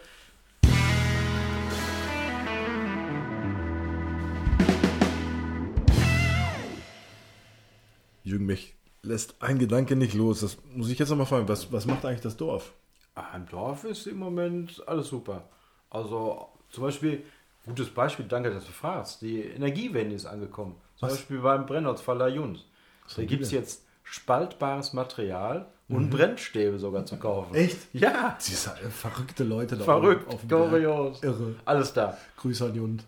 Jürgen, 8.24 8.46
mich 8.46 8.76
lässt 9.02 9.36
ein 9.42 9.60
Gedanke 9.60 9.98
nicht 9.98 10.14
los. 10.14 10.40
Das 10.40 10.58
muss 10.74 10.90
ich 10.90 10.98
jetzt 11.00 11.10
nochmal 11.10 11.26
fragen. 11.26 11.50
Was, 11.50 11.70
was 11.74 11.86
macht 11.86 12.06
eigentlich 12.06 12.22
das 12.22 12.38
Dorf? 12.38 12.72
Ah, 13.16 13.36
Im 13.36 13.46
Dorf 13.48 13.84
ist 13.84 14.08
im 14.08 14.20
Moment 14.20 14.82
alles 14.88 15.10
super. 15.10 15.50
Also 15.90 16.48
zum 16.70 16.84
Beispiel, 16.84 17.24
gutes 17.66 17.90
Beispiel, 17.90 18.26
danke, 18.28 18.52
dass 18.54 18.66
du 18.66 18.72
fragst. 18.72 19.22
Die 19.22 19.42
Energiewende 19.42 20.16
ist 20.16 20.26
angekommen. 20.26 20.76
Zum 20.98 21.08
Was? 21.10 21.16
Beispiel 21.18 21.40
beim 21.40 21.66
Brennholzfaller 21.66 22.28
Jund. 22.28 22.66
Da 23.16 23.24
gibt 23.24 23.44
es 23.44 23.52
jetzt 23.52 23.86
spaltbares 24.04 24.94
Material 24.94 25.68
und 25.90 26.10
Brennstäbe 26.10 26.80
sogar 26.80 27.06
zu 27.06 27.18
kaufen. 27.18 27.54
Echt? 27.56 27.78
Ja, 27.94 28.38
Diese 28.46 28.70
verrückte 28.90 29.44
Leute 29.44 29.78
da 29.78 29.84
verrückt, 29.84 30.28
auf 30.34 30.40
dem 30.42 30.48
Berg. 30.50 30.70
kurios. 30.70 31.22
Irre. 31.24 31.56
Alles 31.66 31.94
da. 31.94 32.18
Grüße 32.38 32.66
an 32.66 32.76
Jund. 32.76 33.04